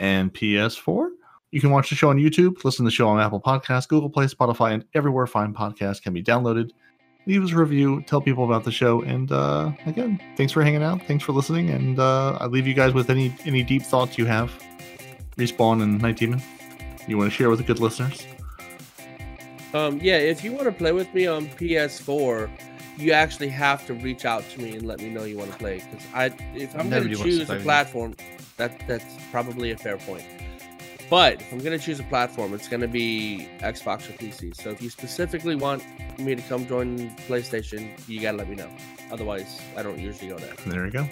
[0.00, 1.10] and PS4.
[1.52, 4.08] You can watch the show on YouTube, listen to the show on Apple Podcasts, Google
[4.08, 6.70] Play, Spotify, and everywhere fine podcasts can be downloaded.
[7.26, 10.82] Leave us a review, tell people about the show, and uh, again, thanks for hanging
[10.82, 14.16] out, thanks for listening, and uh, I leave you guys with any any deep thoughts
[14.16, 14.50] you have.
[15.36, 16.42] Respawn and Night Demon,
[17.06, 18.26] you want to share with the good listeners?
[19.74, 22.50] Um, yeah, if you want to play with me on PS4,
[22.96, 25.58] you actually have to reach out to me and let me know you want to
[25.58, 25.82] play.
[25.90, 28.14] Because I, if I'm going to choose a platform,
[28.56, 30.24] that that's probably a fair point.
[31.10, 34.56] But if I'm going to choose a platform, it's going to be Xbox or PC.
[34.56, 35.82] So if you specifically want
[36.18, 38.70] me to come join PlayStation, you got to let me know.
[39.10, 40.54] Otherwise, I don't usually go there.
[40.66, 41.06] There you go.